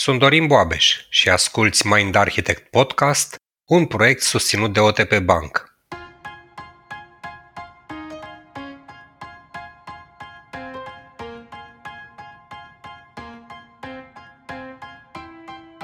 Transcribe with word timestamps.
Sunt 0.00 0.18
Dorin 0.18 0.46
Boabeș 0.46 0.96
și 1.08 1.28
asculți 1.28 1.86
Mind 1.86 2.14
Architect 2.14 2.70
Podcast, 2.70 3.36
un 3.64 3.86
proiect 3.86 4.22
susținut 4.22 4.72
de 4.72 4.80
OTP 4.80 5.18
Bank. 5.18 5.74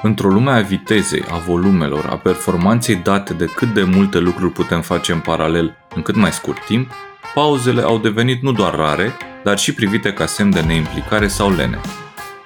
Într-o 0.01 0.29
lume 0.29 0.51
a 0.51 0.61
vitezei, 0.61 1.23
a 1.29 1.37
volumelor, 1.37 2.05
a 2.05 2.17
performanței 2.17 2.95
date 2.95 3.33
de 3.33 3.45
cât 3.45 3.73
de 3.73 3.83
multe 3.83 4.17
lucruri 4.17 4.51
putem 4.51 4.81
face 4.81 5.11
în 5.11 5.19
paralel 5.19 5.77
în 5.95 6.01
cât 6.01 6.15
mai 6.15 6.31
scurt 6.31 6.65
timp, 6.65 6.91
pauzele 7.33 7.81
au 7.81 7.97
devenit 7.97 8.41
nu 8.41 8.51
doar 8.51 8.75
rare, 8.75 9.17
dar 9.43 9.57
și 9.57 9.73
privite 9.73 10.13
ca 10.13 10.25
semn 10.25 10.49
de 10.49 10.61
neimplicare 10.61 11.27
sau 11.27 11.51
lene. 11.51 11.79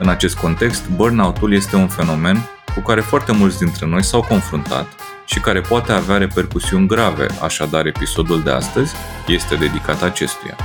În 0.01 0.09
acest 0.09 0.37
context, 0.37 0.89
burnout-ul 0.89 1.53
este 1.53 1.75
un 1.75 1.87
fenomen 1.87 2.49
cu 2.73 2.79
care 2.79 3.01
foarte 3.01 3.31
mulți 3.31 3.57
dintre 3.57 3.85
noi 3.85 4.03
s-au 4.03 4.21
confruntat 4.21 4.87
și 5.25 5.39
care 5.39 5.61
poate 5.61 5.91
avea 5.91 6.17
repercusiuni 6.17 6.87
grave, 6.87 7.25
așadar 7.41 7.85
episodul 7.85 8.43
de 8.43 8.49
astăzi 8.51 8.93
este 9.27 9.55
dedicat 9.55 10.01
acestuia. 10.01 10.55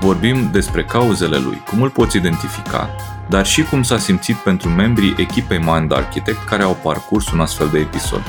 Vorbim 0.00 0.50
despre 0.52 0.84
cauzele 0.84 1.36
lui, 1.36 1.62
cum 1.70 1.82
îl 1.82 1.90
poți 1.90 2.16
identifica, 2.16 2.90
dar 3.28 3.46
și 3.46 3.62
cum 3.62 3.82
s-a 3.82 3.98
simțit 3.98 4.36
pentru 4.36 4.68
membrii 4.68 5.14
echipei 5.18 5.58
Mind 5.58 5.92
Architect 5.92 6.44
care 6.44 6.62
au 6.62 6.78
parcurs 6.82 7.30
un 7.30 7.40
astfel 7.40 7.68
de 7.72 7.78
episod. 7.78 8.22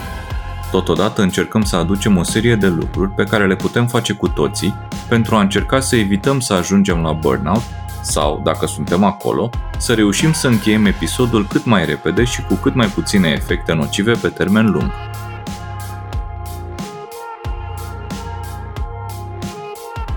Totodată 0.72 1.22
încercăm 1.22 1.64
să 1.64 1.76
aducem 1.76 2.18
o 2.18 2.24
serie 2.24 2.56
de 2.56 2.68
lucruri 2.68 3.12
pe 3.12 3.24
care 3.24 3.48
le 3.48 3.56
putem 3.56 3.88
face 3.88 4.14
cu 4.14 4.28
toții 4.28 4.76
pentru 5.08 5.36
a 5.36 5.42
încerca 5.42 5.80
să 5.80 5.96
evităm 5.96 6.40
să 6.40 6.54
ajungem 6.54 7.02
la 7.02 7.12
burnout 7.12 7.64
sau, 8.08 8.42
dacă 8.44 8.66
suntem 8.66 9.04
acolo, 9.04 9.50
să 9.78 9.94
reușim 9.94 10.34
să 10.34 10.48
încheiem 10.48 10.86
episodul 10.86 11.48
cât 11.48 11.66
mai 11.66 11.86
repede 11.86 12.24
și 12.24 12.42
cu 12.42 12.54
cât 12.54 12.76
mai 12.76 12.88
puține 12.88 13.30
efecte 13.30 13.74
nocive 13.74 14.14
pe 14.14 14.28
termen 14.28 14.72
lung. 14.72 14.92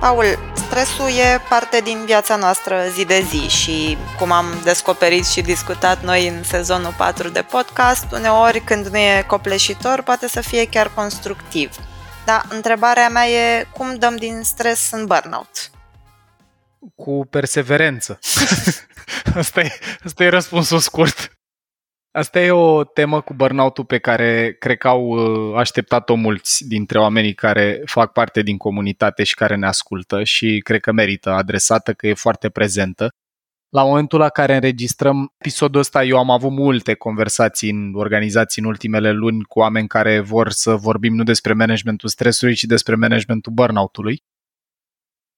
Paul, 0.00 0.24
stresul 0.54 1.08
e 1.08 1.40
parte 1.48 1.80
din 1.80 2.02
viața 2.06 2.36
noastră 2.36 2.76
zi 2.94 3.04
de 3.04 3.24
zi 3.28 3.48
și, 3.48 3.96
cum 4.18 4.32
am 4.32 4.46
descoperit 4.64 5.26
și 5.26 5.40
discutat 5.40 6.02
noi 6.02 6.28
în 6.28 6.44
sezonul 6.44 6.94
4 6.96 7.28
de 7.28 7.42
podcast, 7.42 8.06
uneori 8.12 8.60
când 8.60 8.86
nu 8.86 8.96
e 8.98 9.24
copleșitor, 9.26 10.02
poate 10.02 10.28
să 10.28 10.40
fie 10.40 10.68
chiar 10.68 10.90
constructiv. 10.94 11.70
Dar 12.24 12.44
întrebarea 12.48 13.08
mea 13.08 13.28
e 13.28 13.66
cum 13.72 13.94
dăm 13.94 14.16
din 14.16 14.40
stres 14.42 14.88
în 14.92 15.06
burnout? 15.06 15.70
Cu 16.94 17.26
perseverență. 17.30 18.18
asta, 19.34 19.60
e, 19.60 19.70
asta 20.04 20.24
e 20.24 20.28
răspunsul 20.28 20.78
scurt. 20.78 21.40
Asta 22.12 22.40
e 22.40 22.50
o 22.50 22.84
temă 22.84 23.20
cu 23.20 23.34
burnout 23.34 23.86
pe 23.86 23.98
care 23.98 24.56
cred 24.58 24.78
că 24.78 24.88
au 24.88 25.06
uh, 25.06 25.56
așteptat-o 25.56 26.14
mulți 26.14 26.68
dintre 26.68 26.98
oamenii 26.98 27.34
care 27.34 27.82
fac 27.84 28.12
parte 28.12 28.42
din 28.42 28.56
comunitate 28.56 29.24
și 29.24 29.34
care 29.34 29.56
ne 29.56 29.66
ascultă 29.66 30.24
și 30.24 30.60
cred 30.64 30.80
că 30.80 30.92
merită 30.92 31.30
adresată, 31.30 31.92
că 31.92 32.06
e 32.06 32.14
foarte 32.14 32.48
prezentă. 32.48 33.08
La 33.68 33.84
momentul 33.84 34.18
la 34.18 34.28
care 34.28 34.54
înregistrăm 34.54 35.32
episodul 35.38 35.80
ăsta, 35.80 36.04
eu 36.04 36.18
am 36.18 36.30
avut 36.30 36.50
multe 36.50 36.94
conversații 36.94 37.70
în 37.70 37.92
organizații 37.94 38.62
în 38.62 38.68
ultimele 38.68 39.12
luni 39.12 39.42
cu 39.42 39.58
oameni 39.58 39.88
care 39.88 40.20
vor 40.20 40.50
să 40.50 40.74
vorbim 40.74 41.14
nu 41.14 41.22
despre 41.22 41.52
managementul 41.52 42.08
stresului, 42.08 42.54
ci 42.54 42.64
despre 42.64 42.94
managementul 42.94 43.52
burnout-ului 43.52 44.22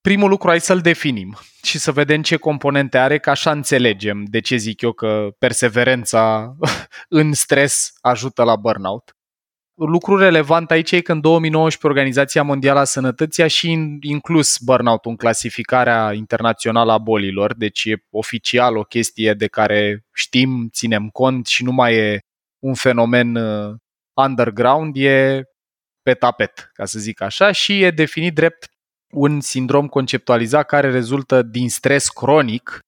primul 0.03 0.29
lucru 0.29 0.51
ai 0.51 0.61
să-l 0.61 0.81
definim 0.81 1.37
și 1.63 1.79
să 1.79 1.93
vedem 1.93 2.23
ce 2.23 2.37
componente 2.37 2.99
are, 2.99 3.19
ca 3.19 3.31
așa 3.31 3.51
înțelegem 3.51 4.25
de 4.25 4.41
ce 4.41 4.57
zic 4.57 4.81
eu 4.81 4.93
că 4.93 5.29
perseverența 5.39 6.55
în 7.09 7.33
stres 7.33 7.93
ajută 8.01 8.43
la 8.43 8.57
burnout. 8.57 9.17
Lucru 9.75 10.17
relevant 10.17 10.71
aici 10.71 10.93
e 10.93 11.01
că 11.01 11.13
în 11.13 11.21
2019 11.21 11.87
Organizația 11.87 12.43
Mondială 12.43 12.79
a 12.79 12.85
Sănătății 12.85 13.43
a 13.43 13.47
și 13.47 13.99
inclus 14.01 14.59
burnout 14.59 15.05
în 15.05 15.17
clasificarea 15.17 16.13
internațională 16.13 16.93
a 16.93 16.99
bolilor, 16.99 17.55
deci 17.55 17.85
e 17.85 18.05
oficial 18.11 18.77
o 18.77 18.83
chestie 18.83 19.35
de 19.35 19.47
care 19.47 20.05
știm, 20.13 20.69
ținem 20.73 21.09
cont 21.09 21.47
și 21.47 21.65
nu 21.65 21.73
mai 21.73 21.95
e 21.95 22.21
un 22.59 22.75
fenomen 22.75 23.35
uh, 23.35 23.75
underground, 24.15 24.97
e 24.97 25.43
pe 26.03 26.15
tapet, 26.15 26.71
ca 26.73 26.85
să 26.85 26.99
zic 26.99 27.21
așa, 27.21 27.53
și 27.53 27.83
e 27.83 27.91
definit 27.91 28.35
drept 28.35 28.72
un 29.13 29.41
sindrom 29.41 29.89
conceptualizat 29.89 30.67
care 30.67 30.91
rezultă 30.91 31.43
din 31.43 31.69
stres 31.69 32.09
cronic, 32.09 32.79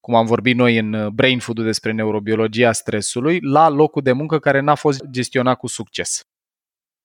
cum 0.00 0.14
am 0.14 0.26
vorbit 0.26 0.56
noi 0.56 0.78
în 0.78 0.92
uh, 0.92 1.08
Brain 1.08 1.38
Food 1.38 1.60
despre 1.60 1.92
neurobiologia 1.92 2.72
stresului, 2.72 3.40
la 3.40 3.68
locul 3.68 4.02
de 4.02 4.12
muncă 4.12 4.38
care 4.38 4.60
n-a 4.60 4.74
fost 4.74 5.04
gestionat 5.10 5.58
cu 5.58 5.66
succes. 5.66 6.20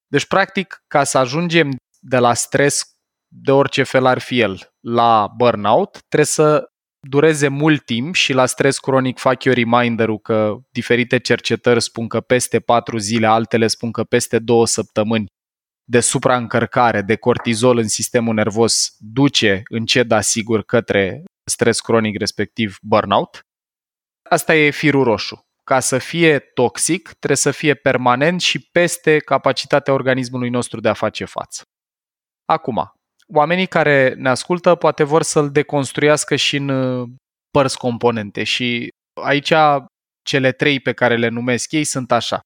Deci, 0.07 0.27
practic, 0.27 0.83
ca 0.87 1.03
să 1.03 1.17
ajungem 1.17 1.75
de 1.99 2.17
la 2.17 2.33
stres 2.33 2.95
de 3.27 3.51
orice 3.51 3.83
fel 3.83 4.05
ar 4.05 4.19
fi 4.19 4.39
el 4.39 4.73
la 4.79 5.27
burnout, 5.35 5.91
trebuie 6.07 6.25
să 6.25 6.69
dureze 7.07 7.47
mult 7.47 7.85
timp 7.85 8.15
și 8.15 8.33
la 8.33 8.45
stres 8.45 8.79
cronic 8.79 9.17
fac 9.17 9.43
eu 9.43 9.53
reminder-ul 9.53 10.19
că 10.19 10.55
diferite 10.71 11.17
cercetări 11.17 11.81
spun 11.81 12.07
că 12.07 12.21
peste 12.21 12.59
4 12.59 12.97
zile, 12.97 13.27
altele 13.27 13.67
spun 13.67 13.91
că 13.91 14.03
peste 14.03 14.39
2 14.39 14.67
săptămâni 14.67 15.25
de 15.85 16.00
supraîncărcare 16.00 17.01
de 17.01 17.16
cortizol 17.16 17.78
în 17.78 17.88
sistemul 17.88 18.34
nervos 18.34 18.96
duce 19.00 19.62
încet, 19.69 20.07
dar 20.07 20.22
sigur, 20.22 20.63
către 20.63 21.23
stres 21.50 21.79
cronic, 21.79 22.18
respectiv 22.18 22.78
burnout. 22.81 23.40
Asta 24.29 24.56
e 24.56 24.69
firul 24.69 25.03
roșu. 25.03 25.44
Ca 25.63 25.79
să 25.79 25.97
fie 25.97 26.40
toxic, 26.40 27.07
trebuie 27.07 27.38
să 27.38 27.51
fie 27.51 27.74
permanent 27.74 28.41
și 28.41 28.59
peste 28.59 29.18
capacitatea 29.18 29.94
organismului 29.94 30.50
nostru 30.50 30.79
de 30.79 30.90
a 30.90 30.94
face 30.94 31.25
față. 31.25 31.62
Acum, 32.45 32.91
oamenii 33.34 33.68
care 33.68 34.13
ne 34.18 34.29
ascultă 34.29 34.75
poate 34.75 35.03
vor 35.03 35.22
să-l 35.22 35.51
deconstruiască 35.51 36.35
și 36.35 36.56
în 36.56 36.69
uh, 36.69 37.09
părți 37.50 37.78
componente 37.78 38.44
și 38.44 38.90
aici 39.22 39.53
cele 40.25 40.51
trei 40.51 40.79
pe 40.79 40.94
care 40.94 41.18
le 41.18 41.28
numesc 41.28 41.72
ei 41.72 41.84
sunt 41.84 42.12
așa 42.12 42.40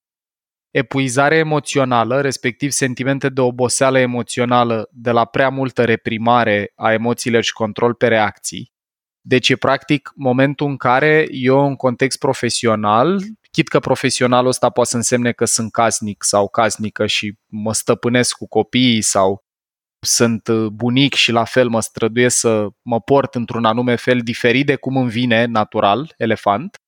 epuizare 0.70 1.36
emoțională, 1.36 2.20
respectiv 2.20 2.70
sentimente 2.70 3.28
de 3.28 3.40
oboseală 3.40 3.98
emoțională 3.98 4.88
de 4.92 5.10
la 5.10 5.24
prea 5.24 5.48
multă 5.48 5.84
reprimare 5.84 6.72
a 6.74 6.92
emoțiilor 6.92 7.42
și 7.42 7.52
control 7.52 7.94
pe 7.94 8.08
reacții. 8.08 8.72
Deci 9.20 9.48
e 9.48 9.56
practic 9.56 10.12
momentul 10.14 10.66
în 10.66 10.76
care 10.76 11.26
eu 11.30 11.66
în 11.66 11.76
context 11.76 12.18
profesional, 12.18 13.22
chit 13.50 13.68
că 13.68 13.78
profesionalul 13.78 14.48
ăsta 14.48 14.70
poate 14.70 14.90
să 14.90 14.96
însemne 14.96 15.32
că 15.32 15.44
sunt 15.44 15.72
casnic 15.72 16.22
sau 16.22 16.48
casnică 16.48 17.06
și 17.06 17.34
mă 17.46 17.72
stăpânesc 17.72 18.36
cu 18.36 18.48
copiii 18.48 19.02
sau 19.02 19.44
sunt 20.06 20.50
bunic 20.50 21.14
și 21.14 21.32
la 21.32 21.44
fel 21.44 21.68
mă 21.68 21.80
străduiesc 21.80 22.36
să 22.36 22.66
mă 22.82 23.00
port 23.00 23.34
într-un 23.34 23.64
anume 23.64 23.96
fel 23.96 24.20
diferit 24.20 24.66
de 24.66 24.76
cum 24.76 24.96
îmi 24.96 25.10
vine 25.10 25.44
natural, 25.44 26.14
elefant, 26.16 26.79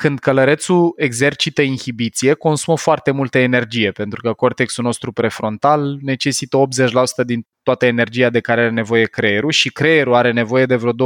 când 0.00 0.18
călărețul 0.18 0.92
exercită 0.96 1.62
inhibiție, 1.62 2.34
consumă 2.34 2.76
foarte 2.76 3.10
multă 3.10 3.38
energie, 3.38 3.90
pentru 3.92 4.20
că 4.20 4.32
cortexul 4.32 4.84
nostru 4.84 5.12
prefrontal 5.12 5.98
necesită 6.00 6.62
80% 7.22 7.24
din 7.26 7.46
toată 7.62 7.86
energia 7.86 8.30
de 8.30 8.40
care 8.40 8.60
are 8.60 8.70
nevoie 8.70 9.04
creierul 9.04 9.50
și 9.50 9.70
creierul 9.70 10.14
are 10.14 10.32
nevoie 10.32 10.66
de 10.66 10.76
vreo 10.76 10.92
20% 10.92 10.96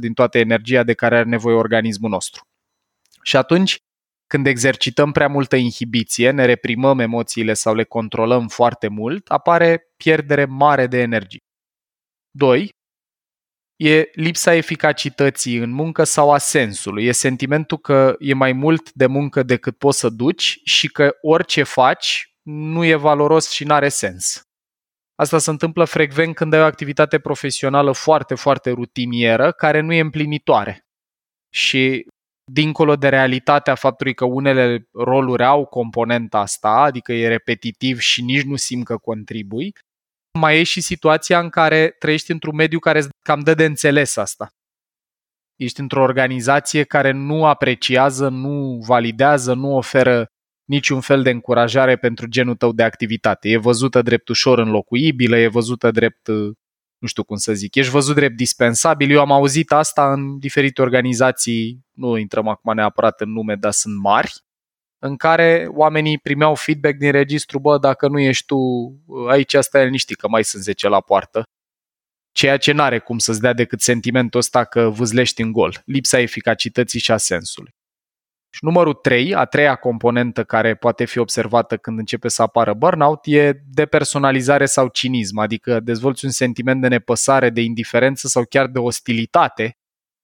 din 0.00 0.12
toată 0.12 0.38
energia 0.38 0.82
de 0.82 0.94
care 0.94 1.16
are 1.16 1.28
nevoie 1.28 1.56
organismul 1.56 2.10
nostru. 2.10 2.42
Și 3.22 3.36
atunci, 3.36 3.78
când 4.26 4.46
exercităm 4.46 5.12
prea 5.12 5.28
multă 5.28 5.56
inhibiție, 5.56 6.30
ne 6.30 6.44
reprimăm 6.44 6.98
emoțiile 6.98 7.54
sau 7.54 7.74
le 7.74 7.84
controlăm 7.84 8.48
foarte 8.48 8.88
mult, 8.88 9.28
apare 9.28 9.92
pierdere 9.96 10.44
mare 10.44 10.86
de 10.86 11.00
energie. 11.00 11.40
2 12.30 12.77
e 13.78 14.10
lipsa 14.12 14.54
eficacității 14.54 15.56
în 15.56 15.70
muncă 15.70 16.04
sau 16.04 16.32
a 16.32 16.38
sensului. 16.38 17.04
E 17.04 17.12
sentimentul 17.12 17.78
că 17.78 18.16
e 18.18 18.34
mai 18.34 18.52
mult 18.52 18.92
de 18.92 19.06
muncă 19.06 19.42
decât 19.42 19.78
poți 19.78 19.98
să 19.98 20.08
duci 20.08 20.60
și 20.64 20.88
că 20.88 21.16
orice 21.22 21.62
faci 21.62 22.32
nu 22.42 22.84
e 22.84 22.94
valoros 22.94 23.50
și 23.50 23.64
nu 23.64 23.74
are 23.74 23.88
sens. 23.88 24.42
Asta 25.14 25.38
se 25.38 25.50
întâmplă 25.50 25.84
frecvent 25.84 26.34
când 26.34 26.52
ai 26.52 26.60
o 26.60 26.64
activitate 26.64 27.18
profesională 27.18 27.92
foarte, 27.92 28.34
foarte 28.34 28.70
rutinieră, 28.70 29.52
care 29.52 29.80
nu 29.80 29.92
e 29.92 30.00
împlinitoare. 30.00 30.86
Și 31.54 32.06
dincolo 32.52 32.96
de 32.96 33.08
realitatea 33.08 33.74
faptului 33.74 34.14
că 34.14 34.24
unele 34.24 34.88
roluri 34.92 35.44
au 35.44 35.64
componenta 35.64 36.38
asta, 36.38 36.70
adică 36.70 37.12
e 37.12 37.28
repetitiv 37.28 37.98
și 37.98 38.22
nici 38.22 38.42
nu 38.42 38.56
simt 38.56 38.84
că 38.84 38.96
contribui, 38.96 39.72
mai 40.38 40.58
e 40.58 40.62
și 40.62 40.80
situația 40.80 41.40
în 41.40 41.48
care 41.48 41.96
trăiești 41.98 42.30
într-un 42.30 42.54
mediu 42.54 42.78
care 42.78 43.04
cam 43.24 43.40
dă 43.40 43.54
de 43.54 43.64
înțeles 43.64 44.16
asta. 44.16 44.48
Ești 45.56 45.80
într-o 45.80 46.02
organizație 46.02 46.84
care 46.84 47.10
nu 47.10 47.44
apreciază, 47.44 48.28
nu 48.28 48.82
validează, 48.86 49.54
nu 49.54 49.76
oferă 49.76 50.26
niciun 50.64 51.00
fel 51.00 51.22
de 51.22 51.30
încurajare 51.30 51.96
pentru 51.96 52.26
genul 52.26 52.54
tău 52.54 52.72
de 52.72 52.82
activitate. 52.82 53.48
E 53.48 53.56
văzută 53.56 54.02
drept 54.02 54.28
ușor 54.28 54.58
înlocuibilă, 54.58 55.36
e 55.36 55.48
văzută 55.48 55.90
drept 55.90 56.26
uh, 56.26 56.52
nu 56.98 57.08
știu 57.08 57.24
cum 57.24 57.36
să 57.36 57.52
zic, 57.52 57.74
ești 57.74 57.90
văzut 57.90 58.14
drept 58.14 58.36
dispensabil. 58.36 59.10
Eu 59.10 59.20
am 59.20 59.32
auzit 59.32 59.72
asta 59.72 60.12
în 60.12 60.38
diferite 60.38 60.82
organizații, 60.82 61.86
nu 61.92 62.16
intrăm 62.16 62.48
acum 62.48 62.74
neapărat 62.74 63.20
în 63.20 63.32
nume, 63.32 63.54
dar 63.54 63.72
sunt 63.72 64.00
mari, 64.00 64.32
în 64.98 65.16
care 65.16 65.66
oamenii 65.70 66.18
primeau 66.18 66.54
feedback 66.54 66.96
din 66.98 67.10
registru, 67.10 67.58
bă, 67.58 67.78
dacă 67.78 68.08
nu 68.08 68.18
ești 68.18 68.46
tu 68.46 68.56
aici, 69.28 69.54
asta 69.54 69.80
e 69.80 69.84
liniștit, 69.84 70.18
că 70.18 70.28
mai 70.28 70.44
sunt 70.44 70.62
10 70.62 70.88
la 70.88 71.00
poartă. 71.00 71.42
Ceea 72.32 72.56
ce 72.56 72.72
n-are 72.72 72.98
cum 72.98 73.18
să-ți 73.18 73.40
dea 73.40 73.52
decât 73.52 73.80
sentimentul 73.80 74.40
ăsta 74.40 74.64
că 74.64 74.88
vâzlești 74.88 75.42
în 75.42 75.52
gol, 75.52 75.82
lipsa 75.84 76.18
eficacității 76.18 77.00
și 77.00 77.10
a 77.10 77.16
sensului. 77.16 77.70
Și 78.50 78.64
numărul 78.64 78.94
3, 78.94 79.34
a 79.34 79.44
treia 79.44 79.74
componentă 79.74 80.44
care 80.44 80.74
poate 80.74 81.04
fi 81.04 81.18
observată 81.18 81.76
când 81.76 81.98
începe 81.98 82.28
să 82.28 82.42
apară 82.42 82.74
burnout, 82.74 83.20
e 83.22 83.52
depersonalizare 83.66 84.66
sau 84.66 84.88
cinism, 84.88 85.38
adică 85.38 85.80
dezvolți 85.80 86.24
un 86.24 86.30
sentiment 86.30 86.80
de 86.80 86.88
nepăsare, 86.88 87.50
de 87.50 87.60
indiferență 87.60 88.28
sau 88.28 88.44
chiar 88.44 88.66
de 88.66 88.78
ostilitate 88.78 89.78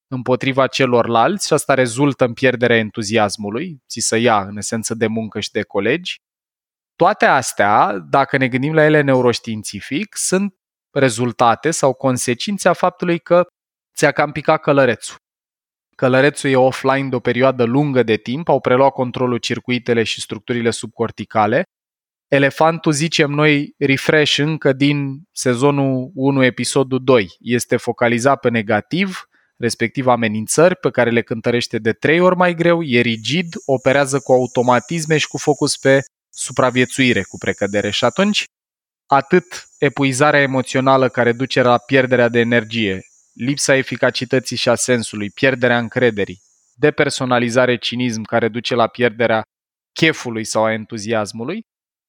împotriva 0.09 0.67
celorlalți 0.67 1.47
și 1.47 1.53
asta 1.53 1.75
rezultă 1.75 2.25
în 2.25 2.33
pierderea 2.33 2.77
entuziasmului, 2.77 3.83
ți 3.89 4.01
să 4.01 4.17
ia 4.17 4.41
în 4.43 4.56
esență 4.56 4.95
de 4.95 5.06
muncă 5.06 5.41
și 5.41 5.51
de 5.51 5.62
colegi. 5.62 6.17
Toate 6.97 7.25
astea, 7.25 7.99
dacă 8.11 8.37
ne 8.37 8.49
gândim 8.49 8.75
la 8.75 8.85
ele 8.85 9.01
neuroștiințific, 9.01 10.17
sunt 10.17 10.55
rezultate 10.91 11.71
sau 11.71 11.93
consecințe 11.93 12.69
a 12.69 12.73
faptului 12.73 13.19
că 13.19 13.47
ți-a 13.97 14.12
cam 14.12 14.33
picat 14.33 14.61
călărețul. 14.61 15.17
Călărețul 15.97 16.51
e 16.51 16.56
offline 16.56 17.09
de 17.09 17.15
o 17.15 17.21
perioadă 17.21 17.65
lungă 17.65 18.03
de 18.03 18.17
timp, 18.17 18.49
au 18.49 18.61
preluat 18.61 18.93
controlul 18.93 19.39
circuitele 19.39 20.03
și 20.03 20.21
structurile 20.21 20.71
subcorticale. 20.71 21.62
Elefantul, 22.29 22.93
zicem 22.93 23.31
noi, 23.31 23.75
refresh 23.79 24.39
încă 24.39 24.73
din 24.73 25.23
sezonul 25.33 26.11
1, 26.15 26.45
episodul 26.45 27.05
2. 27.05 27.37
Este 27.41 27.77
focalizat 27.77 28.41
pe 28.41 28.51
negativ, 28.51 29.29
respectiv 29.56 30.06
amenințări 30.06 30.77
pe 30.77 30.91
care 30.91 31.11
le 31.11 31.23
cântărește 31.23 31.79
de 31.79 31.93
trei 31.93 32.21
ori 32.21 32.37
mai 32.37 32.55
greu, 32.55 32.83
e 32.83 33.01
rigid, 33.01 33.55
operează 33.65 34.21
cu 34.21 34.33
automatisme 34.33 35.19
și 35.19 35.29
cu 35.29 35.39
focus 35.39 35.77
pe 35.77 36.01
supraviețuire, 36.31 37.23
cu 37.23 37.39
precădere. 37.39 37.91
Și 37.91 38.05
atunci, 38.05 38.45
atât 39.06 39.69
epuizarea 39.79 40.41
emoțională 40.41 41.09
care 41.09 41.33
duce 41.33 41.62
la 41.62 41.79
pierderea 41.79 42.29
de 42.29 42.39
energie, 42.39 43.01
lipsa 43.33 43.75
eficacității 43.75 44.56
și 44.56 44.69
a 44.69 44.75
sensului, 44.75 45.31
pierderea 45.31 45.79
încrederii, 45.79 46.43
depersonalizare, 46.75 47.77
cinism 47.77 48.23
care 48.23 48.49
duce 48.49 48.75
la 48.75 48.87
pierderea 48.87 49.43
chefului 49.93 50.45
sau 50.45 50.65
a 50.65 50.73
entuziasmului, 50.73 51.62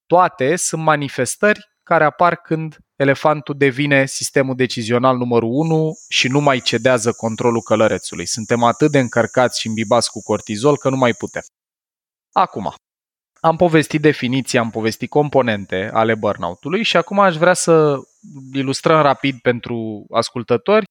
toate 0.06 0.56
sunt 0.56 0.82
manifestări 0.82 1.60
care 1.86 2.04
apar 2.04 2.36
când 2.36 2.78
elefantul 2.96 3.54
devine 3.58 4.06
sistemul 4.06 4.54
decizional 4.56 5.16
numărul 5.16 5.50
1 5.52 5.92
și 6.08 6.28
nu 6.28 6.40
mai 6.40 6.60
cedează 6.60 7.12
controlul 7.12 7.62
călărețului. 7.62 8.26
Suntem 8.26 8.62
atât 8.62 8.90
de 8.90 8.98
încărcați 8.98 9.60
și 9.60 9.66
îmbibați 9.66 10.10
cu 10.10 10.22
cortizol 10.22 10.76
că 10.76 10.88
nu 10.88 10.96
mai 10.96 11.12
putem. 11.12 11.42
Acum, 12.32 12.74
am 13.40 13.56
povestit 13.56 14.00
definiții, 14.00 14.58
am 14.58 14.70
povestit 14.70 15.08
componente 15.08 15.90
ale 15.92 16.14
burnout-ului 16.14 16.82
și 16.82 16.96
acum 16.96 17.18
aș 17.18 17.36
vrea 17.36 17.54
să 17.54 17.98
ilustrăm 18.52 19.00
rapid 19.00 19.40
pentru 19.40 20.06
ascultători 20.10 20.84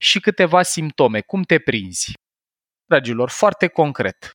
și 0.00 0.20
câteva 0.20 0.62
simptome. 0.62 1.20
Cum 1.20 1.42
te 1.42 1.58
prinzi? 1.58 2.12
Dragilor, 2.84 3.30
foarte 3.30 3.66
concret. 3.66 4.30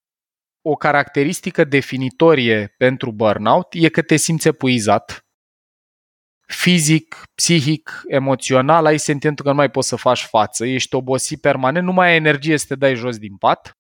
O 0.62 0.76
caracteristică 0.76 1.64
definitorie 1.64 2.74
pentru 2.78 3.12
burnout 3.12 3.68
e 3.72 3.90
că 3.90 4.02
te 4.02 4.16
simți 4.16 4.48
epuizat, 4.48 5.27
fizic, 6.54 7.24
psihic, 7.36 8.04
emoțional, 8.08 8.86
ai 8.86 9.00
sentimentul 9.00 9.46
că 9.46 9.52
nu 9.52 9.58
mai 9.58 9.72
poți 9.72 9.88
să 9.88 9.96
faci 9.96 10.24
față, 10.24 10.66
ești 10.66 10.96
obosit 10.96 11.42
permanent, 11.42 11.86
nu 11.86 11.92
mai 11.92 12.10
ai 12.10 12.16
energie 12.16 12.58
să 12.58 12.66
te 12.68 12.76
dai 12.76 12.96
jos 12.96 13.18
din 13.18 13.38
pat 13.38 13.72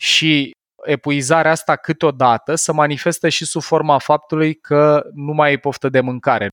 și 0.00 0.50
epuizarea 0.84 1.50
asta 1.50 1.76
câteodată 1.76 2.54
se 2.54 2.72
manifestă 2.72 3.28
și 3.28 3.44
sub 3.44 3.62
forma 3.62 3.98
faptului 3.98 4.54
că 4.54 5.10
nu 5.14 5.32
mai 5.32 5.48
ai 5.48 5.58
poftă 5.58 5.88
de 5.88 6.00
mâncare, 6.00 6.48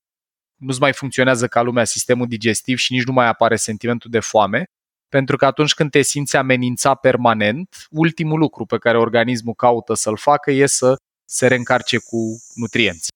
nu-ți 0.62 0.80
mai 0.80 0.94
funcționează 0.94 1.48
ca 1.48 1.62
lumea 1.62 1.84
sistemul 1.84 2.28
digestiv 2.28 2.78
și 2.78 2.94
nici 2.94 3.04
nu 3.04 3.14
mai 3.14 3.28
apare 3.28 3.56
sentimentul 3.56 4.12
de 4.12 4.20
foame, 4.20 4.64
pentru 5.10 5.38
că 5.38 5.46
atunci 5.46 5.74
când 5.74 5.92
te 5.92 6.02
simți 6.02 6.36
amenințat 6.36 7.00
permanent, 7.00 7.88
ultimul 7.90 8.40
lucru 8.40 8.66
pe 8.66 8.78
care 8.78 8.98
organismul 8.98 9.54
caută 9.54 9.94
să-l 9.94 10.18
facă 10.18 10.52
e 10.52 10.66
să 10.66 10.96
se 11.26 11.48
reîncarce 11.48 11.98
cu 11.98 12.42
nutrienți. 12.56 13.08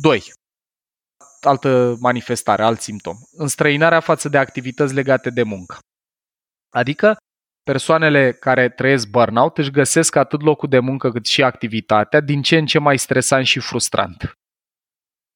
2 0.00 0.32
altă 1.46 1.96
manifestare, 2.00 2.62
alt 2.62 2.80
simptom. 2.80 3.16
Înstrăinarea 3.32 4.00
față 4.00 4.28
de 4.28 4.38
activități 4.38 4.94
legate 4.94 5.30
de 5.30 5.42
muncă. 5.42 5.78
Adică 6.70 7.16
persoanele 7.62 8.32
care 8.32 8.68
trăiesc 8.68 9.08
burnout 9.08 9.58
își 9.58 9.70
găsesc 9.70 10.16
atât 10.16 10.42
locul 10.42 10.68
de 10.68 10.78
muncă 10.78 11.10
cât 11.10 11.26
și 11.26 11.42
activitatea 11.42 12.20
din 12.20 12.42
ce 12.42 12.56
în 12.56 12.66
ce 12.66 12.78
mai 12.78 12.98
stresant 12.98 13.46
și 13.46 13.60
frustrant. 13.60 14.32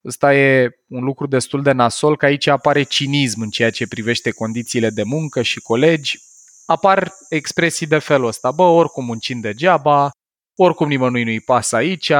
Ăsta 0.05 0.35
e 0.35 0.71
un 0.89 1.05
lucru 1.05 1.27
destul 1.27 1.63
de 1.63 1.73
nasol, 1.73 2.17
că 2.17 2.25
aici 2.25 2.47
apare 2.47 2.83
cinism 2.83 3.41
în 3.41 3.51
ceea 3.51 3.71
ce 3.71 3.87
privește 3.87 4.31
condițiile 4.31 4.91
de 4.91 5.03
muncă 5.03 5.43
și 5.43 5.61
colegi. 5.61 6.19
Apar 6.67 7.13
expresii 7.29 7.87
de 7.87 7.99
felul 7.99 8.27
ăsta, 8.27 8.51
bă, 8.51 8.63
oricum 8.63 9.05
muncim 9.05 9.41
degeaba, 9.41 10.11
oricum 10.57 10.89
nimănui 10.89 11.25
nu-i 11.25 11.41
pasă 11.41 11.77
aici, 11.77 12.13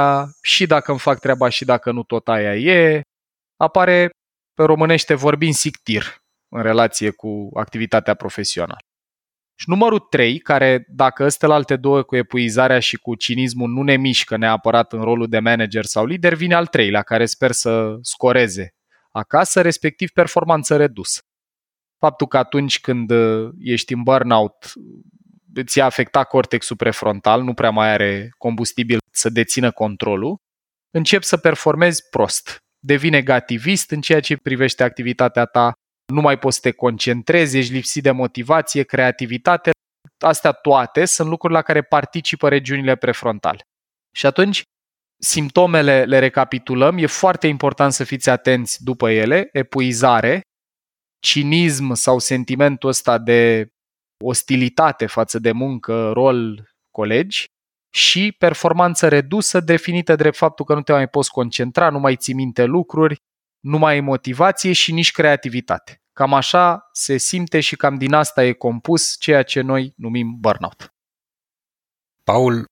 și 0.43 0.67
dacă 0.67 0.91
îmi 0.91 1.01
fac 1.01 1.19
treaba 1.21 1.49
și 1.49 1.65
dacă 1.65 1.93
nu 1.93 2.03
tot 2.03 2.29
aia 2.29 2.57
e, 2.57 3.01
apare, 3.59 4.11
pe 4.55 4.63
românește 4.63 5.15
vorbind, 5.15 5.55
sictir 5.55 6.23
în 6.49 6.63
relație 6.63 7.11
cu 7.11 7.51
activitatea 7.55 8.15
profesională. 8.15 8.79
Și 9.61 9.69
numărul 9.69 9.99
3, 9.99 10.39
care 10.39 10.85
dacă 10.89 11.25
ăstele 11.25 11.53
alte 11.53 11.77
două 11.77 12.03
cu 12.03 12.17
epuizarea 12.17 12.79
și 12.79 12.97
cu 12.97 13.15
cinismul 13.15 13.69
nu 13.69 13.83
ne 13.83 13.97
mișcă 13.97 14.37
neapărat 14.37 14.93
în 14.93 15.03
rolul 15.03 15.29
de 15.29 15.39
manager 15.39 15.85
sau 15.85 16.07
lider, 16.07 16.35
vine 16.35 16.55
al 16.55 16.67
treilea, 16.67 17.03
care 17.03 17.27
sper 17.27 17.53
să 17.53 17.99
scoreze 18.01 18.75
acasă, 19.11 19.61
respectiv 19.61 20.11
performanță 20.11 20.77
redusă. 20.77 21.21
Faptul 21.99 22.27
că 22.27 22.39
atunci 22.39 22.81
când 22.81 23.11
uh, 23.11 23.51
ești 23.59 23.93
în 23.93 24.03
burnout, 24.03 24.73
ți-a 25.65 25.85
afectat 25.85 26.29
cortexul 26.29 26.77
prefrontal, 26.77 27.43
nu 27.43 27.55
prea 27.55 27.71
mai 27.71 27.93
are 27.93 28.29
combustibil 28.37 28.99
să 29.11 29.29
dețină 29.29 29.71
controlul, 29.71 30.41
încep 30.91 31.23
să 31.23 31.37
performezi 31.37 32.09
prost 32.11 32.63
devii 32.87 33.11
negativist 33.11 33.91
în 33.91 34.01
ceea 34.01 34.21
ce 34.21 34.37
privește 34.37 34.83
activitatea 34.83 35.45
ta, 35.45 35.73
nu 36.13 36.21
mai 36.21 36.39
poți 36.39 36.55
să 36.55 36.63
te 36.63 36.71
concentrezi, 36.71 37.59
ești 37.59 37.73
lipsit 37.73 38.03
de 38.03 38.11
motivație, 38.11 38.83
creativitate. 38.83 39.71
Astea 40.19 40.53
toate 40.53 41.05
sunt 41.05 41.29
lucruri 41.29 41.55
la 41.55 41.63
care 41.63 41.83
participă 41.83 42.49
regiunile 42.49 42.97
prefrontale. 42.97 43.61
Și 44.17 44.27
atunci, 44.27 44.63
simptomele 45.21 46.05
le 46.05 46.19
recapitulăm, 46.19 46.99
e 46.99 47.07
foarte 47.07 47.47
important 47.47 47.93
să 47.93 48.05
fiți 48.05 48.31
atenți 48.31 48.85
după 48.85 49.11
ele, 49.11 49.49
epuizare, 49.53 50.41
cinism 51.21 51.93
sau 51.93 52.19
sentimentul 52.19 52.89
ăsta 52.89 53.19
de 53.19 53.69
ostilitate 54.25 55.07
față 55.07 55.39
de 55.39 55.53
muncă, 55.53 56.11
rol, 56.13 56.69
colegi, 56.91 57.45
și 57.91 58.35
performanță 58.39 59.09
redusă 59.09 59.61
definită 59.61 60.17
drept 60.17 60.37
faptul 60.37 60.65
că 60.65 60.75
nu 60.75 60.83
te 60.83 60.93
mai 60.93 61.09
poți 61.09 61.31
concentra, 61.31 61.91
nu 61.91 61.99
mai 61.99 62.17
ții 62.17 62.35
minte 62.35 62.65
lucruri, 62.65 63.23
nu 63.61 63.79
mai 63.79 63.93
ai 63.93 64.01
motivație 64.01 64.73
și 64.73 64.93
nici 64.93 65.13
creativitate. 65.13 66.03
Cam 66.13 66.35
așa 66.35 66.89
se 66.93 67.17
simte 67.17 67.61
și 67.61 67.77
cam 67.77 67.97
din 67.99 68.13
asta 68.13 68.45
e 68.45 68.53
compus 68.53 69.17
ceea 69.19 69.43
ce 69.43 69.61
noi 69.61 69.93
numim 69.97 70.37
burnout. 70.41 70.95
Paul, 72.25 72.65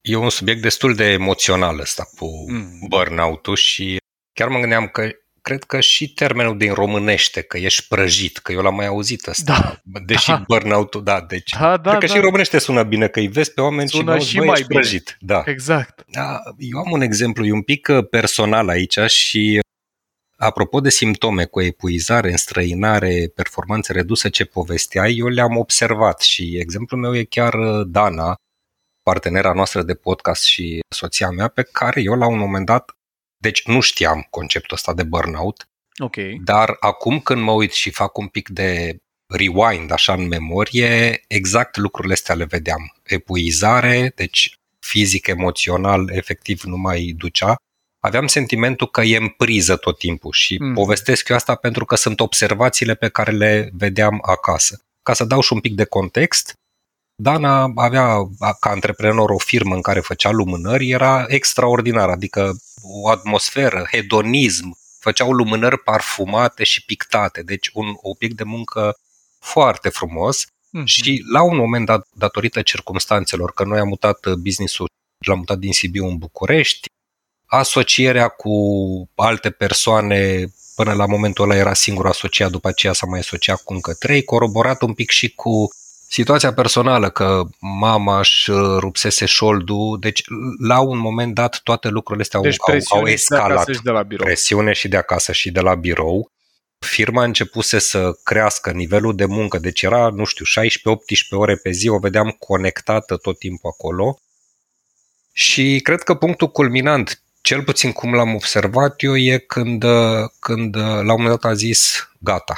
e 0.00 0.16
un 0.16 0.30
subiect 0.30 0.62
destul 0.62 0.94
de 0.94 1.04
emoțional 1.04 1.78
ăsta 1.78 2.04
cu 2.16 2.50
mm. 2.50 2.86
burnout-ul 2.88 3.56
și 3.56 3.96
chiar 4.32 4.48
mă 4.48 4.58
gândeam 4.58 4.88
că 4.88 5.10
cred 5.46 5.64
că 5.64 5.80
și 5.80 6.12
termenul 6.12 6.58
din 6.58 6.72
românește, 6.72 7.42
că 7.42 7.58
ești 7.58 7.86
prăjit, 7.88 8.38
că 8.38 8.52
eu 8.52 8.60
l-am 8.60 8.74
mai 8.74 8.86
auzit 8.86 9.26
ăsta. 9.26 9.80
Da. 9.84 10.00
Deși 10.00 10.28
da. 10.28 10.42
burnout-ul, 10.46 11.02
da, 11.02 11.20
deci 11.20 11.50
da, 11.60 11.76
da, 11.76 11.90
cred 11.90 12.00
că 12.00 12.06
da. 12.06 12.14
și 12.14 12.20
românește 12.20 12.58
sună 12.58 12.82
bine, 12.82 13.08
că 13.08 13.18
îi 13.18 13.26
vezi 13.28 13.52
pe 13.52 13.60
oameni 13.60 13.88
sună 13.88 14.18
și, 14.18 14.26
și 14.26 14.38
mai 14.38 14.52
ești 14.52 14.66
bine. 14.66 14.80
prăjit. 14.80 15.16
Da. 15.20 15.42
Exact. 15.46 16.04
Da, 16.08 16.42
eu 16.58 16.78
am 16.78 16.90
un 16.90 17.00
exemplu, 17.00 17.44
e 17.44 17.52
un 17.52 17.62
pic 17.62 17.88
uh, 17.90 18.08
personal 18.10 18.68
aici 18.68 18.98
și 18.98 19.60
apropo 20.36 20.80
de 20.80 20.90
simptome 20.90 21.44
cu 21.44 21.60
epuizare, 21.60 22.30
înstrăinare, 22.30 23.32
performanțe 23.34 23.92
reduse 23.92 24.28
ce 24.28 24.44
povesteai, 24.44 25.16
eu 25.16 25.26
le-am 25.26 25.56
observat 25.56 26.20
și 26.20 26.56
exemplul 26.58 27.00
meu 27.00 27.16
e 27.16 27.24
chiar 27.24 27.54
uh, 27.54 27.86
Dana, 27.86 28.34
partenera 29.02 29.52
noastră 29.52 29.82
de 29.82 29.94
podcast 29.94 30.44
și 30.44 30.80
soția 30.88 31.30
mea, 31.30 31.48
pe 31.48 31.62
care 31.72 32.00
eu 32.00 32.14
la 32.14 32.26
un 32.26 32.38
moment 32.38 32.66
dat 32.66 32.96
deci 33.36 33.66
nu 33.66 33.80
știam 33.80 34.26
conceptul 34.30 34.76
ăsta 34.76 34.94
de 34.94 35.02
burnout. 35.02 35.68
Ok. 35.98 36.16
Dar 36.44 36.76
acum 36.80 37.20
când 37.20 37.42
mă 37.42 37.52
uit 37.52 37.72
și 37.72 37.90
fac 37.90 38.18
un 38.18 38.26
pic 38.26 38.48
de 38.48 38.96
rewind 39.26 39.90
așa 39.90 40.12
în 40.12 40.26
memorie, 40.26 41.24
exact 41.28 41.76
lucrurile 41.76 42.12
astea 42.12 42.34
le 42.34 42.44
vedeam. 42.44 42.94
Epuizare, 43.02 44.12
deci 44.14 44.58
fizic, 44.78 45.26
emoțional, 45.26 46.10
efectiv 46.12 46.62
nu 46.62 46.76
mai 46.76 47.14
ducea. 47.16 47.56
aveam 48.00 48.26
sentimentul 48.26 48.90
că 48.90 49.00
e 49.00 49.16
în 49.16 49.28
priză 49.28 49.76
tot 49.76 49.98
timpul 49.98 50.32
și 50.32 50.56
mm. 50.58 50.74
povestesc 50.74 51.28
eu 51.28 51.36
asta 51.36 51.54
pentru 51.54 51.84
că 51.84 51.94
sunt 51.94 52.20
observațiile 52.20 52.94
pe 52.94 53.08
care 53.08 53.32
le 53.32 53.70
vedeam 53.72 54.18
acasă. 54.22 54.80
Ca 55.02 55.12
să 55.12 55.24
dau 55.24 55.40
și 55.40 55.52
un 55.52 55.60
pic 55.60 55.74
de 55.74 55.84
context, 55.84 56.52
Dana 57.18 57.72
avea 57.74 58.16
ca 58.60 58.70
antreprenor 58.70 59.30
o 59.30 59.38
firmă 59.38 59.74
în 59.74 59.80
care 59.80 60.00
făcea 60.00 60.30
lumânări, 60.30 60.90
era 60.90 61.24
extraordinar, 61.28 62.08
adică 62.08 62.56
o 62.82 63.08
atmosferă, 63.08 63.86
hedonism, 63.90 64.78
făceau 64.98 65.32
lumânări 65.32 65.78
parfumate 65.78 66.64
și 66.64 66.84
pictate, 66.84 67.42
deci 67.42 67.70
un 67.72 67.94
obiect 68.02 68.36
de 68.36 68.44
muncă 68.44 68.98
foarte 69.38 69.88
frumos 69.88 70.44
mm-hmm. 70.44 70.84
și 70.84 71.22
la 71.32 71.42
un 71.42 71.56
moment 71.56 71.86
dat, 71.86 72.08
datorită 72.14 72.62
circumstanțelor, 72.62 73.52
că 73.52 73.64
noi 73.64 73.78
am 73.78 73.88
mutat 73.88 74.34
business-ul, 74.34 74.88
l-am 75.26 75.38
mutat 75.38 75.58
din 75.58 75.72
Sibiu 75.72 76.06
în 76.06 76.16
București, 76.16 76.88
asocierea 77.46 78.28
cu 78.28 78.52
alte 79.14 79.50
persoane, 79.50 80.46
până 80.74 80.92
la 80.92 81.06
momentul 81.06 81.44
ăla 81.44 81.56
era 81.56 81.74
singur 81.74 82.06
asociat, 82.06 82.50
după 82.50 82.68
aceea 82.68 82.92
s-a 82.92 83.06
mai 83.06 83.18
asociat 83.18 83.62
cu 83.62 83.72
încă 83.72 83.94
trei, 83.94 84.24
coroborat 84.24 84.82
un 84.82 84.94
pic 84.94 85.10
și 85.10 85.34
cu 85.34 85.68
situația 86.08 86.52
personală, 86.52 87.10
că 87.10 87.42
mama 87.58 88.18
își 88.18 88.50
uh, 88.50 88.76
rupsese 88.78 89.24
șoldul, 89.24 89.96
deci 90.00 90.22
la 90.66 90.80
un 90.80 90.98
moment 90.98 91.34
dat 91.34 91.60
toate 91.62 91.88
lucrurile 91.88 92.22
astea 92.22 92.40
deci 92.40 92.56
au, 92.90 92.98
au 92.98 93.06
escalat. 93.06 93.68
Și 93.68 93.80
de 93.82 93.90
la 93.90 94.02
birou. 94.02 94.26
Presiune 94.26 94.72
și 94.72 94.88
de 94.88 94.96
acasă 94.96 95.32
și 95.32 95.50
de 95.50 95.60
la 95.60 95.74
birou. 95.74 96.30
Firma 96.78 97.24
începuse 97.24 97.78
să 97.78 98.18
crească 98.22 98.70
nivelul 98.70 99.16
de 99.16 99.24
muncă, 99.24 99.58
deci 99.58 99.82
era, 99.82 100.08
nu 100.08 100.24
știu, 100.24 100.44
16-18 100.62 100.68
ore 101.30 101.56
pe 101.56 101.70
zi, 101.70 101.88
o 101.88 101.98
vedeam 101.98 102.36
conectată 102.38 103.16
tot 103.16 103.38
timpul 103.38 103.70
acolo. 103.70 104.20
Și 105.32 105.80
cred 105.82 106.02
că 106.02 106.14
punctul 106.14 106.48
culminant, 106.48 107.22
cel 107.40 107.62
puțin 107.62 107.92
cum 107.92 108.14
l-am 108.14 108.34
observat 108.34 109.02
eu, 109.02 109.16
e 109.16 109.38
când, 109.38 109.84
când 110.38 110.76
la 110.76 111.12
un 111.12 111.22
moment 111.22 111.40
dat 111.40 111.44
a 111.50 111.54
zis 111.54 112.10
gata, 112.18 112.54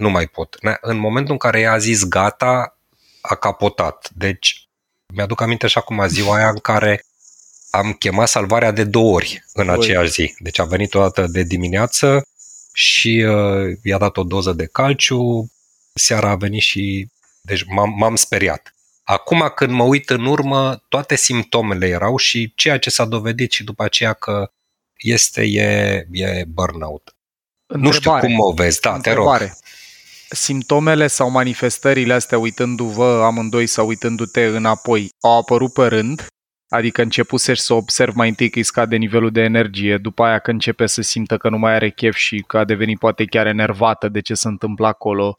nu 0.00 0.10
mai 0.10 0.26
pot. 0.26 0.56
În 0.80 0.96
momentul 0.96 1.32
în 1.32 1.38
care 1.38 1.60
ea 1.60 1.72
a 1.72 1.78
zis 1.78 2.04
gata, 2.04 2.78
a 3.20 3.34
capotat. 3.34 4.10
Deci, 4.14 4.68
mi-aduc 5.14 5.40
aminte 5.40 5.64
așa 5.64 5.80
cum 5.80 6.00
a 6.00 6.06
ziua 6.06 6.36
aia 6.36 6.48
în 6.48 6.58
care 6.58 7.04
am 7.70 7.92
chemat 7.92 8.28
salvarea 8.28 8.70
de 8.70 8.84
două 8.84 9.14
ori 9.14 9.44
în 9.52 9.68
Oi. 9.68 9.74
aceeași 9.74 10.10
zi. 10.10 10.34
Deci 10.38 10.58
a 10.58 10.64
venit 10.64 10.94
o 10.94 11.00
dată 11.00 11.26
de 11.26 11.42
dimineață 11.42 12.28
și 12.72 13.24
uh, 13.26 13.78
i-a 13.82 13.98
dat 13.98 14.16
o 14.16 14.22
doză 14.22 14.52
de 14.52 14.66
calciu, 14.66 15.50
seara 15.94 16.30
a 16.30 16.36
venit 16.36 16.62
și... 16.62 17.08
Deci 17.42 17.64
m-am, 17.64 17.94
m-am 17.96 18.16
speriat. 18.16 18.74
Acum 19.02 19.52
când 19.54 19.72
mă 19.72 19.82
uit 19.82 20.10
în 20.10 20.24
urmă, 20.26 20.84
toate 20.88 21.16
simptomele 21.16 21.86
erau 21.86 22.16
și 22.16 22.52
ceea 22.54 22.78
ce 22.78 22.90
s-a 22.90 23.04
dovedit 23.04 23.52
și 23.52 23.64
după 23.64 23.84
aceea 23.84 24.12
că 24.12 24.50
este 24.96 25.42
e, 25.42 26.06
e 26.10 26.44
burnout. 26.48 27.14
Întrebare. 27.66 27.88
Nu 27.88 27.92
știu 27.92 28.18
cum 28.18 28.38
o 28.38 28.52
vezi, 28.52 28.80
da, 28.80 28.94
Întrebare. 28.94 29.44
te 29.44 29.44
rog 29.44 29.58
simptomele 30.30 31.06
sau 31.06 31.30
manifestările 31.30 32.12
astea, 32.12 32.38
uitându-vă 32.38 33.22
amândoi 33.24 33.66
sau 33.66 33.86
uitându-te 33.86 34.44
înapoi, 34.44 35.08
au 35.20 35.38
apărut 35.38 35.72
pe 35.72 35.86
rând? 35.86 36.26
Adică 36.68 37.02
începusești 37.02 37.64
să 37.64 37.74
observ 37.74 38.14
mai 38.14 38.28
întâi 38.28 38.50
că 38.50 38.58
îi 38.58 38.64
scade 38.64 38.96
nivelul 38.96 39.30
de 39.30 39.40
energie, 39.40 39.98
după 39.98 40.24
aia 40.24 40.38
că 40.38 40.50
începe 40.50 40.86
să 40.86 41.02
simtă 41.02 41.36
că 41.36 41.48
nu 41.48 41.58
mai 41.58 41.74
are 41.74 41.90
chef 41.90 42.14
și 42.14 42.44
că 42.46 42.58
a 42.58 42.64
devenit 42.64 42.98
poate 42.98 43.24
chiar 43.24 43.46
enervată 43.46 44.08
de 44.08 44.20
ce 44.20 44.34
se 44.34 44.48
întâmplă 44.48 44.86
acolo. 44.86 45.36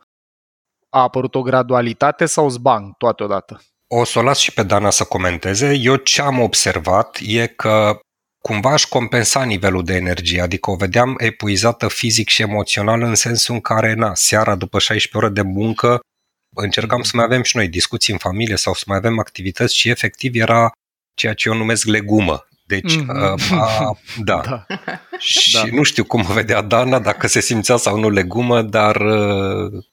A 0.89 1.01
apărut 1.01 1.35
o 1.35 1.41
gradualitate 1.41 2.25
sau 2.25 2.49
zbang 2.49 2.97
toate 2.97 3.23
odată? 3.23 3.61
O 3.87 4.03
să 4.03 4.19
o 4.19 4.21
las 4.21 4.37
și 4.37 4.53
pe 4.53 4.63
Dana 4.63 4.89
să 4.89 5.03
comenteze. 5.03 5.73
Eu 5.73 5.95
ce 5.95 6.21
am 6.21 6.39
observat 6.39 7.17
e 7.21 7.47
că 7.47 7.99
cumva 8.41 8.71
aș 8.71 8.83
compensa 8.83 9.43
nivelul 9.43 9.83
de 9.83 9.95
energie, 9.95 10.41
adică 10.41 10.71
o 10.71 10.75
vedeam 10.75 11.15
epuizată 11.17 11.87
fizic 11.87 12.29
și 12.29 12.41
emoțional 12.41 13.01
în 13.01 13.15
sensul 13.15 13.53
în 13.53 13.61
care, 13.61 13.93
na, 13.93 14.11
seara 14.15 14.55
după 14.55 14.79
16 14.79 15.17
ore 15.17 15.29
de 15.29 15.41
muncă, 15.41 15.99
încercam 16.55 17.01
să 17.01 17.11
mai 17.13 17.25
avem 17.25 17.43
și 17.43 17.55
noi 17.55 17.67
discuții 17.67 18.13
în 18.13 18.19
familie 18.19 18.55
sau 18.55 18.73
să 18.73 18.83
mai 18.87 18.97
avem 18.97 19.19
activități 19.19 19.75
și 19.75 19.89
efectiv 19.89 20.35
era 20.35 20.71
ceea 21.13 21.33
ce 21.33 21.49
eu 21.49 21.55
numesc 21.55 21.85
legumă. 21.85 22.45
Deci, 22.65 22.95
mm-hmm. 22.95 23.07
a, 23.07 23.35
a, 23.51 23.97
da. 24.29 24.41
da. 24.41 24.65
Și 25.17 25.53
da. 25.53 25.63
nu 25.71 25.83
știu 25.83 26.03
cum 26.03 26.21
vedea 26.21 26.61
Dana, 26.61 26.99
dacă 26.99 27.27
se 27.27 27.39
simțea 27.39 27.77
sau 27.77 27.99
nu 27.99 28.09
legumă, 28.09 28.61
dar... 28.61 28.95
Uh, 28.95 29.83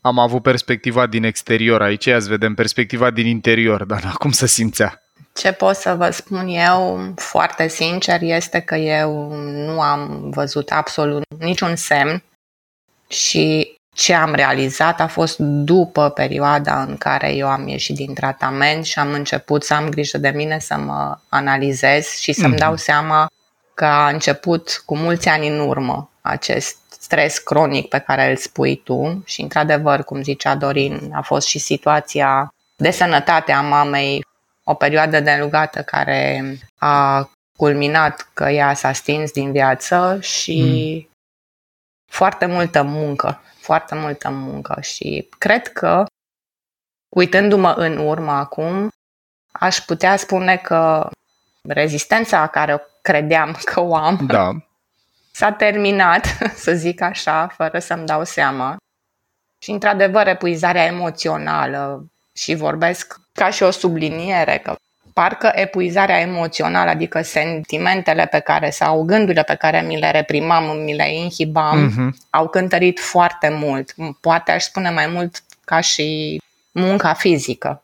Am 0.00 0.18
avut 0.18 0.42
perspectiva 0.42 1.06
din 1.06 1.24
exterior 1.24 1.82
aici, 1.82 2.06
azi 2.06 2.28
vedem 2.28 2.54
perspectiva 2.54 3.10
din 3.10 3.26
interior, 3.26 3.84
dar 3.84 4.12
cum 4.18 4.30
se 4.30 4.46
simțea? 4.46 5.02
Ce 5.38 5.52
pot 5.52 5.76
să 5.76 5.94
vă 5.94 6.10
spun 6.10 6.48
eu 6.48 7.12
foarte 7.16 7.68
sincer 7.68 8.22
este 8.22 8.60
că 8.60 8.74
eu 8.74 9.32
nu 9.32 9.80
am 9.80 10.30
văzut 10.30 10.70
absolut 10.70 11.22
niciun 11.38 11.76
semn 11.76 12.22
și 13.08 13.76
ce 13.94 14.14
am 14.14 14.34
realizat 14.34 15.00
a 15.00 15.06
fost 15.06 15.38
după 15.38 16.10
perioada 16.10 16.82
în 16.82 16.96
care 16.96 17.32
eu 17.32 17.48
am 17.48 17.68
ieșit 17.68 17.94
din 17.94 18.14
tratament 18.14 18.84
și 18.84 18.98
am 18.98 19.12
început 19.12 19.64
să 19.64 19.74
am 19.74 19.88
grijă 19.88 20.18
de 20.18 20.28
mine, 20.28 20.58
să 20.58 20.76
mă 20.76 21.18
analizez 21.28 22.06
și 22.06 22.32
să-mi 22.32 22.54
mm-hmm. 22.54 22.58
dau 22.58 22.76
seama 22.76 23.26
că 23.74 23.84
a 23.84 24.08
început 24.08 24.82
cu 24.84 24.96
mulți 24.96 25.28
ani 25.28 25.48
în 25.48 25.58
urmă 25.58 26.10
acest 26.20 26.76
stres 27.00 27.38
cronic 27.38 27.88
pe 27.88 27.98
care 27.98 28.30
îl 28.30 28.36
spui 28.36 28.76
tu 28.84 29.22
și, 29.24 29.40
într-adevăr, 29.40 30.02
cum 30.02 30.22
zicea 30.22 30.54
Dorin, 30.54 31.10
a 31.14 31.20
fost 31.20 31.46
și 31.46 31.58
situația 31.58 32.52
de 32.76 32.90
sănătate 32.90 33.52
a 33.52 33.60
mamei 33.60 34.26
o 34.70 34.74
perioadă 34.74 35.20
de 35.20 35.32
înlugată 35.32 35.82
care 35.82 36.42
a 36.78 37.30
culminat 37.56 38.28
că 38.34 38.48
ea 38.48 38.74
s-a 38.74 38.92
stins 38.92 39.30
din 39.32 39.52
viață 39.52 40.18
și 40.20 40.62
mm. 40.62 41.10
foarte 42.10 42.46
multă 42.46 42.82
muncă, 42.82 43.42
foarte 43.60 43.94
multă 43.94 44.30
muncă 44.30 44.80
și 44.80 45.28
cred 45.38 45.68
că 45.72 46.04
uitându-mă 47.08 47.72
în 47.72 47.96
urmă 47.96 48.32
acum, 48.32 48.88
aș 49.52 49.78
putea 49.78 50.16
spune 50.16 50.56
că 50.56 51.10
rezistența 51.68 52.46
care 52.46 52.74
o 52.74 52.78
credeam 53.02 53.58
că 53.72 53.80
o 53.80 53.94
am 53.94 54.26
da. 54.26 54.50
s-a 55.32 55.52
terminat, 55.52 56.26
să 56.64 56.72
zic 56.72 57.00
așa, 57.00 57.46
fără 57.46 57.78
să-mi 57.78 58.06
dau 58.06 58.24
seama. 58.24 58.76
Și, 59.62 59.70
într-adevăr, 59.70 60.26
epuizarea 60.26 60.84
emoțională, 60.84 62.08
și 62.38 62.54
vorbesc 62.54 63.20
ca 63.38 63.50
și 63.50 63.62
o 63.62 63.70
subliniere 63.70 64.60
că 64.64 64.74
parcă 65.12 65.50
epuizarea 65.54 66.20
emoțională, 66.20 66.90
adică 66.90 67.22
sentimentele 67.22 68.26
pe 68.26 68.38
care 68.38 68.70
sau 68.70 69.02
gândurile 69.02 69.42
pe 69.42 69.54
care 69.54 69.80
mi 69.80 69.98
le 69.98 70.10
reprimam, 70.10 70.78
mi 70.84 70.94
le 70.94 71.14
inhibam, 71.14 71.90
uh-huh. 71.90 72.26
au 72.30 72.48
cântărit 72.48 73.00
foarte 73.00 73.48
mult. 73.48 73.94
Poate 74.20 74.50
aș 74.50 74.62
spune 74.62 74.90
mai 74.90 75.06
mult 75.06 75.42
ca 75.64 75.80
și 75.80 76.40
munca 76.72 77.12
fizică. 77.12 77.82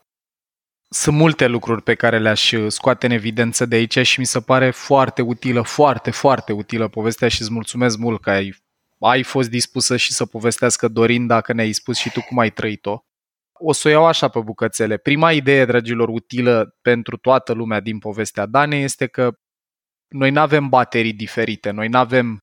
Sunt 0.89 1.17
multe 1.17 1.47
lucruri 1.47 1.83
pe 1.83 1.95
care 1.95 2.19
le-aș 2.19 2.53
scoate 2.69 3.07
în 3.07 3.13
evidență 3.13 3.67
de 3.67 3.77
aici 3.77 4.07
și 4.07 4.21
mi 4.21 4.27
se 4.27 4.41
pare 4.41 4.71
foarte 4.71 5.23
utilă, 5.23 5.63
foarte, 5.63 6.11
foarte 6.11 6.53
utilă 6.53 6.89
povestea 6.89 7.29
și 7.29 7.41
îți 7.41 7.53
mulțumesc 7.53 7.99
mult 7.99 8.21
că 8.21 8.31
ai, 8.31 8.55
ai 8.99 9.23
fost 9.23 9.49
dispusă 9.49 9.97
și 9.97 10.13
să 10.13 10.27
povestească 10.27 10.89
Dorin 10.89 11.27
dacă 11.27 11.53
ne-ai 11.53 11.73
spus 11.73 11.97
și 11.97 12.11
tu 12.11 12.21
cum 12.21 12.39
ai 12.39 12.51
trăit-o 12.51 13.04
o 13.59 13.73
să 13.73 13.89
o 13.89 13.91
iau 13.91 14.07
așa 14.07 14.29
pe 14.29 14.41
bucățele. 14.41 14.97
Prima 14.97 15.33
idee, 15.33 15.65
dragilor, 15.65 16.09
utilă 16.09 16.77
pentru 16.83 17.17
toată 17.17 17.53
lumea 17.53 17.81
din 17.81 17.99
povestea 17.99 18.47
Danei 18.47 18.83
este 18.83 19.07
că 19.07 19.31
noi 20.09 20.31
nu 20.31 20.41
avem 20.41 20.69
baterii 20.69 21.13
diferite, 21.13 21.71
noi 21.71 21.89
nu 21.89 21.99
avem 21.99 22.39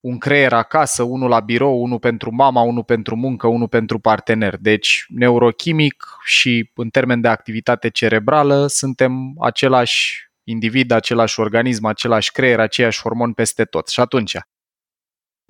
un 0.00 0.18
creier 0.18 0.52
acasă, 0.52 1.02
unul 1.02 1.28
la 1.28 1.40
birou, 1.40 1.82
unul 1.82 1.98
pentru 1.98 2.34
mama, 2.34 2.60
unul 2.60 2.84
pentru 2.84 3.16
muncă, 3.16 3.46
unul 3.46 3.68
pentru 3.68 3.98
partener. 3.98 4.56
Deci, 4.56 5.04
neurochimic 5.08 6.04
și 6.24 6.70
în 6.74 6.88
termen 6.88 7.20
de 7.20 7.28
activitate 7.28 7.88
cerebrală, 7.88 8.66
suntem 8.66 9.34
același 9.40 10.28
individ, 10.44 10.90
același 10.90 11.40
organism, 11.40 11.84
același 11.84 12.32
creier, 12.32 12.60
aceiași 12.60 13.00
hormoni 13.00 13.34
peste 13.34 13.64
tot. 13.64 13.88
Și 13.88 14.00
atunci, 14.00 14.36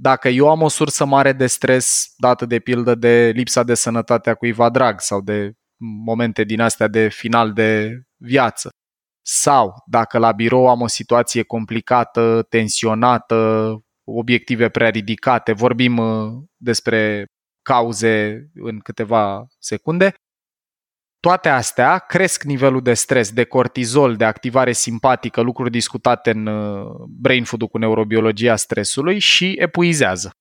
dacă 0.03 0.29
eu 0.29 0.49
am 0.49 0.63
o 0.63 0.69
sursă 0.69 1.05
mare 1.05 1.33
de 1.33 1.47
stres 1.47 2.13
dată 2.17 2.47
de 2.47 2.59
pildă 2.59 2.95
de 2.95 3.31
lipsa 3.35 3.63
de 3.63 3.75
sănătate 3.75 4.31
a 4.31 4.35
cuiva 4.35 4.71
drag 4.71 5.01
sau 5.01 5.21
de 5.21 5.53
momente 6.05 6.45
din 6.45 6.61
astea 6.61 6.89
de 6.89 7.09
final 7.09 7.53
de 7.53 8.01
viață, 8.17 8.69
sau 9.27 9.75
dacă 9.87 10.19
la 10.19 10.33
birou 10.33 10.69
am 10.69 10.81
o 10.81 10.87
situație 10.87 11.43
complicată, 11.43 12.47
tensionată, 12.49 13.73
obiective 14.05 14.69
prea 14.69 14.89
ridicate, 14.89 15.53
vorbim 15.53 15.97
uh, 15.97 16.33
despre 16.57 17.27
cauze 17.63 18.45
în 18.55 18.79
câteva 18.79 19.47
secunde, 19.59 20.15
toate 21.21 21.49
astea 21.49 21.99
cresc 21.99 22.43
nivelul 22.43 22.83
de 22.83 22.95
stres, 22.95 23.31
de 23.31 23.45
cortizol, 23.45 24.17
de 24.17 24.25
activare 24.25 24.73
simpatică, 24.73 25.41
lucruri 25.41 25.71
discutate 25.71 26.31
în 26.31 26.47
uh, 26.47 26.87
brain 27.09 27.45
food 27.45 27.63
cu 27.63 27.79
neurobiologia 27.79 28.57
stresului 28.57 29.19
și 29.19 29.55
epuizează. 29.59 30.35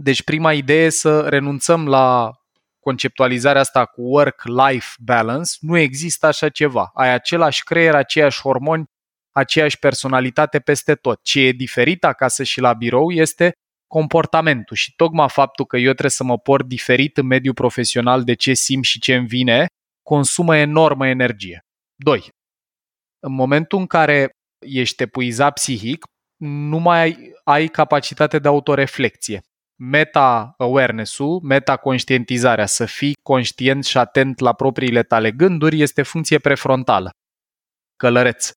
Deci 0.00 0.22
prima 0.22 0.52
idee 0.52 0.84
e 0.84 0.88
să 0.88 1.20
renunțăm 1.20 1.88
la 1.88 2.32
conceptualizarea 2.80 3.60
asta 3.60 3.84
cu 3.84 4.02
work-life 4.02 4.88
balance. 4.98 5.52
Nu 5.60 5.78
există 5.78 6.26
așa 6.26 6.48
ceva. 6.48 6.90
Ai 6.94 7.12
același 7.12 7.62
creier, 7.62 7.94
aceiași 7.94 8.40
hormoni, 8.40 8.84
aceeași 9.32 9.78
personalitate 9.78 10.58
peste 10.58 10.94
tot. 10.94 11.20
Ce 11.22 11.40
e 11.40 11.52
diferit 11.52 12.04
acasă 12.04 12.42
și 12.42 12.60
la 12.60 12.72
birou 12.72 13.10
este 13.10 13.52
comportamentul 13.86 14.76
și 14.76 14.94
tocmai 14.96 15.28
faptul 15.28 15.64
că 15.64 15.76
eu 15.76 15.90
trebuie 15.90 16.10
să 16.10 16.24
mă 16.24 16.38
port 16.38 16.66
diferit 16.66 17.16
în 17.16 17.26
mediul 17.26 17.54
profesional 17.54 18.24
de 18.24 18.34
ce 18.34 18.54
simt 18.54 18.84
și 18.84 18.98
ce 19.00 19.14
îmi 19.14 19.26
vine, 19.26 19.66
consumă 20.08 20.56
enormă 20.56 21.06
energie. 21.06 21.60
2. 21.94 22.28
În 23.18 23.32
momentul 23.32 23.78
în 23.78 23.86
care 23.86 24.30
ești 24.66 25.02
epuizat 25.02 25.52
psihic, 25.52 26.04
nu 26.44 26.78
mai 26.78 27.00
ai, 27.00 27.32
ai 27.44 27.66
capacitate 27.66 28.38
de 28.38 28.48
autoreflecție. 28.48 29.40
Meta-awareness-ul, 29.80 31.40
meta-conștientizarea, 31.40 32.66
să 32.66 32.84
fii 32.84 33.14
conștient 33.22 33.84
și 33.84 33.98
atent 33.98 34.38
la 34.38 34.52
propriile 34.52 35.02
tale 35.02 35.30
gânduri, 35.32 35.80
este 35.80 36.02
funcție 36.02 36.38
prefrontală. 36.38 37.10
Călăreț 37.96 38.50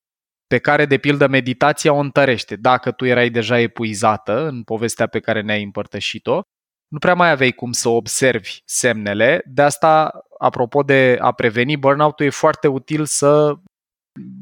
pe 0.48 0.58
care, 0.58 0.86
de 0.86 0.98
pildă, 0.98 1.28
meditația 1.28 1.94
o 1.94 2.00
întărește. 2.00 2.56
Dacă 2.56 2.92
tu 2.92 3.06
erai 3.06 3.30
deja 3.30 3.60
epuizată 3.60 4.48
în 4.48 4.64
povestea 4.64 5.08
pe 5.08 5.20
care 5.20 5.42
ne-ai 5.42 5.64
împărtășit-o, 5.64 6.42
nu 6.88 6.98
prea 7.00 7.14
mai 7.14 7.30
aveai 7.30 7.52
cum 7.52 7.72
să 7.72 7.90
observi 7.90 8.60
semnele. 8.66 9.42
De 9.46 9.62
asta, 9.62 10.12
apropo 10.42 10.84
de 10.84 11.18
a 11.20 11.32
preveni 11.32 11.78
burnout-ul, 11.78 12.26
e 12.26 12.30
foarte 12.30 12.68
util 12.68 13.06
să 13.06 13.54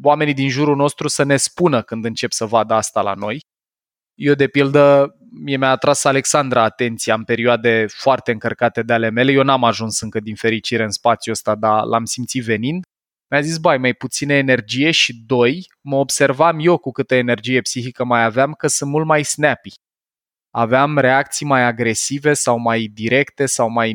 oamenii 0.03 0.33
din 0.33 0.49
jurul 0.49 0.75
nostru 0.75 1.07
să 1.07 1.23
ne 1.23 1.37
spună 1.37 1.81
când 1.81 2.05
încep 2.05 2.31
să 2.31 2.45
vadă 2.45 2.73
asta 2.73 3.01
la 3.01 3.13
noi. 3.13 3.39
Eu, 4.15 4.33
de 4.33 4.47
pildă, 4.47 5.15
mie 5.31 5.57
mi-a 5.57 5.69
atras 5.69 6.03
Alexandra 6.03 6.63
atenția 6.63 7.13
în 7.13 7.23
perioade 7.23 7.85
foarte 7.87 8.31
încărcate 8.31 8.81
de 8.83 8.93
ale 8.93 9.09
mele. 9.09 9.31
Eu 9.31 9.43
n-am 9.43 9.63
ajuns 9.63 10.01
încă 10.01 10.19
din 10.19 10.35
fericire 10.35 10.83
în 10.83 10.91
spațiul 10.91 11.33
ăsta, 11.33 11.55
dar 11.55 11.83
l-am 11.83 12.05
simțit 12.05 12.43
venind 12.43 12.83
mi-a 13.31 13.41
zis, 13.41 13.57
bai, 13.57 13.77
mai 13.77 13.93
puțină 13.93 14.33
energie 14.33 14.91
și 14.91 15.23
doi, 15.25 15.67
mă 15.81 15.95
observam 15.95 16.59
eu 16.59 16.77
cu 16.77 16.91
câtă 16.91 17.15
energie 17.15 17.61
psihică 17.61 18.03
mai 18.03 18.23
aveam 18.23 18.53
că 18.53 18.67
sunt 18.67 18.89
mult 18.89 19.05
mai 19.05 19.23
snappy. 19.23 19.73
Aveam 20.51 20.97
reacții 20.97 21.45
mai 21.45 21.63
agresive 21.63 22.33
sau 22.33 22.57
mai 22.57 22.85
directe 22.93 23.45
sau 23.45 23.69
mai 23.69 23.93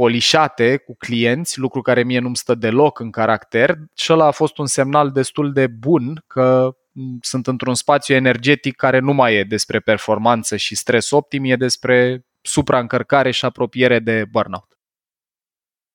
nepolișate 0.00 0.76
cu 0.76 0.96
clienți, 0.96 1.58
lucru 1.58 1.82
care 1.82 2.02
mie 2.02 2.18
nu-mi 2.18 2.36
stă 2.36 2.54
deloc 2.54 2.98
în 2.98 3.10
caracter 3.10 3.76
și 3.94 4.12
ăla 4.12 4.26
a 4.26 4.30
fost 4.30 4.58
un 4.58 4.66
semnal 4.66 5.10
destul 5.10 5.52
de 5.52 5.66
bun 5.66 6.24
că 6.26 6.76
sunt 7.20 7.46
într-un 7.46 7.74
spațiu 7.74 8.14
energetic 8.14 8.76
care 8.76 8.98
nu 8.98 9.12
mai 9.12 9.34
e 9.34 9.44
despre 9.44 9.80
performanță 9.80 10.56
și 10.56 10.74
stres 10.74 11.10
optim, 11.10 11.44
e 11.44 11.56
despre 11.56 12.24
supraîncărcare 12.40 13.30
și 13.30 13.44
apropiere 13.44 13.98
de 13.98 14.24
burnout. 14.30 14.78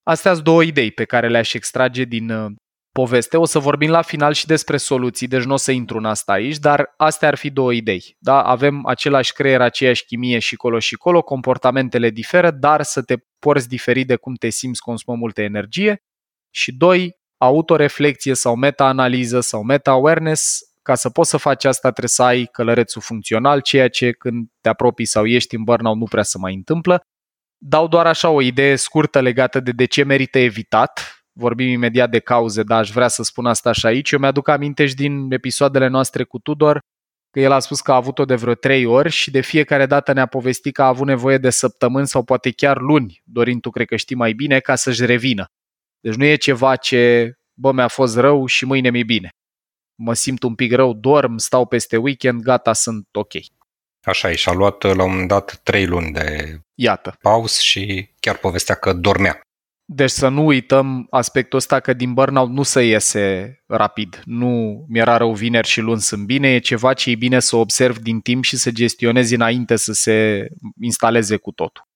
Astea 0.04 0.34
sunt 0.34 0.44
două 0.44 0.64
idei 0.64 0.92
pe 0.92 1.06
care 1.06 1.30
le-aș 1.30 1.54
extrage 1.54 2.04
din 2.04 2.30
uh, 2.30 2.52
poveste. 3.02 3.38
O 3.38 3.46
să 3.46 3.60
vorbim 3.60 3.90
la 3.90 4.02
final 4.02 4.34
și 4.34 4.46
despre 4.46 4.78
soluții, 4.78 5.28
deci 5.28 5.44
nu 5.44 5.54
o 5.54 5.58
să 5.58 5.72
intru 5.72 5.98
în 5.98 6.06
asta 6.06 6.32
aici, 6.32 6.58
dar 6.58 6.94
astea 6.98 7.28
ar 7.28 7.36
fi 7.36 7.50
două 7.50 7.74
idei. 7.74 8.16
Da? 8.20 8.42
Avem 8.42 8.86
același 8.86 9.34
creier, 9.34 9.62
aceeași 9.62 10.06
chimie 10.06 10.40
și 10.40 10.56
colo 10.56 10.80
și 10.80 10.96
colo, 10.96 11.22
comportamentele 11.22 12.10
diferă, 12.10 12.52
dar 12.52 12.84
să 12.84 13.02
te 13.02 13.16
porți 13.40 13.68
diferit 13.68 14.08
de 14.08 14.16
cum 14.16 14.34
te 14.34 14.50
simți 14.50 14.82
consumă 14.82 15.18
multă 15.18 15.42
energie. 15.42 16.04
Și 16.50 16.72
doi, 16.72 17.18
autoreflecție 17.38 18.34
sau 18.34 18.56
meta-analiză 18.56 19.40
sau 19.40 19.64
meta-awareness, 19.64 20.60
ca 20.82 20.96
să 20.96 21.10
poți 21.10 21.30
să 21.30 21.38
faci 21.38 21.66
asta 21.66 21.90
trebuie 21.90 22.10
să 22.10 22.24
ai 22.24 22.46
călărețul 22.52 23.02
funcțional, 23.02 23.62
ceea 23.62 23.90
ce 23.90 24.12
când 24.12 24.48
te 24.62 24.70
apropii 24.70 25.06
sau 25.06 25.26
ești 25.26 25.56
în 25.56 25.64
burnout 25.64 25.98
nu 25.98 26.06
prea 26.06 26.24
se 26.24 26.38
mai 26.38 26.54
întâmplă 26.54 27.02
dau 27.68 27.88
doar 27.88 28.08
așa 28.08 28.30
o 28.30 28.42
idee 28.42 28.76
scurtă 28.76 29.20
legată 29.20 29.60
de 29.60 29.72
de 29.72 29.86
ce 29.86 30.04
merită 30.04 30.38
evitat. 30.38 31.15
Vorbim 31.40 31.68
imediat 31.68 32.10
de 32.10 32.20
cauze, 32.20 32.64
dar 32.64 32.80
aș 32.80 32.92
vrea 32.92 33.08
să 33.08 33.24
spun 33.24 33.46
asta 33.46 33.72
și 33.72 33.86
aici. 33.86 34.12
Eu 34.12 34.20
mi-aduc 34.20 34.48
aminte 34.48 34.86
și 34.86 34.96
din 34.96 35.32
episoadele 35.32 35.88
noastre 35.88 36.24
cu 36.24 36.40
Tudor 36.40 36.80
că 37.36 37.42
el 37.42 37.52
a 37.52 37.60
spus 37.60 37.82
că 37.82 37.92
a 37.92 37.96
avut-o 37.96 38.26
de 38.26 38.36
vreo 38.36 38.54
trei 38.54 38.86
ori 38.86 39.10
și 39.10 39.32
de 39.32 39.42
fiecare 39.42 39.86
dată 39.86 40.14
ne-a 40.14 40.26
povestit 40.26 40.74
că 40.74 40.82
a 40.82 40.88
avut 40.88 41.08
nevoie 41.08 41.38
de 41.38 41.50
săptămâni 41.50 42.08
sau 42.08 42.24
poate 42.24 42.52
chiar 42.52 42.80
luni, 42.80 43.22
Dorin, 43.24 43.60
tu 43.60 43.70
cred 43.70 43.88
că 43.88 43.96
știi 43.96 44.16
mai 44.16 44.34
bine, 44.34 44.60
ca 44.60 44.76
să-și 44.76 45.06
revină. 45.06 45.46
Deci 46.00 46.16
nu 46.16 46.26
e 46.26 46.36
ceva 46.36 46.76
ce, 46.76 47.34
bă, 47.54 47.72
mi-a 47.72 47.88
fost 47.88 48.18
rău 48.18 48.46
și 48.46 48.66
mâine 48.66 48.90
mi-e 48.90 49.04
bine. 49.04 49.30
Mă 49.96 50.14
simt 50.14 50.44
un 50.44 50.56
pic 50.56 50.74
rău, 50.74 50.94
dorm, 50.94 51.38
stau 51.38 51.66
peste 51.66 51.98
weekend, 51.98 52.42
gata, 52.42 52.74
sunt 52.74 53.08
ok. 53.12 53.32
Așa 54.04 54.32
e, 54.32 54.36
și-a 54.36 54.52
luat 54.52 54.84
la 54.84 55.04
un 55.04 55.10
moment 55.10 55.28
dat 55.28 55.60
trei 55.64 55.86
luni 55.86 56.12
de 56.12 56.60
Iată. 56.76 57.18
pauz 57.22 57.58
și 57.58 58.10
chiar 58.20 58.38
povestea 58.38 58.76
că 58.76 58.94
dormea. 58.94 59.42
Deci 59.88 60.10
să 60.10 60.28
nu 60.28 60.46
uităm 60.46 61.08
aspectul 61.10 61.58
ăsta 61.58 61.80
că 61.80 61.94
din 61.94 62.14
burnout 62.14 62.50
nu 62.50 62.64
se 62.64 62.84
iese 62.84 63.58
rapid. 63.68 64.22
Nu 64.24 64.86
mi-era 64.90 65.18
rău 65.18 65.34
vineri 65.34 65.68
și 65.68 65.82
luni 65.82 66.02
sunt 66.02 66.26
bine, 66.26 66.54
e 66.54 66.60
ceva 66.60 66.94
ce 66.94 67.10
e 67.10 67.16
bine 67.16 67.40
să 67.40 67.56
observi 67.56 68.00
din 68.00 68.20
timp 68.20 68.44
și 68.44 68.58
să 68.58 68.72
gestionezi 68.72 69.36
înainte 69.36 69.76
să 69.76 69.94
se 69.94 70.48
instaleze 70.82 71.38
cu 71.38 71.52
totul. 71.52 71.88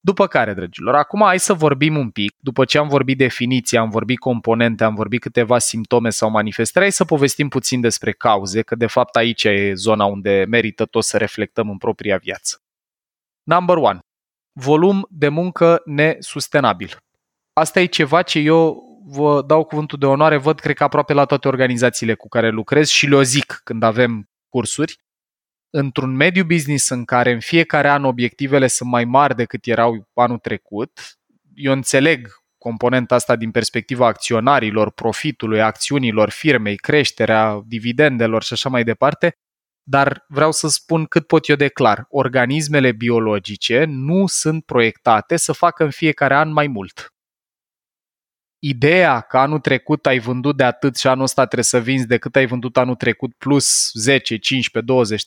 După 0.00 0.26
care, 0.26 0.54
dragilor, 0.54 0.94
acum 0.94 1.22
hai 1.22 1.38
să 1.38 1.52
vorbim 1.52 1.96
un 1.96 2.10
pic, 2.10 2.34
după 2.38 2.64
ce 2.64 2.78
am 2.78 2.88
vorbit 2.88 3.18
definiția, 3.18 3.80
am 3.80 3.90
vorbit 3.90 4.18
componente, 4.18 4.84
am 4.84 4.94
vorbit 4.94 5.20
câteva 5.20 5.58
simptome 5.58 6.10
sau 6.10 6.30
manifestări, 6.30 6.84
hai 6.84 6.92
să 6.92 7.04
povestim 7.04 7.48
puțin 7.48 7.80
despre 7.80 8.12
cauze, 8.12 8.62
că 8.62 8.74
de 8.74 8.86
fapt 8.86 9.16
aici 9.16 9.44
e 9.44 9.72
zona 9.74 10.04
unde 10.04 10.44
merită 10.48 10.84
tot 10.84 11.04
să 11.04 11.16
reflectăm 11.16 11.70
în 11.70 11.78
propria 11.78 12.16
viață. 12.16 12.62
Number 13.42 13.76
one. 13.76 13.98
Volum 14.56 15.06
de 15.10 15.28
muncă 15.28 15.82
nesustenabil. 15.84 16.96
Asta 17.52 17.80
e 17.80 17.84
ceva 17.84 18.22
ce 18.22 18.38
eu 18.38 18.82
vă 19.06 19.42
dau 19.42 19.64
cuvântul 19.64 19.98
de 19.98 20.06
onoare, 20.06 20.36
văd 20.36 20.60
cred 20.60 20.76
că 20.76 20.84
aproape 20.84 21.12
la 21.12 21.24
toate 21.24 21.48
organizațiile 21.48 22.14
cu 22.14 22.28
care 22.28 22.50
lucrez 22.50 22.88
și 22.88 23.06
le 23.06 23.22
zic 23.22 23.60
când 23.64 23.82
avem 23.82 24.28
cursuri 24.48 24.98
într-un 25.70 26.16
mediu 26.16 26.44
business 26.44 26.88
în 26.88 27.04
care 27.04 27.32
în 27.32 27.40
fiecare 27.40 27.88
an 27.88 28.04
obiectivele 28.04 28.66
sunt 28.66 28.90
mai 28.90 29.04
mari 29.04 29.36
decât 29.36 29.66
erau 29.66 30.08
anul 30.14 30.38
trecut, 30.38 31.18
eu 31.54 31.72
înțeleg 31.72 32.28
componenta 32.58 33.14
asta 33.14 33.36
din 33.36 33.50
perspectiva 33.50 34.06
acționarilor, 34.06 34.90
profitului, 34.90 35.60
acțiunilor 35.60 36.30
firmei, 36.30 36.76
creșterea 36.76 37.62
dividendelor 37.66 38.42
și 38.42 38.52
așa 38.52 38.68
mai 38.68 38.84
departe, 38.84 39.38
dar 39.86 40.24
vreau 40.28 40.52
să 40.52 40.68
spun 40.68 41.04
cât 41.04 41.26
pot 41.26 41.48
eu 41.48 41.56
de 41.56 41.68
clar. 41.68 42.06
Organismele 42.08 42.92
biologice 42.92 43.84
nu 43.84 44.26
sunt 44.26 44.64
proiectate 44.64 45.36
să 45.36 45.52
facă 45.52 45.84
în 45.84 45.90
fiecare 45.90 46.34
an 46.34 46.52
mai 46.52 46.66
mult. 46.66 47.08
Ideea 48.58 49.20
că 49.20 49.38
anul 49.38 49.58
trecut 49.58 50.06
ai 50.06 50.18
vândut 50.18 50.56
de 50.56 50.64
atât 50.64 50.96
și 50.96 51.06
anul 51.06 51.22
ăsta 51.22 51.42
trebuie 51.42 51.64
să 51.64 51.80
vinzi 51.80 52.06
de 52.06 52.18
cât 52.18 52.36
ai 52.36 52.46
vândut 52.46 52.76
anul 52.76 52.94
trecut 52.94 53.34
plus 53.34 53.90
10, 53.92 54.36
15, 54.36 54.92
20, 54.92 55.24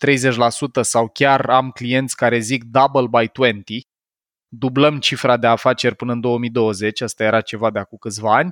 30% 0.79 0.81
sau 0.81 1.09
chiar 1.09 1.49
am 1.49 1.69
clienți 1.71 2.15
care 2.15 2.39
zic 2.39 2.63
double 2.63 3.07
by 3.19 3.29
20, 3.33 3.81
dublăm 4.47 4.99
cifra 4.99 5.37
de 5.37 5.47
afaceri 5.47 5.95
până 5.95 6.11
în 6.11 6.19
2020, 6.19 7.01
asta 7.01 7.23
era 7.23 7.41
ceva 7.41 7.71
de 7.71 7.79
acum 7.79 7.97
câțiva 7.97 8.35
ani, 8.35 8.51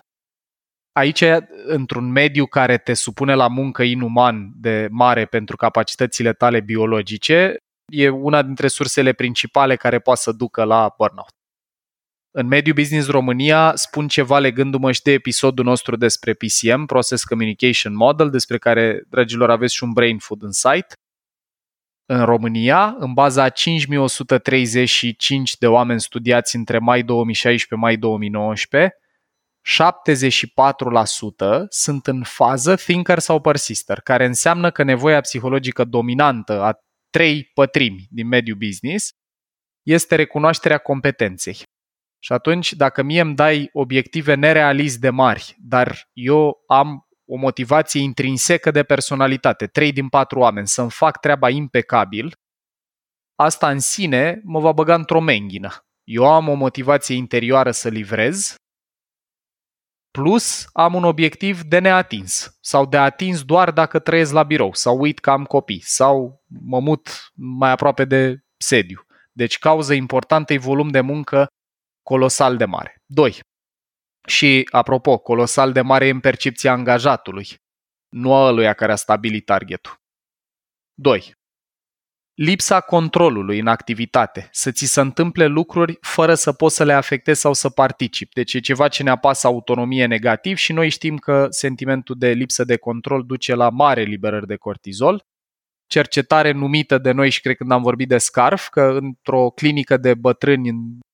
aici, 1.00 1.24
într-un 1.66 2.12
mediu 2.12 2.46
care 2.46 2.78
te 2.78 2.94
supune 2.94 3.34
la 3.34 3.48
muncă 3.48 3.84
inuman 3.84 4.52
de 4.56 4.88
mare 4.92 5.26
pentru 5.26 5.56
capacitățile 5.56 6.34
tale 6.34 6.60
biologice, 6.60 7.58
e 7.92 8.10
una 8.10 8.42
dintre 8.42 8.68
sursele 8.68 9.14
principale 9.14 9.76
care 9.76 10.00
poate 10.00 10.22
să 10.22 10.32
ducă 10.32 10.64
la 10.64 10.94
burnout 10.98 11.36
în 12.38 12.48
mediul 12.48 12.76
business 12.76 13.08
România 13.08 13.72
spun 13.76 14.08
ceva 14.08 14.40
legându-mă 14.40 14.92
și 14.92 15.02
de 15.02 15.12
episodul 15.12 15.66
nostru 15.66 15.96
despre 15.96 16.34
PCM, 16.34 16.86
Process 16.86 17.24
Communication 17.24 17.96
Model, 17.96 18.30
despre 18.30 18.58
care, 18.58 19.04
dragilor, 19.10 19.50
aveți 19.50 19.74
și 19.74 19.84
un 19.84 19.92
brain 19.92 20.18
food 20.18 20.44
în 20.44 20.52
site. 20.52 20.88
În 22.06 22.26
România, 22.26 22.96
în 23.00 23.14
baza 23.14 23.44
a 23.44 23.50
5135 23.50 25.58
de 25.58 25.68
oameni 25.68 26.02
studiați 26.02 26.56
între 26.56 26.78
mai 26.78 27.04
2016-mai 27.04 27.98
2019, 27.98 28.98
74% 29.66 29.68
sunt 31.70 32.08
în 32.08 32.24
fază 32.24 32.76
thinker 32.76 33.20
sau 33.20 33.42
persister, 33.42 34.00
care 34.00 34.26
înseamnă 34.26 34.72
că 34.72 34.84
nevoia 34.84 35.22
psihologică 35.22 35.84
dominantă 35.84 36.62
a 36.62 36.74
trei 37.10 37.44
pătrimi 37.54 38.08
din 38.10 38.28
mediul 38.28 38.58
business 38.58 39.10
este 39.86 40.16
recunoașterea 40.16 40.78
competenței. 40.78 41.58
Și 42.20 42.32
atunci, 42.34 42.74
dacă 42.74 43.02
mie 43.02 43.22
îmi 43.22 43.36
dai 43.36 43.70
obiective 43.74 44.34
nerealist 44.34 45.00
de 45.00 45.10
mari, 45.10 45.56
dar 45.60 46.10
eu 46.14 46.64
am 46.68 47.08
o 47.26 47.36
motivație 47.36 48.02
intrinsecă 48.02 48.72
de 48.72 48.84
personalitate, 48.84 49.68
3 49.68 49.92
din 49.92 50.10
4 50.10 50.40
oameni, 50.40 50.68
să-mi 50.68 50.92
fac 50.92 51.20
treaba 51.20 51.50
impecabil, 51.50 52.34
asta 53.36 53.70
în 53.70 53.80
sine 53.80 54.42
mă 54.44 54.60
va 54.60 54.72
băga 54.72 54.96
într-o 54.96 55.20
menghină. 55.20 55.86
Eu 56.04 56.34
am 56.34 56.48
o 56.48 56.54
motivație 56.54 57.16
interioară 57.16 57.72
să 57.72 57.90
livrez, 57.90 58.56
plus 60.16 60.68
am 60.74 60.94
un 60.94 61.04
obiectiv 61.04 61.62
de 61.62 61.80
neatins 61.80 62.58
sau 62.62 62.86
de 62.86 62.98
atins 62.98 63.44
doar 63.44 63.72
dacă 63.72 64.00
trăiesc 64.00 64.34
la 64.34 64.44
birou 64.44 64.74
sau 64.74 65.00
uit 65.00 65.20
că 65.20 65.30
am 65.30 65.44
copii 65.44 65.82
sau 65.84 66.44
mă 66.48 66.80
mut 66.80 67.32
mai 67.34 67.72
aproape 67.72 68.06
de 68.06 68.44
sediu. 68.58 69.06
Deci 69.32 69.60
cauza 69.60 69.94
importantă 69.94 70.54
e 70.54 70.58
volum 70.58 70.90
de 70.90 71.02
muncă 71.02 71.48
colosal 72.04 72.58
de 72.58 72.66
mare. 72.66 73.02
2. 73.06 73.40
Și, 74.28 74.68
apropo, 74.72 75.18
colosal 75.18 75.72
de 75.72 75.82
mare 75.82 76.08
e 76.08 76.10
în 76.10 76.20
percepția 76.20 76.72
angajatului. 76.72 77.48
nu 78.10 78.34
a 78.34 78.48
ăluia 78.48 78.74
care 78.74 78.92
a 78.92 78.96
stabilit 78.96 79.46
targetul. 79.46 80.02
2. 80.94 81.36
Lipsa 82.36 82.82
controlului 82.82 83.60
în 83.60 83.68
activitate, 83.68 84.50
să 84.52 84.72
ți 84.72 84.86
se 84.86 85.00
întâmple 85.00 85.46
lucruri 85.46 85.98
fără 86.02 86.34
să 86.34 86.52
poți 86.54 86.76
să 86.76 86.84
le 86.84 86.94
afectezi 86.94 87.40
sau 87.40 87.54
să 87.54 87.70
participi. 87.70 88.34
Deci 88.34 88.54
e 88.54 88.60
ceva 88.60 88.88
ce 88.88 89.04
ne 89.04 89.10
apasă 89.10 89.48
autonomie 89.48 90.06
negativ 90.06 90.58
și 90.58 90.74
noi 90.74 90.90
știm 90.90 91.18
că 91.18 91.48
sentimentul 91.50 92.16
de 92.18 92.30
lipsă 92.32 92.64
de 92.64 92.78
control 92.78 93.24
duce 93.24 93.56
la 93.56 93.70
mare 93.70 94.04
liberări 94.04 94.48
de 94.48 94.56
cortizol. 94.56 95.24
Cercetare 95.88 96.52
numită 96.52 96.98
de 96.98 97.12
noi 97.12 97.30
și 97.30 97.42
cred 97.42 97.56
când 97.56 97.72
am 97.72 97.82
vorbit 97.82 98.08
de 98.08 98.18
SCARF, 98.18 98.70
că 98.70 98.98
într-o 99.02 99.50
clinică 99.50 99.98
de 99.98 100.14
bătrâni 100.14 100.72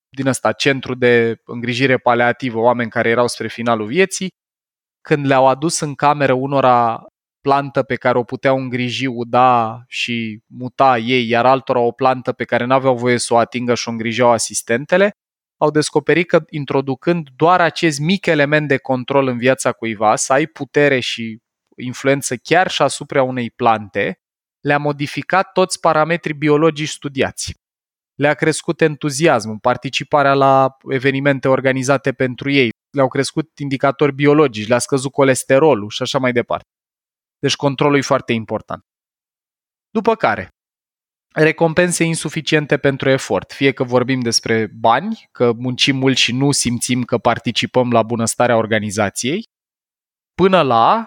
din 0.10 0.28
ăsta, 0.28 0.52
centru 0.52 0.96
de 0.96 1.42
îngrijire 1.46 1.98
paliativă, 1.98 2.60
oameni 2.60 2.90
care 2.90 3.10
erau 3.10 3.28
spre 3.28 3.48
finalul 3.48 3.88
vieții, 3.88 4.30
când 5.02 5.26
le-au 5.26 5.48
adus 5.48 5.80
în 5.80 5.96
cameră 5.96 6.34
unora 6.34 7.06
plantă 7.42 7.84
pe 7.84 7.96
care 7.96 8.18
o 8.18 8.24
puteau 8.24 8.58
îngriji, 8.58 9.06
uda 9.06 9.84
și 9.88 10.42
muta 10.48 10.98
ei, 10.98 11.28
iar 11.28 11.46
altora 11.46 11.80
o 11.80 11.92
plantă 11.92 12.32
pe 12.32 12.44
care 12.44 12.66
n-aveau 12.66 12.96
voie 12.98 13.18
să 13.18 13.34
o 13.34 13.38
atingă 13.38 13.74
și 13.74 13.88
o 13.88 13.92
îngrijeau 13.92 14.30
asistentele, 14.30 15.12
au 15.58 15.72
descoperit 15.72 16.28
că 16.28 16.44
introducând 16.50 17.28
doar 17.36 17.62
acest 17.62 18.00
mic 18.00 18.26
element 18.26 18.68
de 18.68 18.78
control 18.78 19.28
în 19.28 19.38
viața 19.38 19.72
cuiva, 19.72 20.16
să 20.16 20.34
ai 20.34 20.46
putere 20.46 21.00
și 21.00 21.38
influență 21.78 22.36
chiar 22.36 22.70
și 22.70 22.82
asupra 22.82 23.24
unei 23.24 23.52
plante, 23.52 24.20
le-a 24.62 24.78
modificat 24.78 25.52
toți 25.52 25.80
parametrii 25.80 26.34
biologici 26.34 26.90
studiați. 26.90 27.54
Le-a 28.16 28.34
crescut 28.34 28.82
entuziasmul, 28.82 29.58
participarea 29.60 30.34
la 30.34 30.78
evenimente 30.90 31.48
organizate 31.48 32.12
pentru 32.12 32.50
ei, 32.52 32.70
le-au 32.96 33.08
crescut 33.08 33.60
indicatori 33.60 34.14
biologici, 34.14 34.68
le-a 34.68 34.80
scăzut 34.80 35.12
colesterolul 35.12 35.90
și 35.90 36.02
așa 36.02 36.18
mai 36.18 36.32
departe. 36.32 36.66
Deci 37.42 37.56
controlul 37.56 37.98
e 37.98 38.02
foarte 38.02 38.34
important. 38.34 38.84
După 39.90 40.16
care, 40.16 40.50
recompense 41.34 42.04
insuficiente 42.04 42.78
pentru 42.78 43.10
efort, 43.10 43.52
fie 43.52 43.72
că 43.72 43.84
vorbim 43.84 44.20
despre 44.20 44.68
bani, 44.68 45.28
că 45.32 45.54
muncim 45.54 45.96
mult 45.96 46.18
și 46.18 46.32
nu 46.32 46.52
simțim 46.52 47.04
că 47.04 47.18
participăm 47.18 47.92
la 47.92 48.04
bunăstarea 48.04 48.58
organizației, 48.58 49.44
până 50.34 50.62
la 50.62 51.06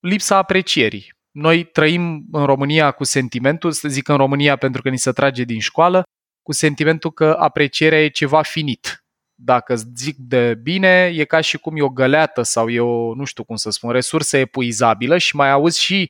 lipsa 0.00 0.36
aprecierii. 0.36 1.12
Noi 1.30 1.64
trăim 1.64 2.26
în 2.32 2.44
România 2.44 2.90
cu 2.90 3.04
sentimentul, 3.04 3.72
să 3.72 3.88
zic 3.88 4.08
în 4.08 4.16
România 4.16 4.56
pentru 4.56 4.82
că 4.82 4.88
ni 4.88 4.98
se 4.98 5.12
trage 5.12 5.44
din 5.44 5.60
școală, 5.60 6.02
cu 6.42 6.52
sentimentul 6.52 7.12
că 7.12 7.36
aprecierea 7.38 8.02
e 8.02 8.08
ceva 8.08 8.42
finit 8.42 9.02
dacă 9.40 9.74
zic 9.94 10.16
de 10.16 10.54
bine, 10.54 11.12
e 11.14 11.24
ca 11.24 11.40
și 11.40 11.58
cum 11.58 11.76
e 11.76 11.82
o 11.82 11.88
găleată 11.88 12.42
sau 12.42 12.68
e 12.68 12.80
o, 12.80 13.14
nu 13.14 13.24
știu 13.24 13.44
cum 13.44 13.56
să 13.56 13.70
spun, 13.70 13.90
resursă 13.90 14.36
epuizabilă 14.36 15.18
și 15.18 15.36
mai 15.36 15.50
auzi 15.50 15.80
și 15.80 16.06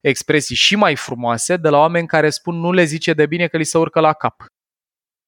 expresii 0.00 0.56
și 0.56 0.76
mai 0.76 0.96
frumoase 0.96 1.56
de 1.56 1.68
la 1.68 1.78
oameni 1.78 2.06
care 2.06 2.30
spun 2.30 2.54
nu 2.54 2.72
le 2.72 2.84
zice 2.84 3.12
de 3.12 3.26
bine 3.26 3.46
că 3.46 3.56
li 3.56 3.64
se 3.64 3.78
urcă 3.78 4.00
la 4.00 4.12
cap. 4.12 4.44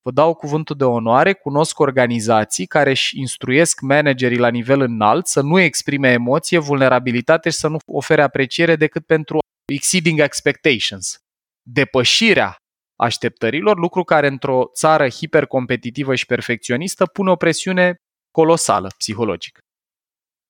Vă 0.03 0.11
dau 0.11 0.35
cuvântul 0.35 0.77
de 0.77 0.85
onoare, 0.85 1.33
cunosc 1.33 1.79
organizații 1.79 2.67
care 2.67 2.91
își 2.91 3.19
instruiesc 3.19 3.81
managerii 3.81 4.39
la 4.39 4.49
nivel 4.49 4.81
înalt 4.81 5.27
să 5.27 5.41
nu 5.41 5.61
exprime 5.61 6.13
emoție, 6.13 6.59
vulnerabilitate 6.59 7.51
și 7.51 7.57
să 7.57 7.69
nu 7.69 7.79
ofere 7.87 8.23
apreciere 8.23 8.77
decât 8.77 9.07
pentru 9.07 9.39
exceeding 9.73 10.21
expectations. 10.21 11.17
Depășirea 11.63 12.57
așteptărilor, 12.97 13.79
lucru 13.79 14.05
care 14.05 14.27
într-o 14.27 14.71
țară 14.75 15.09
hipercompetitivă 15.09 16.15
și 16.15 16.27
perfecționistă 16.27 17.07
pune 17.07 17.31
o 17.31 17.37
presiune 17.37 18.03
colosală 18.31 18.89
psihologică. 18.99 19.61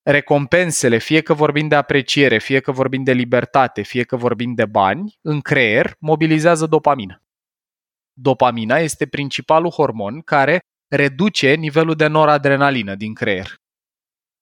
Recompensele, 0.02 0.98
fie 0.98 1.20
că 1.20 1.34
vorbim 1.34 1.68
de 1.68 1.74
apreciere, 1.74 2.38
fie 2.38 2.60
că 2.60 2.72
vorbim 2.72 3.02
de 3.02 3.12
libertate, 3.12 3.82
fie 3.82 4.02
că 4.02 4.16
vorbim 4.16 4.54
de 4.54 4.66
bani, 4.66 5.18
în 5.20 5.40
creier 5.40 5.94
mobilizează 5.98 6.66
dopamină. 6.66 7.22
Dopamina 8.12 8.78
este 8.78 9.06
principalul 9.06 9.70
hormon 9.70 10.20
care 10.20 10.60
reduce 10.88 11.54
nivelul 11.54 11.94
de 11.94 12.06
noradrenalină 12.06 12.94
din 12.94 13.14
creier. 13.14 13.54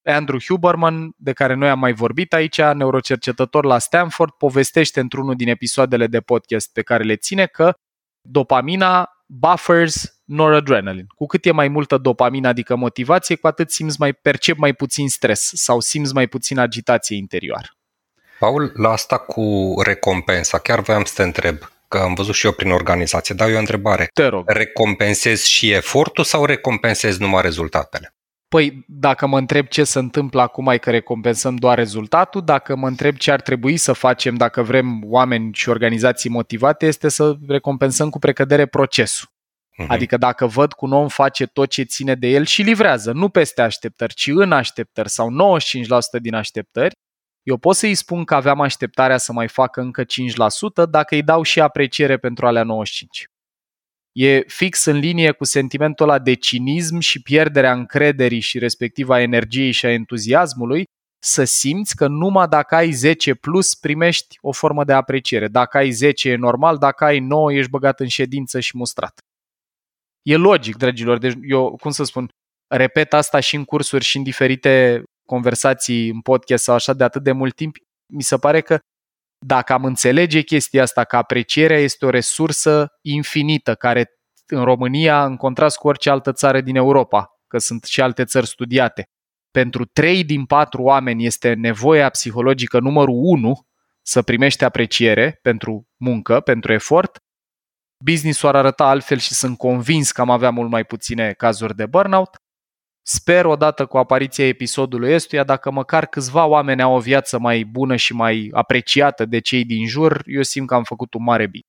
Andrew 0.05 0.39
Huberman, 0.49 1.13
de 1.17 1.33
care 1.33 1.55
noi 1.55 1.69
am 1.69 1.79
mai 1.79 1.93
vorbit 1.93 2.33
aici, 2.33 2.61
neurocercetător 2.61 3.65
la 3.65 3.79
Stanford, 3.79 4.33
povestește 4.33 5.01
într-unul 5.01 5.35
din 5.35 5.49
episoadele 5.49 6.07
de 6.07 6.21
podcast 6.21 6.73
pe 6.73 6.83
care 6.83 7.03
le 7.03 7.17
ține 7.17 7.47
că 7.47 7.75
dopamina 8.23 9.11
buffers 9.27 10.21
noradrenaline. 10.25 11.07
Cu 11.15 11.27
cât 11.27 11.45
e 11.45 11.53
mai 11.53 11.69
multă 11.69 11.97
dopamina, 11.97 12.49
adică 12.49 12.77
motivație, 12.77 13.37
cu 13.37 13.47
atât 13.47 13.71
simți 13.71 13.97
mai, 14.01 14.13
percep 14.13 14.57
mai 14.57 14.73
puțin 14.73 15.09
stres 15.09 15.51
sau 15.55 15.81
simți 15.81 16.15
mai 16.15 16.27
puțin 16.27 16.59
agitație 16.59 17.17
interioară. 17.17 17.67
Paul, 18.39 18.73
la 18.75 18.91
asta 18.91 19.19
cu 19.19 19.75
recompensa, 19.85 20.59
chiar 20.59 20.81
voiam 20.81 21.05
să 21.05 21.13
te 21.17 21.23
întreb, 21.23 21.57
că 21.89 21.99
am 21.99 22.15
văzut 22.15 22.35
și 22.35 22.47
eu 22.47 22.53
prin 22.53 22.71
organizație, 22.71 23.35
dar 23.35 23.49
eu 23.49 23.57
o 23.57 23.59
întrebare. 23.59 24.11
Te 24.15 24.27
rog. 24.27 24.51
Recompensezi 24.51 25.51
și 25.51 25.71
efortul 25.71 26.25
sau 26.25 26.45
recompensezi 26.45 27.21
numai 27.21 27.43
rezultatele? 27.43 28.15
Păi, 28.53 28.85
dacă 28.87 29.27
mă 29.27 29.39
întreb 29.39 29.67
ce 29.67 29.85
se 29.85 29.99
întâmplă 29.99 30.41
acum, 30.41 30.67
e 30.67 30.79
că 30.79 30.91
recompensăm 30.91 31.57
doar 31.57 31.79
rezultatul. 31.79 32.45
Dacă 32.45 32.77
mă 32.77 32.87
întreb 32.87 33.17
ce 33.17 33.31
ar 33.31 33.41
trebui 33.41 33.77
să 33.77 33.93
facem 33.93 34.35
dacă 34.35 34.63
vrem 34.63 35.01
oameni 35.05 35.51
și 35.55 35.69
organizații 35.69 36.31
motivate, 36.31 36.87
este 36.87 37.09
să 37.09 37.37
recompensăm 37.49 38.11
cu 38.11 38.19
precădere 38.19 38.67
procesul. 38.67 39.29
Uh-huh. 39.29 39.87
Adică 39.89 40.17
dacă 40.17 40.47
văd 40.47 40.73
că 40.73 40.79
un 40.85 40.93
om 40.93 41.09
face 41.09 41.47
tot 41.47 41.69
ce 41.69 41.83
ține 41.83 42.15
de 42.15 42.27
el 42.27 42.45
și 42.45 42.63
livrează, 42.63 43.13
nu 43.13 43.29
peste 43.29 43.63
așteptări, 43.63 44.15
ci 44.15 44.27
în 44.27 44.53
așteptări 44.53 45.09
sau 45.09 45.59
95% 46.19 46.21
din 46.21 46.35
așteptări, 46.35 46.95
eu 47.43 47.57
pot 47.57 47.77
să-i 47.77 47.95
spun 47.95 48.25
că 48.25 48.35
aveam 48.35 48.61
așteptarea 48.61 49.17
să 49.17 49.33
mai 49.33 49.49
facă 49.49 49.81
încă 49.81 50.05
5% 50.05 50.07
dacă 50.91 51.15
îi 51.15 51.23
dau 51.23 51.43
și 51.43 51.61
apreciere 51.61 52.17
pentru 52.17 52.47
alea 52.47 52.65
95% 52.65 53.32
e 54.13 54.41
fix 54.47 54.85
în 54.85 54.97
linie 54.97 55.33
cu 55.33 55.45
sentimentul 55.45 56.09
ăla 56.09 56.19
de 56.19 56.35
cinism 56.35 56.99
și 56.99 57.23
pierderea 57.23 57.73
încrederii 57.73 58.41
și 58.41 58.59
respectiv 58.59 59.09
a 59.09 59.21
energiei 59.21 59.73
și 59.73 59.87
a 59.87 59.93
entuziasmului, 59.93 60.85
să 61.25 61.45
simți 61.45 61.97
că 61.97 62.07
numai 62.07 62.49
dacă 62.49 62.75
ai 62.75 62.91
10 62.91 63.35
plus 63.35 63.75
primești 63.75 64.39
o 64.41 64.53
formă 64.53 64.85
de 64.85 64.93
apreciere. 64.93 65.49
Dacă 65.49 65.77
ai 65.77 65.91
10 65.91 66.31
e 66.31 66.37
normal, 66.37 66.79
dacă 66.79 67.05
ai 67.05 67.19
9 67.19 67.53
ești 67.53 67.71
băgat 67.71 68.01
în 68.01 68.09
ședință 68.09 68.61
și 68.61 68.77
mustrat. 68.77 69.19
E 70.23 70.37
logic, 70.37 70.77
dragilor, 70.77 71.19
deci 71.19 71.35
eu, 71.43 71.77
cum 71.81 71.91
să 71.91 72.05
spun, 72.05 72.29
repet 72.75 73.13
asta 73.13 73.41
și 73.41 73.57
în 73.57 73.65
cursuri 73.65 74.05
și 74.05 74.17
în 74.17 74.23
diferite 74.23 75.03
conversații 75.27 76.09
în 76.09 76.21
podcast 76.21 76.65
sau 76.65 76.75
așa 76.75 76.93
de 76.93 77.05
atât 77.05 77.23
de 77.23 77.33
mult 77.33 77.55
timp, 77.55 77.77
mi 78.13 78.23
se 78.23 78.37
pare 78.37 78.61
că 78.61 78.79
dacă 79.45 79.73
am 79.73 79.85
înțelege 79.85 80.41
chestia 80.41 80.83
asta, 80.83 81.05
că 81.05 81.17
aprecierea 81.17 81.79
este 81.79 82.07
o 82.07 82.11
resursă 82.11 82.99
infinită, 83.01 83.75
care 83.75 84.11
în 84.47 84.65
România, 84.65 85.25
în 85.25 85.37
contrast 85.37 85.77
cu 85.77 85.89
orice 85.89 86.11
altă 86.11 86.33
țară 86.33 86.61
din 86.61 86.77
Europa, 86.77 87.41
că 87.47 87.59
sunt 87.59 87.85
și 87.85 88.01
alte 88.01 88.25
țări 88.25 88.47
studiate, 88.47 89.11
pentru 89.51 89.85
3 89.85 90.25
din 90.25 90.45
4 90.45 90.83
oameni 90.83 91.25
este 91.27 91.55
nevoia 91.55 92.09
psihologică 92.09 92.81
numărul 92.81 93.15
1 93.23 93.67
să 94.03 94.23
primești 94.23 94.65
apreciere 94.65 95.39
pentru 95.43 95.89
muncă, 95.97 96.41
pentru 96.41 96.73
efort, 96.73 97.19
business-ul 98.05 98.49
ar 98.49 98.57
arăta 98.57 98.85
altfel 98.85 99.19
și 99.19 99.35
sunt 99.35 99.59
convins 99.59 100.13
că 100.13 100.21
am 100.21 100.31
avea 100.31 100.51
mult 100.51 100.71
mai 100.71 100.85
puține 100.85 101.33
cazuri 101.33 101.77
de 101.77 101.87
burnout. 101.87 102.42
Sper 103.03 103.45
odată 103.45 103.87
cu 103.87 103.99
apariția 103.99 104.47
episodului 104.47 105.15
ăstuia, 105.15 105.45
dacă 105.45 105.71
măcar 105.71 106.07
câțiva 106.07 106.45
oameni 106.47 106.83
au 106.83 106.95
o 106.95 107.01
viață 107.01 107.39
mai 107.39 107.65
bună 107.65 107.97
și 107.97 108.13
mai 108.13 108.49
apreciată 108.53 109.25
de 109.25 109.39
cei 109.39 109.65
din 109.65 109.87
jur, 109.87 110.23
eu 110.27 110.43
simt 110.43 110.69
că 110.69 110.75
am 110.75 110.85
făcut 110.85 111.15
un 111.15 111.23
mare 111.23 111.47
bine. 111.47 111.67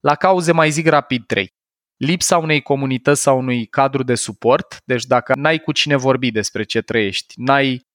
La 0.00 0.14
cauze 0.14 0.52
mai 0.52 0.70
zic 0.70 0.86
rapid 0.86 1.26
3. 1.26 1.52
Lipsa 1.96 2.38
unei 2.38 2.62
comunități 2.62 3.22
sau 3.22 3.38
unui 3.38 3.66
cadru 3.66 4.02
de 4.02 4.14
suport, 4.14 4.80
deci 4.84 5.04
dacă 5.04 5.34
n-ai 5.36 5.58
cu 5.58 5.72
cine 5.72 5.96
vorbi 5.96 6.30
despre 6.30 6.62
ce 6.62 6.80
trăiești, 6.80 7.34
n-ai 7.36 7.86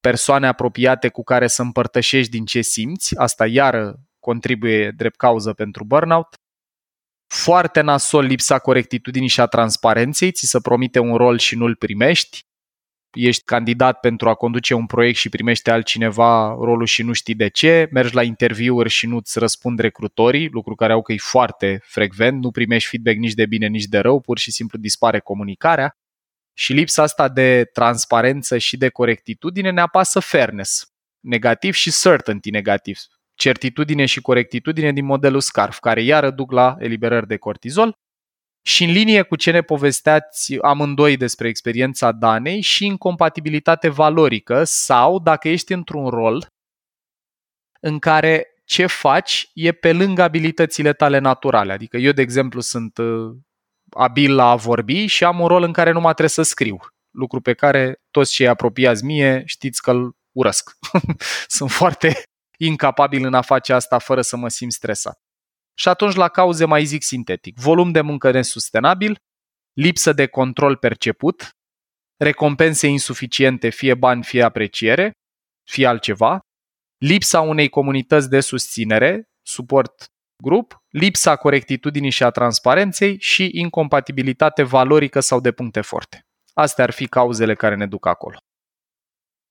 persoane 0.00 0.46
apropiate 0.46 1.08
cu 1.08 1.22
care 1.22 1.46
să 1.46 1.62
împărtășești 1.62 2.30
din 2.30 2.44
ce 2.44 2.60
simți, 2.60 3.18
asta 3.18 3.46
iară 3.46 4.00
contribuie 4.18 4.90
drept 4.90 5.16
cauză 5.16 5.52
pentru 5.52 5.84
burnout. 5.84 6.34
Foarte 7.34 7.80
nasol 7.80 8.24
lipsa 8.24 8.58
corectitudinii 8.58 9.28
și 9.28 9.40
a 9.40 9.46
transparenței, 9.46 10.32
ți 10.32 10.46
se 10.46 10.60
promite 10.60 10.98
un 10.98 11.16
rol 11.16 11.38
și 11.38 11.56
nu-l 11.56 11.74
primești. 11.74 12.44
Ești 13.12 13.44
candidat 13.44 14.00
pentru 14.00 14.28
a 14.28 14.34
conduce 14.34 14.74
un 14.74 14.86
proiect 14.86 15.18
și 15.18 15.28
primește 15.28 15.70
altcineva 15.70 16.56
rolul 16.60 16.86
și 16.86 17.02
nu 17.02 17.12
știi 17.12 17.34
de 17.34 17.48
ce, 17.48 17.88
mergi 17.90 18.14
la 18.14 18.22
interviuri 18.22 18.88
și 18.88 19.06
nu-ți 19.06 19.38
răspund 19.38 19.78
recrutorii, 19.78 20.48
lucru 20.48 20.74
care 20.74 20.92
au 20.92 21.02
că 21.02 21.12
e 21.12 21.16
foarte 21.18 21.80
frecvent, 21.84 22.42
nu 22.42 22.50
primești 22.50 22.88
feedback 22.88 23.16
nici 23.16 23.34
de 23.34 23.46
bine, 23.46 23.66
nici 23.66 23.84
de 23.84 23.98
rău, 23.98 24.20
pur 24.20 24.38
și 24.38 24.50
simplu 24.50 24.78
dispare 24.78 25.20
comunicarea. 25.20 25.96
Și 26.52 26.72
lipsa 26.72 27.02
asta 27.02 27.28
de 27.28 27.64
transparență 27.72 28.58
și 28.58 28.76
de 28.76 28.88
corectitudine 28.88 29.70
ne 29.70 29.80
apasă 29.80 30.20
fairness, 30.20 30.92
negativ 31.20 31.74
și 31.74 31.92
certainty 31.92 32.50
negativ 32.50 32.98
certitudine 33.34 34.06
și 34.06 34.20
corectitudine 34.20 34.92
din 34.92 35.04
modelul 35.04 35.40
SCARF, 35.40 35.78
care 35.78 36.02
iară 36.02 36.30
duc 36.30 36.52
la 36.52 36.76
eliberări 36.78 37.26
de 37.26 37.36
cortizol 37.36 37.92
și 38.66 38.84
în 38.84 38.90
linie 38.90 39.22
cu 39.22 39.36
ce 39.36 39.50
ne 39.50 39.62
povesteați 39.62 40.56
amândoi 40.62 41.16
despre 41.16 41.48
experiența 41.48 42.12
Danei 42.12 42.60
și 42.60 42.86
incompatibilitate 42.86 43.88
valorică 43.88 44.64
sau 44.64 45.18
dacă 45.18 45.48
ești 45.48 45.72
într-un 45.72 46.08
rol 46.08 46.46
în 47.80 47.98
care 47.98 48.46
ce 48.64 48.86
faci 48.86 49.50
e 49.54 49.72
pe 49.72 49.92
lângă 49.92 50.22
abilitățile 50.22 50.92
tale 50.92 51.18
naturale. 51.18 51.72
Adică 51.72 51.96
eu, 51.96 52.12
de 52.12 52.22
exemplu, 52.22 52.60
sunt 52.60 52.98
uh, 52.98 53.36
abil 53.90 54.34
la 54.34 54.50
a 54.50 54.56
vorbi 54.56 55.06
și 55.06 55.24
am 55.24 55.40
un 55.40 55.46
rol 55.46 55.62
în 55.62 55.72
care 55.72 55.90
nu 55.90 56.00
mă 56.00 56.08
trebuie 56.08 56.28
să 56.28 56.42
scriu. 56.42 56.78
Lucru 57.10 57.40
pe 57.40 57.54
care 57.54 58.00
toți 58.10 58.32
cei 58.32 58.48
apropiați 58.48 59.04
mie 59.04 59.42
știți 59.46 59.82
că 59.82 59.90
îl 59.90 60.16
urăsc. 60.32 60.70
sunt 61.56 61.70
foarte 61.70 62.22
incapabil 62.58 63.26
în 63.26 63.34
a 63.34 63.40
face 63.40 63.72
asta 63.72 63.98
fără 63.98 64.22
să 64.22 64.36
mă 64.36 64.48
simt 64.48 64.72
stresat. 64.72 65.18
Și 65.74 65.88
atunci 65.88 66.14
la 66.14 66.28
cauze 66.28 66.64
mai 66.64 66.84
zic 66.84 67.02
sintetic. 67.02 67.58
Volum 67.58 67.90
de 67.92 68.00
muncă 68.00 68.30
nesustenabil, 68.30 69.16
lipsă 69.72 70.12
de 70.12 70.26
control 70.26 70.76
perceput, 70.76 71.48
recompense 72.16 72.86
insuficiente, 72.86 73.70
fie 73.70 73.94
bani, 73.94 74.24
fie 74.24 74.42
apreciere, 74.42 75.12
fie 75.70 75.86
altceva, 75.86 76.40
lipsa 76.98 77.40
unei 77.40 77.68
comunități 77.68 78.28
de 78.28 78.40
susținere, 78.40 79.24
suport 79.42 80.04
grup, 80.42 80.76
lipsa 80.88 81.36
corectitudinii 81.36 82.10
și 82.10 82.22
a 82.22 82.30
transparenței 82.30 83.20
și 83.20 83.50
incompatibilitate 83.52 84.62
valorică 84.62 85.20
sau 85.20 85.40
de 85.40 85.52
puncte 85.52 85.80
forte. 85.80 86.20
Astea 86.52 86.84
ar 86.84 86.90
fi 86.90 87.06
cauzele 87.06 87.54
care 87.54 87.74
ne 87.74 87.86
duc 87.86 88.06
acolo. 88.06 88.36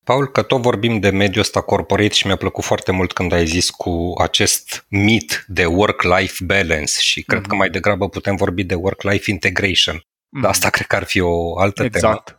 Paul, 0.03 0.27
că 0.27 0.41
tot 0.41 0.61
vorbim 0.61 0.99
de 0.99 1.09
mediul 1.09 1.41
ăsta 1.41 1.61
corporate 1.61 2.13
și 2.13 2.27
mi-a 2.27 2.35
plăcut 2.35 2.63
foarte 2.63 2.91
mult 2.91 3.13
când 3.13 3.31
ai 3.31 3.45
zis 3.45 3.69
cu 3.69 4.13
acest 4.17 4.85
mit 4.87 5.45
de 5.47 5.65
work-life 5.65 6.43
balance 6.43 6.93
și 6.99 7.23
cred 7.23 7.41
mm-hmm. 7.41 7.47
că 7.47 7.55
mai 7.55 7.69
degrabă 7.69 8.09
putem 8.09 8.35
vorbi 8.35 8.63
de 8.63 8.75
work-life 8.75 9.31
integration. 9.31 9.97
Mm-hmm. 9.97 10.41
Dar 10.41 10.51
asta 10.51 10.69
cred 10.69 10.87
că 10.87 10.95
ar 10.95 11.03
fi 11.03 11.19
o 11.19 11.57
altă 11.57 11.83
exact. 11.83 12.25
temă. 12.25 12.37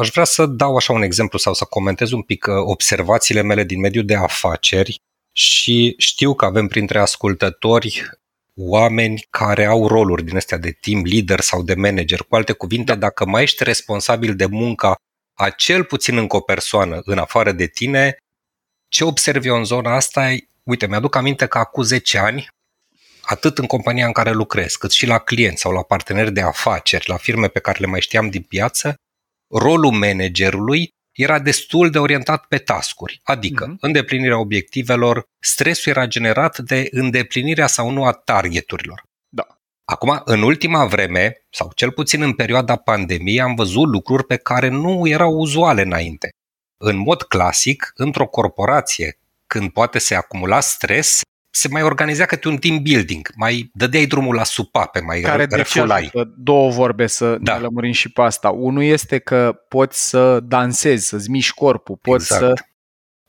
Aș 0.00 0.08
vrea 0.08 0.24
să 0.24 0.46
dau 0.46 0.76
așa 0.76 0.92
un 0.92 1.02
exemplu 1.02 1.38
sau 1.38 1.54
să 1.54 1.64
comentez 1.64 2.10
un 2.10 2.22
pic 2.22 2.46
uh, 2.46 2.54
observațiile 2.64 3.42
mele 3.42 3.64
din 3.64 3.80
mediul 3.80 4.04
de 4.04 4.14
afaceri 4.14 5.00
și 5.32 5.94
știu 5.98 6.34
că 6.34 6.44
avem 6.44 6.66
printre 6.66 6.98
ascultători 6.98 8.10
oameni 8.54 9.26
care 9.30 9.64
au 9.64 9.86
roluri 9.86 10.24
din 10.24 10.36
astea 10.36 10.58
de 10.58 10.76
team 10.80 11.02
leader 11.04 11.40
sau 11.40 11.62
de 11.62 11.74
manager. 11.74 12.22
Cu 12.22 12.34
alte 12.34 12.52
cuvinte, 12.52 12.92
da. 12.92 12.98
dacă 12.98 13.26
mai 13.26 13.42
ești 13.42 13.64
responsabil 13.64 14.36
de 14.36 14.46
munca 14.46 14.94
a 15.34 15.50
cel 15.50 15.84
puțin 15.84 16.16
încă 16.16 16.36
o 16.36 16.40
persoană 16.40 17.00
în 17.04 17.18
afară 17.18 17.52
de 17.52 17.66
tine, 17.66 18.16
ce 18.88 19.04
observi 19.04 19.46
eu 19.46 19.56
în 19.56 19.64
zona 19.64 19.94
asta 19.94 20.32
e, 20.32 20.46
uite, 20.62 20.86
mi-aduc 20.86 21.14
aminte 21.14 21.46
că 21.46 21.58
acum 21.58 21.82
10 21.82 22.18
ani, 22.18 22.48
atât 23.22 23.58
în 23.58 23.66
compania 23.66 24.06
în 24.06 24.12
care 24.12 24.30
lucrez, 24.30 24.74
cât 24.74 24.90
și 24.90 25.06
la 25.06 25.18
clienți 25.18 25.60
sau 25.60 25.72
la 25.72 25.82
parteneri 25.82 26.32
de 26.32 26.40
afaceri, 26.40 27.08
la 27.08 27.16
firme 27.16 27.48
pe 27.48 27.60
care 27.60 27.78
le 27.80 27.86
mai 27.86 28.00
știam 28.00 28.30
din 28.30 28.42
piață, 28.42 28.94
rolul 29.50 29.92
managerului 29.92 30.88
era 31.12 31.38
destul 31.38 31.90
de 31.90 31.98
orientat 31.98 32.44
pe 32.46 32.58
tascuri, 32.58 33.20
adică 33.22 33.66
mm-hmm. 33.66 33.80
îndeplinirea 33.80 34.38
obiectivelor, 34.38 35.22
stresul 35.38 35.92
era 35.92 36.06
generat 36.06 36.58
de 36.58 36.88
îndeplinirea 36.90 37.66
sau 37.66 37.90
nu 37.90 38.04
a 38.04 38.12
targeturilor. 38.12 39.02
Da. 39.84 39.92
Acum, 39.92 40.22
în 40.24 40.42
ultima 40.42 40.84
vreme, 40.86 41.46
sau 41.50 41.70
cel 41.74 41.90
puțin 41.90 42.22
în 42.22 42.32
perioada 42.32 42.76
pandemiei, 42.76 43.40
am 43.40 43.54
văzut 43.54 43.88
lucruri 43.88 44.24
pe 44.24 44.36
care 44.36 44.68
nu 44.68 45.08
erau 45.08 45.32
uzuale 45.32 45.82
înainte. 45.82 46.28
În 46.76 46.96
mod 46.96 47.22
clasic, 47.22 47.92
într-o 47.94 48.26
corporație, 48.26 49.18
când 49.46 49.70
poate 49.70 49.98
se 49.98 50.14
acumula 50.14 50.60
stres, 50.60 51.20
se 51.50 51.68
mai 51.68 51.82
organizea 51.82 52.26
câte 52.26 52.48
un 52.48 52.56
team 52.56 52.82
building, 52.82 53.28
mai 53.36 53.70
dădeai 53.74 54.06
drumul 54.06 54.34
la 54.34 54.44
supape, 54.44 55.00
mai 55.00 55.20
Care 55.20 55.46
de 55.46 55.62
ce 55.62 55.84
două 56.36 56.70
vorbe 56.70 57.06
să 57.06 57.36
da. 57.40 57.54
ne 57.54 57.60
lămurim 57.60 57.92
și 57.92 58.12
pe 58.12 58.22
asta. 58.22 58.50
Unul 58.50 58.82
este 58.82 59.18
că 59.18 59.52
poți 59.68 60.08
să 60.08 60.40
dansezi, 60.40 61.06
să-ți 61.06 61.30
miști 61.30 61.54
corpul, 61.54 61.98
poți 62.02 62.32
exact. 62.32 62.58
să... 62.58 62.64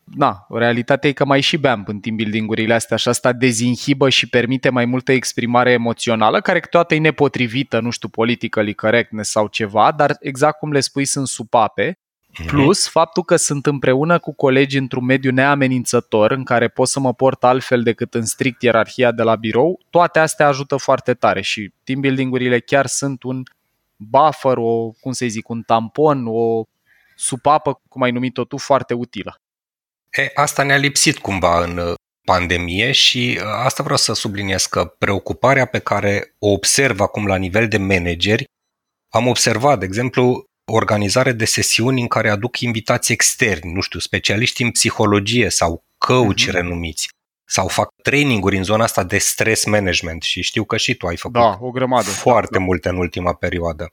Na, 0.04 0.46
realitatea 0.50 1.10
e 1.10 1.14
că 1.14 1.26
mai 1.26 1.42
și 1.42 1.58
beam 1.58 1.84
în 1.88 2.00
team 2.00 2.16
building-urile 2.16 2.74
astea 2.74 2.98
și 2.98 3.08
asta 3.08 3.34
dezinhibă 3.34 4.10
și 4.10 4.30
permite 4.30 4.70
mai 4.70 4.86
multă 4.86 5.12
exprimare 5.12 5.72
emoțională, 5.72 6.42
care 6.42 6.60
câteodată 6.60 6.96
e 6.96 7.00
nepotrivită, 7.00 7.80
nu 7.80 7.90
știu, 7.90 8.08
politically 8.08 8.74
correctness 8.74 9.32
sau 9.32 9.48
ceva, 9.48 9.92
dar 9.92 10.16
exact 10.20 10.58
cum 10.60 10.72
le 10.72 10.80
spui, 10.80 11.06
sunt 11.06 11.28
supape 11.28 11.98
Mhm. 12.40 12.48
Plus, 12.48 12.88
faptul 12.88 13.24
că 13.24 13.36
sunt 13.36 13.66
împreună 13.66 14.20
cu 14.20 14.34
colegi 14.34 14.78
într-un 14.78 15.06
mediu 15.06 15.32
neamenințător, 15.32 16.32
în 16.32 16.44
care 16.44 16.68
pot 16.68 16.88
să 16.88 17.00
mă 17.00 17.14
port 17.14 17.44
altfel 17.44 17.84
decât 17.84 18.14
în 18.14 18.26
strict 18.26 18.62
ierarhia 18.62 19.12
de 19.12 19.24
la 19.24 19.36
birou, 19.36 19.80
toate 19.90 20.20
astea 20.20 20.48
ajută 20.48 20.76
foarte 20.76 21.14
tare 21.14 21.42
și 21.42 21.74
team 21.84 22.00
building-urile 22.00 22.60
chiar 22.60 22.86
sunt 22.86 23.24
un 23.24 23.44
buffer, 23.96 24.58
o, 24.58 24.90
cum 25.02 25.12
să 25.12 25.26
zic, 25.26 25.50
un 25.50 25.62
tampon, 25.62 26.26
o 26.28 26.64
supapă, 27.16 27.82
cum 27.90 28.02
ai 28.02 28.12
numit-o 28.12 28.44
tu, 28.44 28.58
foarte 28.58 28.94
utilă. 28.94 29.42
E, 30.18 30.32
asta 30.34 30.64
ne-a 30.64 30.78
lipsit 30.78 31.18
cumva 31.18 31.64
în 31.64 31.78
uh, 31.78 31.94
pandemie 32.26 32.92
și 32.92 33.40
uh, 33.40 33.46
asta 33.64 33.84
vreau 33.84 33.98
să 33.98 34.14
subliniez 34.14 34.66
că 34.66 34.86
preocuparea 34.86 35.66
pe 35.66 35.80
care 35.80 36.36
o 36.40 36.50
observ 36.50 37.00
acum 37.00 37.28
la 37.28 37.36
nivel 37.36 37.68
de 37.68 37.78
manageri, 37.78 38.44
am 39.14 39.28
observat, 39.28 39.80
de 39.80 39.86
exemplu, 39.86 40.44
organizare 40.72 41.32
de 41.32 41.46
sesiuni 41.46 42.02
în 42.02 42.08
care 42.08 42.30
aduc 42.30 42.60
invitați 42.60 43.12
externi, 43.12 43.74
nu 43.74 43.82
știu, 43.82 44.00
specialiști 44.00 44.64
în 44.64 44.72
psihologie 44.72 45.50
sau 45.50 45.84
coach 45.98 46.42
uh-huh. 46.48 46.52
renumiți 46.52 47.10
sau 47.50 47.68
fac 47.68 47.90
traininguri 48.04 48.58
în 48.58 48.64
zona 48.64 48.84
asta 48.84 49.04
de 49.04 49.18
stress 49.18 49.66
management 49.66 50.22
și 50.22 50.42
știu 50.42 50.64
că 50.64 50.78
și 50.78 50.96
tu 50.96 51.08
ai 51.08 51.18
făcut 51.18 51.42
da, 51.42 51.58
o 51.60 51.72
grămadă, 51.72 52.10
foarte 52.10 52.58
da. 52.58 52.64
multe 52.64 52.90
în 52.90 52.98
ultima 52.98 53.34
perioadă. 53.34 53.92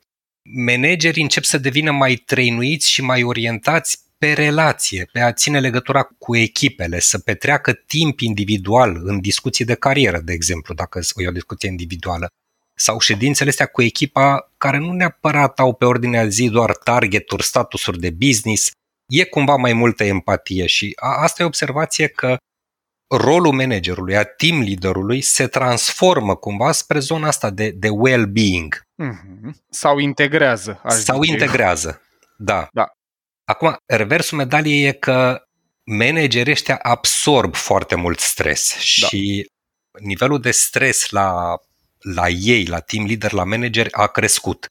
Managerii 0.67 1.23
încep 1.23 1.45
să 1.45 1.59
devină 1.59 1.91
mai 1.91 2.15
trainuiți 2.15 2.91
și 2.91 3.03
mai 3.03 3.23
orientați 3.23 3.99
pe 4.21 4.33
relație, 4.33 5.09
pe 5.13 5.21
a 5.21 5.33
ține 5.33 5.61
legătura 5.61 6.03
cu 6.03 6.37
echipele, 6.37 6.99
să 6.99 7.19
petreacă 7.19 7.73
timp 7.73 8.21
individual 8.21 9.01
în 9.05 9.21
discuții 9.21 9.65
de 9.65 9.75
carieră, 9.75 10.19
de 10.19 10.33
exemplu, 10.33 10.75
dacă 10.75 11.01
e 11.17 11.29
o 11.29 11.31
discuție 11.31 11.69
individuală, 11.69 12.29
sau 12.75 12.99
ședințele 12.99 13.51
astea 13.51 13.67
cu 13.67 13.83
echipa 13.83 14.51
care 14.59 14.79
nu 14.79 14.93
neapărat 14.93 15.59
au 15.59 15.75
pe 15.75 15.85
ordinea 15.85 16.27
zi 16.27 16.49
doar 16.49 16.77
targeturi, 16.77 17.43
statusuri 17.43 17.99
de 17.99 18.11
business, 18.11 18.71
e 19.09 19.25
cumva 19.25 19.57
mai 19.57 19.73
multă 19.73 20.05
empatie 20.05 20.67
și 20.67 20.93
a, 20.97 21.23
asta 21.23 21.43
e 21.43 21.47
observație 21.47 22.07
că 22.07 22.37
rolul 23.17 23.53
managerului, 23.53 24.17
a 24.17 24.25
team 24.25 24.61
leaderului 24.61 25.21
se 25.21 25.47
transformă 25.47 26.35
cumva 26.35 26.73
spre 26.73 26.99
zona 26.99 27.27
asta 27.27 27.51
de, 27.51 27.71
de 27.71 27.89
well-being. 27.89 28.83
Mm-hmm. 29.03 29.51
Sau 29.71 29.99
integrează. 29.99 30.81
Aș 30.85 30.93
Sau 30.93 31.23
zice. 31.23 31.33
integrează, 31.33 32.01
da. 32.37 32.69
da. 32.73 32.93
Acum, 33.51 33.77
reversul 33.87 34.39
medaliei 34.39 34.87
e 34.87 34.93
că 34.93 35.43
managerii 35.85 36.53
ăștia 36.53 36.79
absorb 36.83 37.55
foarte 37.55 37.95
mult 37.95 38.19
stres 38.19 38.75
da. 39.01 39.07
și 39.07 39.51
nivelul 40.01 40.41
de 40.41 40.51
stres 40.51 41.11
la 41.11 41.59
la 41.99 42.29
ei, 42.29 42.65
la 42.65 42.81
team 42.81 43.07
leader, 43.07 43.33
la 43.33 43.45
manager, 43.45 43.89
a 43.91 44.07
crescut. 44.07 44.67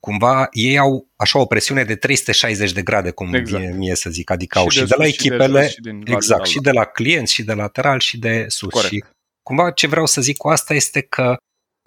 Cumva 0.00 0.48
ei 0.50 0.78
au 0.78 1.08
așa 1.16 1.38
o 1.38 1.46
presiune 1.46 1.84
de 1.84 1.96
360 1.96 2.72
de 2.72 2.82
grade, 2.82 3.10
cum 3.10 3.34
exact. 3.34 3.62
vine 3.62 3.74
mie 3.76 3.94
să 3.94 4.10
zic, 4.10 4.30
adică 4.30 4.58
și 4.58 4.64
au 4.64 4.70
și 4.70 4.78
de, 4.78 4.84
de 4.84 4.94
la 4.98 5.06
echipele, 5.06 5.68
și 5.68 5.80
de 5.80 5.90
și 5.90 6.12
exact, 6.12 6.46
și 6.46 6.60
de 6.60 6.70
la 6.70 6.84
clienți, 6.84 7.32
și 7.32 7.42
de 7.42 7.52
lateral, 7.52 7.98
și 8.00 8.18
de 8.18 8.44
sus. 8.48 8.72
Corect. 8.72 8.92
Și 8.92 9.04
cumva 9.42 9.70
ce 9.70 9.86
vreau 9.86 10.06
să 10.06 10.20
zic 10.20 10.36
cu 10.36 10.48
asta 10.48 10.74
este 10.74 11.00
că 11.00 11.36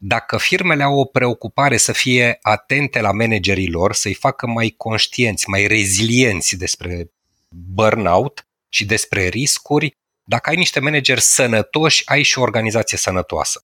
dacă 0.03 0.37
firmele 0.37 0.83
au 0.83 0.99
o 0.99 1.05
preocupare 1.05 1.77
să 1.77 1.91
fie 1.91 2.37
atente 2.41 3.01
la 3.01 3.11
managerii 3.11 3.69
lor, 3.69 3.93
să-i 3.93 4.13
facă 4.13 4.47
mai 4.47 4.73
conștienți, 4.77 5.49
mai 5.49 5.67
rezilienți 5.67 6.55
despre 6.55 7.11
burnout 7.49 8.47
și 8.69 8.85
despre 8.85 9.27
riscuri, 9.27 9.95
dacă 10.23 10.49
ai 10.49 10.55
niște 10.55 10.79
manageri 10.79 11.21
sănătoși, 11.21 12.09
ai 12.09 12.23
și 12.23 12.39
o 12.39 12.41
organizație 12.41 12.97
sănătoasă. 12.97 13.61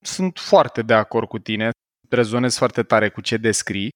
Sunt 0.00 0.38
foarte 0.38 0.82
de 0.82 0.94
acord 0.94 1.28
cu 1.28 1.38
tine, 1.38 1.70
rezonez 2.08 2.56
foarte 2.56 2.82
tare 2.82 3.10
cu 3.10 3.20
ce 3.20 3.36
descrii. 3.36 3.90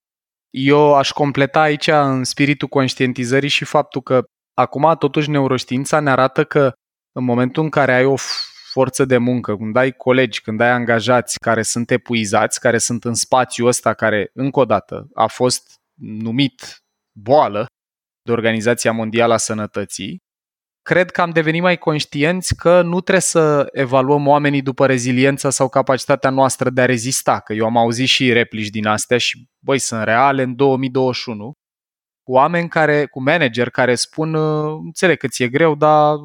Eu 0.51 0.95
aș 0.95 1.11
completa 1.11 1.61
aici 1.61 1.87
în 1.87 2.25
spiritul 2.25 2.69
conștientizării 2.69 3.49
și 3.49 3.65
faptul 3.65 4.03
că 4.03 4.25
acum 4.55 4.97
totuși 4.99 5.31
neuroștiința 5.31 6.01
ne 6.01 6.11
arată 6.11 6.45
că 6.45 6.73
în 7.13 7.25
momentul 7.25 7.63
în 7.63 7.71
care 7.71 7.95
ai 7.95 8.05
o 8.05 8.17
forță 8.73 9.05
de 9.05 9.17
muncă, 9.17 9.57
când 9.57 9.77
ai 9.77 9.93
colegi, 9.93 10.41
când 10.41 10.61
ai 10.61 10.71
angajați 10.71 11.39
care 11.39 11.63
sunt 11.63 11.91
epuizați, 11.91 12.61
care 12.61 12.79
sunt 12.79 13.05
în 13.05 13.15
spațiul 13.15 13.69
ăsta 13.69 13.95
care, 13.95 14.31
încă 14.35 14.61
o 14.61 14.65
dată, 14.65 15.09
a 15.15 15.27
fost 15.27 15.75
numit 16.01 16.77
boală 17.19 17.67
de 18.23 18.33
Organizația 18.33 18.93
Mondială 18.93 19.33
a 19.33 19.37
Sănătății, 19.37 20.19
cred 20.83 21.11
că 21.11 21.21
am 21.21 21.31
devenit 21.31 21.63
mai 21.63 21.79
conștienți 21.79 22.57
că 22.57 22.83
nu 22.83 23.01
trebuie 23.01 23.21
să 23.21 23.69
evaluăm 23.73 24.27
oamenii 24.27 24.63
după 24.63 24.87
reziliența 24.87 25.51
sau 25.51 25.69
capacitatea 25.69 26.31
noastră 26.31 26.71
de 26.71 26.81
a 26.81 26.85
rezista, 26.85 27.41
că 27.41 27.53
eu 27.53 27.65
am 27.65 27.77
auzit 27.77 28.09
și 28.09 28.33
replici 28.33 28.69
din 28.69 28.87
astea 28.87 29.19
și, 29.19 29.49
băi, 29.65 29.79
sunt 29.79 30.03
reale 30.03 30.43
în 30.43 30.57
2021, 30.57 31.53
cu 32.23 32.33
oameni 32.33 32.69
care, 32.69 33.07
cu 33.07 33.23
manager 33.23 33.71
care 33.71 33.95
spun, 33.95 34.35
înțeleg 34.85 35.19
că 35.19 35.29
ți-e 35.29 35.49
greu, 35.49 35.75
dar 35.75 36.17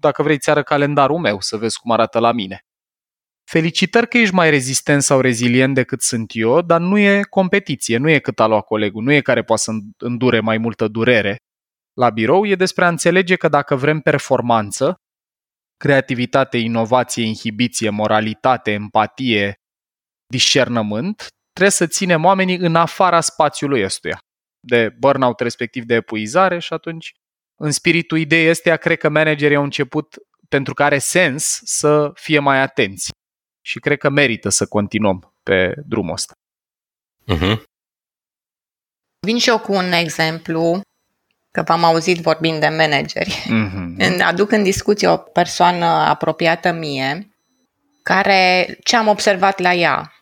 dacă 0.00 0.22
vrei 0.22 0.38
ți 0.38 0.50
ară 0.50 0.62
calendarul 0.62 1.18
meu 1.18 1.40
să 1.40 1.56
vezi 1.56 1.78
cum 1.78 1.90
arată 1.90 2.18
la 2.18 2.32
mine. 2.32 2.60
Felicitări 3.50 4.08
că 4.08 4.18
ești 4.18 4.34
mai 4.34 4.50
rezistent 4.50 5.02
sau 5.02 5.20
rezilient 5.20 5.74
decât 5.74 6.02
sunt 6.02 6.30
eu, 6.34 6.60
dar 6.60 6.80
nu 6.80 6.98
e 6.98 7.20
competiție, 7.30 7.96
nu 7.96 8.10
e 8.10 8.18
cât 8.18 8.40
a 8.40 8.46
luat 8.46 8.64
colegul, 8.64 9.02
nu 9.02 9.12
e 9.12 9.20
care 9.20 9.42
poate 9.42 9.62
să 9.62 9.72
îndure 9.96 10.40
mai 10.40 10.58
multă 10.58 10.88
durere, 10.88 11.36
la 11.98 12.10
birou 12.10 12.46
e 12.46 12.54
despre 12.54 12.84
a 12.84 12.88
înțelege 12.88 13.36
că 13.36 13.48
dacă 13.48 13.74
vrem 13.74 14.00
performanță, 14.00 14.94
creativitate, 15.76 16.56
inovație, 16.56 17.24
inhibiție, 17.24 17.90
moralitate, 17.90 18.70
empatie, 18.70 19.54
discernământ, 20.26 21.26
trebuie 21.52 21.70
să 21.70 21.86
ținem 21.86 22.24
oamenii 22.24 22.56
în 22.56 22.74
afara 22.74 23.20
spațiului 23.20 23.84
ăstuia, 23.84 24.18
de 24.66 24.94
burnout 24.98 25.40
respectiv 25.40 25.84
de 25.84 25.94
epuizare 25.94 26.58
și 26.58 26.72
atunci, 26.72 27.12
în 27.54 27.70
spiritul 27.70 28.18
ideii 28.18 28.48
astea, 28.48 28.76
cred 28.76 28.98
că 28.98 29.08
managerii 29.08 29.56
au 29.56 29.62
început, 29.62 30.14
pentru 30.48 30.74
că 30.74 30.82
are 30.82 30.98
sens, 30.98 31.60
să 31.64 32.10
fie 32.14 32.38
mai 32.38 32.60
atenți. 32.60 33.10
Și 33.60 33.78
cred 33.78 33.98
că 33.98 34.08
merită 34.08 34.48
să 34.48 34.66
continuăm 34.66 35.34
pe 35.42 35.74
drumul 35.86 36.12
ăsta. 36.12 36.34
Uh-huh. 37.34 37.62
Vin 39.26 39.38
și 39.38 39.48
eu 39.48 39.58
cu 39.58 39.72
un 39.72 39.92
exemplu, 39.92 40.80
că 41.50 41.62
v-am 41.62 41.84
auzit 41.84 42.20
vorbind 42.20 42.60
de 42.60 42.68
manageri. 42.68 43.42
Mm-hmm. 43.46 44.20
Aduc 44.20 44.50
în 44.50 44.62
discuție 44.62 45.08
o 45.08 45.16
persoană 45.16 45.84
apropiată 45.84 46.72
mie, 46.72 47.36
care 48.02 48.76
ce 48.82 48.96
am 48.96 49.08
observat 49.08 49.58
la 49.58 49.74
ea, 49.74 50.15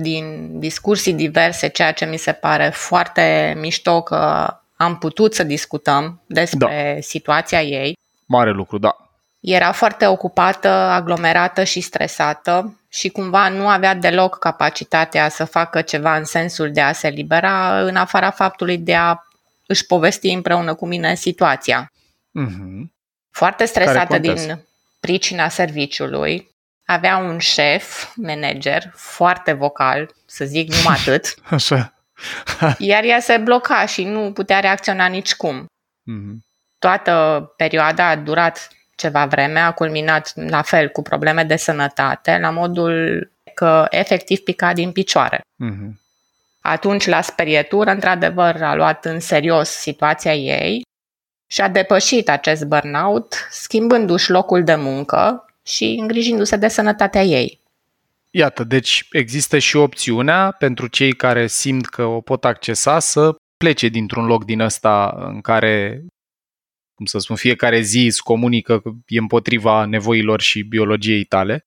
din 0.00 0.58
discursii 0.58 1.12
diverse, 1.12 1.68
ceea 1.68 1.92
ce 1.92 2.04
mi 2.04 2.16
se 2.16 2.32
pare 2.32 2.68
foarte 2.68 3.54
mișto 3.56 4.02
că 4.02 4.46
am 4.76 4.98
putut 4.98 5.34
să 5.34 5.42
discutăm 5.42 6.22
despre 6.26 6.92
da. 6.94 7.00
situația 7.00 7.62
ei. 7.62 7.96
Mare 8.26 8.50
lucru, 8.50 8.78
da. 8.78 8.96
Era 9.40 9.72
foarte 9.72 10.06
ocupată, 10.06 10.68
aglomerată 10.68 11.64
și 11.64 11.80
stresată 11.80 12.80
și 12.88 13.08
cumva 13.08 13.48
nu 13.48 13.68
avea 13.68 13.94
deloc 13.94 14.38
capacitatea 14.38 15.28
să 15.28 15.44
facă 15.44 15.82
ceva 15.82 16.16
în 16.16 16.24
sensul 16.24 16.72
de 16.72 16.80
a 16.80 16.92
se 16.92 17.08
libera, 17.08 17.80
în 17.80 17.96
afara 17.96 18.30
faptului 18.30 18.78
de 18.78 18.94
a 18.94 19.16
își 19.66 19.86
povesti 19.86 20.28
împreună 20.28 20.74
cu 20.74 20.86
mine 20.86 21.14
situația. 21.14 21.92
Mm-hmm. 22.40 22.92
Foarte 23.30 23.64
stresată 23.64 24.18
din 24.18 24.64
pricina 25.00 25.48
serviciului, 25.48 26.53
avea 26.84 27.16
un 27.16 27.38
șef, 27.38 28.12
manager, 28.16 28.92
foarte 28.94 29.52
vocal, 29.52 30.14
să 30.26 30.44
zic 30.44 30.74
numai 30.74 30.96
atât. 31.00 31.34
Așa. 31.50 31.94
iar 32.78 33.04
ea 33.04 33.20
se 33.20 33.36
bloca 33.36 33.86
și 33.86 34.04
nu 34.04 34.32
putea 34.32 34.60
reacționa 34.60 35.06
nicicum. 35.06 35.64
Mm-hmm. 35.64 36.36
Toată 36.78 37.44
perioada 37.56 38.08
a 38.08 38.16
durat 38.16 38.68
ceva 38.96 39.26
vreme, 39.26 39.60
a 39.60 39.72
culminat 39.72 40.32
la 40.34 40.62
fel 40.62 40.88
cu 40.88 41.02
probleme 41.02 41.44
de 41.44 41.56
sănătate, 41.56 42.38
la 42.38 42.50
modul 42.50 43.30
că 43.54 43.86
efectiv 43.90 44.38
pica 44.38 44.72
din 44.72 44.92
picioare. 44.92 45.40
Mm-hmm. 45.40 46.02
Atunci, 46.60 47.06
la 47.06 47.20
sperietură, 47.20 47.90
într-adevăr, 47.90 48.62
a 48.62 48.74
luat 48.74 49.04
în 49.04 49.20
serios 49.20 49.68
situația 49.68 50.34
ei 50.34 50.82
și 51.46 51.60
a 51.60 51.68
depășit 51.68 52.28
acest 52.28 52.64
burnout, 52.64 53.48
schimbându-și 53.50 54.30
locul 54.30 54.64
de 54.64 54.74
muncă 54.74 55.44
și 55.66 55.96
îngrijindu-se 56.00 56.56
de 56.56 56.68
sănătatea 56.68 57.22
ei. 57.22 57.60
Iată, 58.30 58.64
deci 58.64 59.06
există 59.10 59.58
și 59.58 59.76
opțiunea 59.76 60.50
pentru 60.50 60.86
cei 60.86 61.12
care 61.12 61.46
simt 61.46 61.86
că 61.86 62.04
o 62.04 62.20
pot 62.20 62.44
accesa 62.44 62.98
să 62.98 63.34
plece 63.56 63.88
dintr-un 63.88 64.26
loc 64.26 64.44
din 64.44 64.60
ăsta 64.60 65.14
în 65.16 65.40
care, 65.40 66.04
cum 66.94 67.06
să 67.06 67.18
spun, 67.18 67.36
fiecare 67.36 67.80
zi 67.80 68.04
îți 68.04 68.22
comunică 68.22 68.80
că 68.80 68.90
e 69.06 69.18
împotriva 69.18 69.84
nevoilor 69.84 70.40
și 70.40 70.62
biologiei 70.62 71.24
tale. 71.24 71.66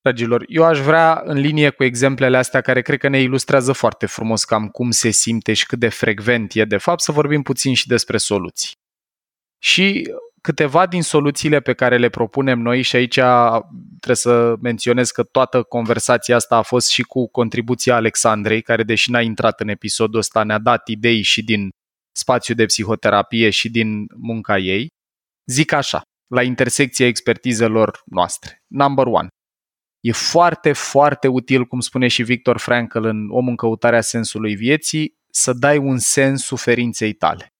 Dragilor, 0.00 0.44
eu 0.48 0.64
aș 0.64 0.78
vrea 0.78 1.22
în 1.24 1.38
linie 1.38 1.70
cu 1.70 1.84
exemplele 1.84 2.36
astea 2.36 2.60
care 2.60 2.82
cred 2.82 2.98
că 2.98 3.08
ne 3.08 3.20
ilustrează 3.20 3.72
foarte 3.72 4.06
frumos 4.06 4.44
cam 4.44 4.68
cum 4.68 4.90
se 4.90 5.10
simte 5.10 5.52
și 5.52 5.66
cât 5.66 5.78
de 5.78 5.88
frecvent 5.88 6.54
e 6.54 6.64
de 6.64 6.76
fapt 6.76 7.00
să 7.00 7.12
vorbim 7.12 7.42
puțin 7.42 7.74
și 7.74 7.86
despre 7.86 8.16
soluții. 8.16 8.70
Și 9.58 10.10
câteva 10.40 10.86
din 10.86 11.02
soluțiile 11.02 11.60
pe 11.60 11.72
care 11.72 11.98
le 11.98 12.08
propunem 12.08 12.58
noi 12.58 12.82
și 12.82 12.96
aici 12.96 13.18
trebuie 14.00 14.16
să 14.16 14.54
menționez 14.60 15.10
că 15.10 15.22
toată 15.22 15.62
conversația 15.62 16.36
asta 16.36 16.56
a 16.56 16.62
fost 16.62 16.90
și 16.90 17.02
cu 17.02 17.28
contribuția 17.28 17.94
Alexandrei, 17.94 18.62
care 18.62 18.82
deși 18.82 19.10
n-a 19.10 19.20
intrat 19.20 19.60
în 19.60 19.68
episodul 19.68 20.18
ăsta, 20.18 20.42
ne-a 20.42 20.58
dat 20.58 20.88
idei 20.88 21.22
și 21.22 21.44
din 21.44 21.68
spațiu 22.16 22.54
de 22.54 22.64
psihoterapie 22.64 23.50
și 23.50 23.70
din 23.70 24.06
munca 24.16 24.58
ei. 24.58 24.88
Zic 25.50 25.72
așa, 25.72 26.00
la 26.34 26.42
intersecția 26.42 27.06
expertizelor 27.06 28.02
noastre. 28.04 28.62
Number 28.66 29.06
one. 29.06 29.28
E 30.00 30.12
foarte, 30.12 30.72
foarte 30.72 31.28
util, 31.28 31.64
cum 31.64 31.80
spune 31.80 32.08
și 32.08 32.22
Victor 32.22 32.58
Frankl 32.58 33.04
în 33.04 33.30
Om 33.30 33.48
în 33.48 33.56
căutarea 33.56 34.00
sensului 34.00 34.54
vieții, 34.54 35.14
să 35.30 35.52
dai 35.52 35.78
un 35.78 35.98
sens 35.98 36.44
suferinței 36.44 37.12
tale. 37.12 37.52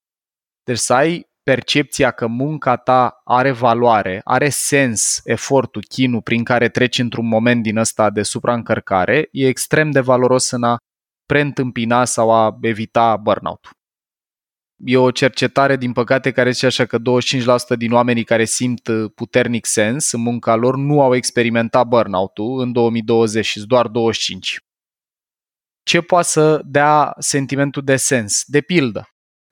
Deci 0.62 0.78
să 0.78 0.94
ai 0.94 1.26
percepția 1.48 2.10
că 2.10 2.26
munca 2.26 2.76
ta 2.76 3.20
are 3.24 3.50
valoare, 3.50 4.20
are 4.24 4.48
sens, 4.48 5.20
efortul, 5.24 5.82
chinul 5.88 6.22
prin 6.22 6.44
care 6.44 6.68
treci 6.68 6.98
într-un 6.98 7.28
moment 7.28 7.62
din 7.62 7.76
ăsta 7.76 8.10
de 8.10 8.22
supraîncărcare, 8.22 9.28
e 9.32 9.46
extrem 9.46 9.90
de 9.90 10.00
valoros 10.00 10.50
în 10.50 10.62
a 10.62 10.76
preîntâmpina 11.26 12.04
sau 12.04 12.32
a 12.32 12.58
evita 12.60 13.16
burnout 13.16 13.68
E 14.84 14.96
o 14.96 15.10
cercetare, 15.10 15.76
din 15.76 15.92
păcate, 15.92 16.30
care 16.30 16.50
zice 16.50 16.66
așa 16.66 16.86
că 16.86 16.98
25% 16.98 17.76
din 17.76 17.92
oamenii 17.92 18.24
care 18.24 18.44
simt 18.44 18.90
puternic 19.14 19.66
sens 19.66 20.12
în 20.12 20.20
munca 20.20 20.54
lor 20.54 20.76
nu 20.76 21.02
au 21.02 21.14
experimentat 21.14 21.86
burnout-ul 21.86 22.60
în 22.60 22.72
2020 22.72 23.46
și 23.46 23.66
doar 23.66 23.86
25. 23.86 24.58
Ce 25.82 26.00
poate 26.00 26.26
să 26.26 26.60
dea 26.64 27.14
sentimentul 27.18 27.82
de 27.84 27.96
sens? 27.96 28.42
De 28.46 28.60
pildă, 28.60 29.08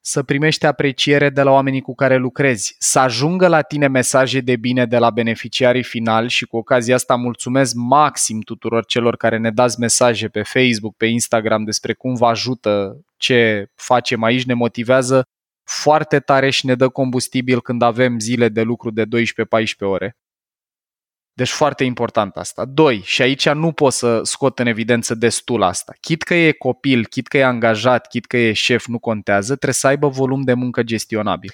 să 0.08 0.22
primești 0.22 0.66
apreciere 0.66 1.30
de 1.30 1.42
la 1.42 1.50
oamenii 1.50 1.80
cu 1.80 1.94
care 1.94 2.16
lucrezi, 2.16 2.76
să 2.78 2.98
ajungă 2.98 3.48
la 3.48 3.62
tine 3.62 3.88
mesaje 3.88 4.40
de 4.40 4.56
bine 4.56 4.86
de 4.86 4.98
la 4.98 5.10
beneficiarii 5.10 5.82
finali 5.82 6.28
și 6.28 6.46
cu 6.46 6.56
ocazia 6.56 6.94
asta 6.94 7.14
mulțumesc 7.14 7.74
maxim 7.74 8.40
tuturor 8.40 8.84
celor 8.84 9.16
care 9.16 9.38
ne 9.38 9.50
dați 9.50 9.80
mesaje 9.80 10.28
pe 10.28 10.42
Facebook, 10.42 10.96
pe 10.96 11.06
Instagram 11.06 11.64
despre 11.64 11.92
cum 11.92 12.14
vă 12.14 12.26
ajută 12.26 13.00
ce 13.16 13.70
facem 13.74 14.22
aici, 14.22 14.44
ne 14.44 14.54
motivează 14.54 15.24
foarte 15.64 16.18
tare 16.20 16.50
și 16.50 16.66
ne 16.66 16.74
dă 16.74 16.88
combustibil 16.88 17.60
când 17.60 17.82
avem 17.82 18.18
zile 18.18 18.48
de 18.48 18.62
lucru 18.62 18.90
de 18.90 19.04
12-14 19.04 19.06
ore. 19.78 20.16
Deci 21.36 21.50
foarte 21.50 21.84
important 21.84 22.36
asta. 22.36 22.64
Doi, 22.64 23.00
și 23.04 23.22
aici 23.22 23.48
nu 23.48 23.72
pot 23.72 23.92
să 23.92 24.20
scot 24.22 24.58
în 24.58 24.66
evidență 24.66 25.14
destul 25.14 25.62
asta. 25.62 25.94
Chit 26.00 26.22
că 26.22 26.34
e 26.34 26.52
copil, 26.52 27.06
chit 27.06 27.26
că 27.26 27.36
e 27.38 27.44
angajat, 27.44 28.06
chit 28.06 28.26
că 28.26 28.36
e 28.36 28.52
șef, 28.52 28.86
nu 28.86 28.98
contează, 28.98 29.46
trebuie 29.46 29.72
să 29.72 29.86
aibă 29.86 30.08
volum 30.08 30.42
de 30.42 30.52
muncă 30.52 30.82
gestionabil. 30.82 31.52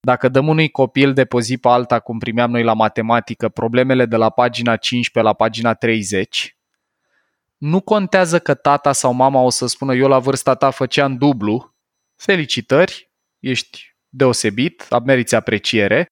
Dacă 0.00 0.28
dăm 0.28 0.48
unui 0.48 0.70
copil 0.70 1.12
de 1.12 1.24
pe 1.24 1.40
zi 1.40 1.56
pe 1.56 1.68
alta, 1.68 2.00
cum 2.00 2.18
primeam 2.18 2.50
noi 2.50 2.62
la 2.62 2.72
matematică, 2.72 3.48
problemele 3.48 4.06
de 4.06 4.16
la 4.16 4.30
pagina 4.30 4.76
15 4.76 5.32
la 5.32 5.36
pagina 5.36 5.74
30, 5.74 6.56
nu 7.56 7.80
contează 7.80 8.38
că 8.38 8.54
tata 8.54 8.92
sau 8.92 9.12
mama 9.12 9.40
o 9.40 9.50
să 9.50 9.66
spună 9.66 9.94
eu 9.94 10.08
la 10.08 10.18
vârsta 10.18 10.54
ta 10.54 10.70
făceam 10.70 11.16
dublu, 11.16 11.74
felicitări, 12.16 13.10
ești 13.38 13.96
deosebit, 14.08 15.00
meriți 15.04 15.34
apreciere, 15.34 16.06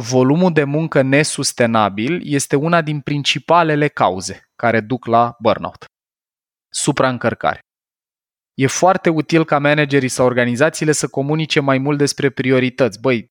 volumul 0.00 0.52
de 0.52 0.64
muncă 0.64 1.02
nesustenabil 1.02 2.20
este 2.24 2.56
una 2.56 2.82
din 2.82 3.00
principalele 3.00 3.88
cauze 3.88 4.48
care 4.56 4.80
duc 4.80 5.06
la 5.06 5.36
burnout. 5.38 5.84
Supraîncărcare. 6.68 7.60
E 8.54 8.66
foarte 8.66 9.08
util 9.08 9.44
ca 9.44 9.58
managerii 9.58 10.08
sau 10.08 10.26
organizațiile 10.26 10.92
să 10.92 11.08
comunice 11.08 11.60
mai 11.60 11.78
mult 11.78 11.98
despre 11.98 12.30
priorități. 12.30 13.00
Băi, 13.00 13.26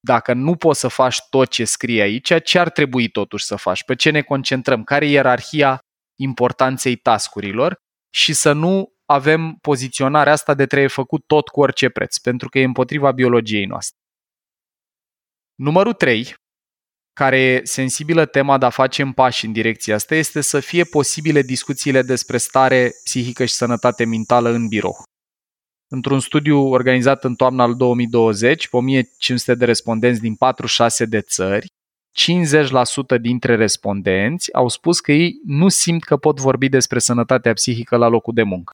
dacă 0.00 0.32
nu 0.32 0.56
poți 0.56 0.80
să 0.80 0.88
faci 0.88 1.18
tot 1.30 1.48
ce 1.48 1.64
scrie 1.64 2.02
aici, 2.02 2.42
ce 2.44 2.58
ar 2.58 2.70
trebui 2.70 3.08
totuși 3.08 3.44
să 3.44 3.56
faci? 3.56 3.84
Pe 3.84 3.94
ce 3.94 4.10
ne 4.10 4.22
concentrăm? 4.22 4.84
Care 4.84 5.06
e 5.06 5.10
ierarhia 5.10 5.78
importanței 6.20 6.96
tascurilor? 6.96 7.76
Și 8.14 8.32
să 8.32 8.52
nu 8.52 8.92
avem 9.04 9.56
poziționarea 9.60 10.32
asta 10.32 10.54
de 10.54 10.66
trebuie 10.66 10.88
făcut 10.88 11.26
tot 11.26 11.48
cu 11.48 11.60
orice 11.60 11.88
preț, 11.88 12.18
pentru 12.18 12.48
că 12.48 12.58
e 12.58 12.64
împotriva 12.64 13.12
biologiei 13.12 13.64
noastre. 13.64 14.01
Numărul 15.54 15.92
3, 15.92 16.34
care 17.12 17.38
e 17.38 17.64
sensibilă 17.64 18.26
tema 18.26 18.58
de 18.58 18.64
a 18.64 18.70
face 18.70 19.02
în 19.02 19.12
pași 19.12 19.46
în 19.46 19.52
direcția 19.52 19.94
asta, 19.94 20.14
este 20.14 20.40
să 20.40 20.60
fie 20.60 20.84
posibile 20.84 21.42
discuțiile 21.42 22.02
despre 22.02 22.36
stare 22.36 22.92
psihică 23.04 23.44
și 23.44 23.54
sănătate 23.54 24.04
mentală 24.04 24.48
în 24.48 24.68
birou. 24.68 25.02
Într-un 25.88 26.20
studiu 26.20 26.58
organizat 26.58 27.24
în 27.24 27.34
toamna 27.34 27.62
al 27.62 27.74
2020, 27.74 28.68
pe 28.68 28.76
1500 28.76 29.54
de 29.54 29.64
respondenți 29.64 30.20
din 30.20 30.34
46 30.34 31.04
de 31.04 31.20
țări, 31.20 31.66
50% 33.16 33.20
dintre 33.20 33.56
respondenți 33.56 34.54
au 34.54 34.68
spus 34.68 35.00
că 35.00 35.12
ei 35.12 35.40
nu 35.44 35.68
simt 35.68 36.04
că 36.04 36.16
pot 36.16 36.40
vorbi 36.40 36.68
despre 36.68 36.98
sănătatea 36.98 37.52
psihică 37.52 37.96
la 37.96 38.08
locul 38.08 38.34
de 38.34 38.42
muncă. 38.42 38.72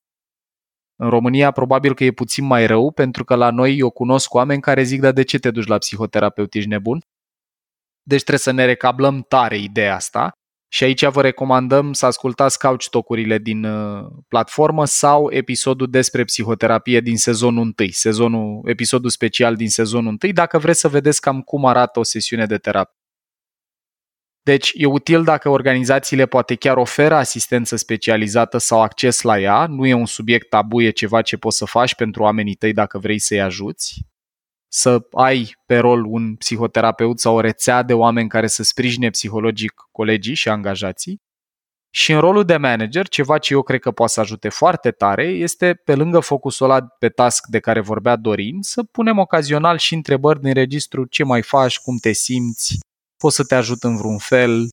În 1.00 1.08
România 1.08 1.50
probabil 1.50 1.94
că 1.94 2.04
e 2.04 2.10
puțin 2.10 2.44
mai 2.44 2.66
rău, 2.66 2.90
pentru 2.90 3.24
că 3.24 3.34
la 3.34 3.50
noi 3.50 3.76
eu 3.76 3.90
cunosc 3.90 4.34
oameni 4.34 4.60
care 4.60 4.82
zic, 4.82 5.00
dar 5.00 5.12
de 5.12 5.22
ce 5.22 5.38
te 5.38 5.50
duci 5.50 5.66
la 5.66 5.78
psihoterapeut, 5.78 6.54
ești 6.54 6.68
nebun? 6.68 7.00
Deci 8.02 8.18
trebuie 8.18 8.38
să 8.38 8.50
ne 8.50 8.64
recablăm 8.64 9.24
tare 9.28 9.58
ideea 9.58 9.94
asta 9.94 10.32
și 10.70 10.84
aici 10.84 11.04
vă 11.04 11.22
recomandăm 11.22 11.92
să 11.92 12.06
ascultați 12.06 12.58
couch 12.58 12.88
talk 12.88 13.16
din 13.42 13.64
uh, 13.64 14.06
platformă 14.28 14.84
sau 14.84 15.32
episodul 15.32 15.90
despre 15.90 16.24
psihoterapie 16.24 17.00
din 17.00 17.16
sezonul 17.16 17.74
1, 17.78 17.88
sezonul, 17.90 18.60
episodul 18.64 19.10
special 19.10 19.56
din 19.56 19.68
sezonul 19.68 20.18
1, 20.22 20.32
dacă 20.32 20.58
vreți 20.58 20.80
să 20.80 20.88
vedeți 20.88 21.20
cam 21.20 21.40
cum 21.40 21.64
arată 21.64 21.98
o 21.98 22.02
sesiune 22.02 22.46
de 22.46 22.58
terapie. 22.58 22.97
Deci 24.48 24.72
e 24.74 24.86
util 24.86 25.24
dacă 25.24 25.48
organizațiile 25.48 26.26
poate 26.26 26.54
chiar 26.54 26.76
oferă 26.76 27.14
asistență 27.14 27.76
specializată 27.76 28.58
sau 28.58 28.82
acces 28.82 29.22
la 29.22 29.40
ea, 29.40 29.66
nu 29.66 29.86
e 29.86 29.94
un 29.94 30.06
subiect 30.06 30.48
tabu, 30.48 30.82
e 30.82 30.90
ceva 30.90 31.22
ce 31.22 31.36
poți 31.36 31.56
să 31.56 31.64
faci 31.64 31.94
pentru 31.94 32.22
oamenii 32.22 32.54
tăi 32.54 32.72
dacă 32.72 32.98
vrei 32.98 33.18
să-i 33.18 33.40
ajuți. 33.40 34.02
Să 34.68 35.06
ai 35.12 35.56
pe 35.66 35.78
rol 35.78 36.04
un 36.04 36.34
psihoterapeut 36.36 37.20
sau 37.20 37.34
o 37.34 37.40
rețea 37.40 37.82
de 37.82 37.92
oameni 37.94 38.28
care 38.28 38.46
să 38.46 38.62
sprijine 38.62 39.10
psihologic 39.10 39.72
colegii 39.92 40.34
și 40.34 40.48
angajații. 40.48 41.20
Și 41.90 42.12
în 42.12 42.20
rolul 42.20 42.44
de 42.44 42.56
manager, 42.56 43.08
ceva 43.08 43.38
ce 43.38 43.52
eu 43.52 43.62
cred 43.62 43.80
că 43.80 43.90
poate 43.90 44.12
să 44.12 44.20
ajute 44.20 44.48
foarte 44.48 44.90
tare 44.90 45.24
este, 45.24 45.74
pe 45.74 45.94
lângă 45.94 46.20
focusul 46.20 46.70
ăla 46.70 46.86
pe 46.86 47.08
task 47.08 47.46
de 47.46 47.58
care 47.58 47.80
vorbea 47.80 48.16
Dorin, 48.16 48.58
să 48.60 48.82
punem 48.82 49.18
ocazional 49.18 49.78
și 49.78 49.94
întrebări 49.94 50.40
din 50.40 50.52
registru 50.52 51.04
ce 51.04 51.24
mai 51.24 51.42
faci, 51.42 51.78
cum 51.78 51.96
te 51.96 52.12
simți, 52.12 52.78
pot 53.18 53.32
să 53.32 53.44
te 53.44 53.54
ajut 53.54 53.82
în 53.82 53.96
vreun 53.96 54.18
fel, 54.18 54.68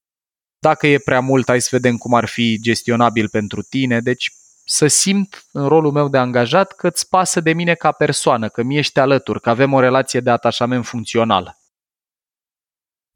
dacă 0.60 0.88
e 0.88 0.98
prea 0.98 1.20
mult, 1.20 1.48
hai 1.48 1.62
să 1.62 1.68
vedem 1.72 1.98
cum 1.98 2.14
ar 2.14 2.26
fi 2.26 2.60
gestionabil 2.62 3.30
pentru 3.30 3.62
tine. 3.62 4.00
Deci 4.00 4.32
să 4.66 4.88
simt 4.88 5.46
în 5.52 5.68
rolul 5.68 5.92
meu 5.92 6.08
de 6.08 6.18
angajat 6.18 6.72
că 6.72 6.88
îți 6.88 7.10
pasă 7.10 7.40
de 7.40 7.54
mine 7.54 7.74
ca 7.74 7.92
persoană, 7.92 8.50
că 8.50 8.64
mi 8.64 8.78
ești 8.78 9.00
alături, 9.00 9.42
că 9.42 9.50
avem 9.50 9.74
o 9.74 9.80
relație 9.80 10.20
de 10.20 10.30
atașament 10.30 10.86
funcțională. 10.86 11.58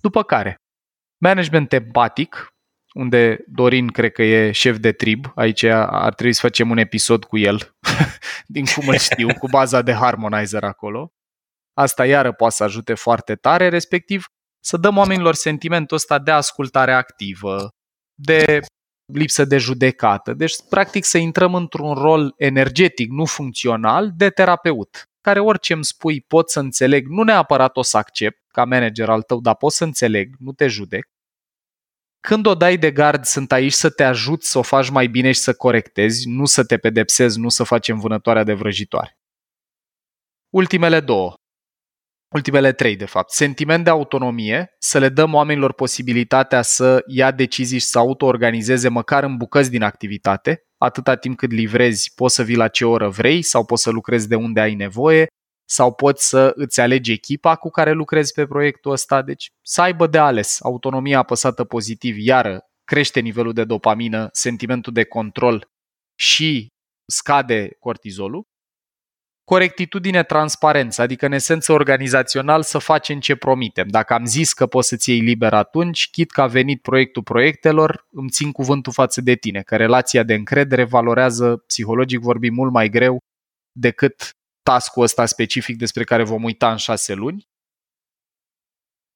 După 0.02 0.24
care, 0.24 0.56
management 1.18 1.74
empatic, 1.74 2.54
unde 2.94 3.44
Dorin 3.48 3.88
cred 3.88 4.12
că 4.12 4.24
e 4.24 4.52
șef 4.52 4.78
de 4.78 4.92
trib, 4.92 5.32
aici 5.36 5.64
ar 5.64 6.14
trebui 6.14 6.34
să 6.34 6.40
facem 6.42 6.70
un 6.70 6.78
episod 6.78 7.24
cu 7.24 7.38
el, 7.38 7.76
din 8.56 8.66
cum 8.66 8.88
îl 8.88 8.98
știu, 8.98 9.28
cu 9.34 9.48
baza 9.48 9.82
de 9.82 9.94
harmonizer 9.94 10.64
acolo. 10.64 11.14
Asta 11.74 12.06
iară 12.06 12.32
poate 12.32 12.56
să 12.56 12.64
ajute 12.64 12.94
foarte 12.94 13.36
tare, 13.36 13.70
respectiv 13.70 14.26
să 14.60 14.78
dăm 14.78 14.98
oamenilor 14.98 15.34
sentimentul 15.34 15.96
ăsta 15.96 16.20
de 16.20 16.32
ascultare 16.32 16.94
activă, 16.94 17.70
de 18.14 18.60
lipsă 19.14 19.46
de 19.46 19.58
judecată. 19.58 20.34
Deci, 20.34 20.56
practic, 20.70 21.04
să 21.04 21.18
intrăm 21.18 21.56
într-un 21.56 21.94
rol 21.94 22.34
energetic, 22.38 23.10
nu 23.10 23.26
funcțional, 23.26 24.12
de 24.16 24.30
terapeut, 24.30 25.04
care 25.22 25.40
orice 25.40 25.74
îmi 25.74 25.86
spui 25.86 26.22
pot 26.22 26.50
să 26.50 26.60
înțeleg, 26.60 27.08
nu 27.08 27.24
neapărat 27.24 27.78
o 27.78 27.82
să 27.82 27.98
accept 27.98 28.42
ca 28.48 28.66
manager 28.66 29.10
al 29.10 29.22
tău, 29.22 29.40
dar 29.40 29.56
pot 29.56 29.72
să 29.72 29.84
înțeleg, 29.84 30.36
nu 30.38 30.52
te 30.52 30.68
judec. 30.68 31.08
Când 32.20 32.46
o 32.46 32.56
dai 32.56 32.78
de 32.78 32.92
gard, 32.92 33.24
sunt 33.24 33.52
aici 33.52 33.72
să 33.72 33.90
te 33.90 34.04
ajut 34.04 34.44
să 34.44 34.58
o 34.58 34.62
faci 34.62 34.90
mai 34.90 35.08
bine 35.08 35.32
și 35.32 35.40
să 35.40 35.54
corectezi, 35.54 36.28
nu 36.28 36.46
să 36.46 36.64
te 36.64 36.78
pedepsezi, 36.78 37.40
nu 37.40 37.50
să 37.50 37.64
facem 37.64 38.00
vânătoarea 38.00 38.44
de 38.44 38.54
vrăjitoare. 38.54 39.18
Ultimele 40.50 41.00
două 41.00 41.39
ultimele 42.34 42.72
trei, 42.72 42.96
de 42.96 43.06
fapt. 43.06 43.32
Sentiment 43.32 43.84
de 43.84 43.90
autonomie, 43.90 44.76
să 44.80 44.98
le 44.98 45.10
dăm 45.10 45.34
oamenilor 45.34 45.74
posibilitatea 45.74 46.62
să 46.62 47.04
ia 47.08 47.32
decizii 47.32 47.80
și 47.80 47.86
să 47.86 47.98
autoorganizeze 47.98 48.90
măcar 48.90 49.24
în 49.24 49.38
bucăți 49.38 49.70
din 49.70 49.84
activitate, 49.84 50.64
atâta 50.78 51.16
timp 51.16 51.38
cât 51.38 51.52
livrezi, 51.52 52.12
poți 52.16 52.36
să 52.36 52.44
vii 52.44 52.56
la 52.56 52.68
ce 52.68 52.86
oră 52.86 53.10
vrei 53.10 53.42
sau 53.42 53.66
poți 53.66 53.84
să 53.84 53.90
lucrezi 53.90 54.28
de 54.28 54.36
unde 54.36 54.60
ai 54.60 54.76
nevoie 54.76 55.28
sau 55.70 55.94
poți 55.94 56.28
să 56.28 56.52
îți 56.56 56.80
alegi 56.80 57.12
echipa 57.12 57.56
cu 57.56 57.70
care 57.70 57.92
lucrezi 57.92 58.34
pe 58.34 58.46
proiectul 58.46 58.92
ăsta, 58.92 59.22
deci 59.22 59.50
să 59.62 59.82
aibă 59.82 60.08
de 60.08 60.18
ales. 60.18 60.62
Autonomia 60.62 61.18
apăsată 61.18 61.64
pozitiv, 61.64 62.18
iară 62.18 62.60
crește 62.84 63.20
nivelul 63.20 63.54
de 63.54 63.64
dopamină, 63.64 64.30
sentimentul 64.32 64.94
de 64.94 65.04
control 65.04 65.68
și 66.20 66.68
scade 67.06 67.76
cortizolul 67.80 68.44
corectitudine, 69.50 70.24
transparență, 70.24 71.02
adică 71.02 71.26
în 71.26 71.32
esență 71.32 71.72
organizațional 71.72 72.64
să 72.64 72.78
facem 72.78 73.20
ce 73.20 73.36
promitem. 73.36 73.88
Dacă 73.88 74.14
am 74.14 74.26
zis 74.26 74.54
că 74.54 74.68
poți 74.68 74.88
să-ți 74.88 75.10
iei 75.10 75.20
liber 75.20 75.54
atunci, 75.54 76.10
chit 76.10 76.32
că 76.32 76.42
a 76.42 76.48
venit 76.48 76.82
proiectul 76.82 77.24
proiectelor, 77.24 78.08
îmi 78.12 78.30
țin 78.30 78.52
cuvântul 78.52 78.92
față 78.94 79.22
de 79.22 79.36
tine, 79.36 79.62
că 79.62 79.76
relația 79.76 80.24
de 80.24 80.34
încredere 80.34 80.84
valorează, 80.84 81.64
psihologic 81.68 82.20
vorbind, 82.20 82.56
mult 82.56 82.72
mai 82.72 82.90
greu 82.90 83.18
decât 83.72 84.32
task-ul 84.64 85.04
ăsta 85.04 85.26
specific 85.26 85.78
despre 85.78 86.04
care 86.04 86.24
vom 86.24 86.44
uita 86.44 86.72
în 86.72 86.78
șase 86.78 87.14
luni. 87.14 87.48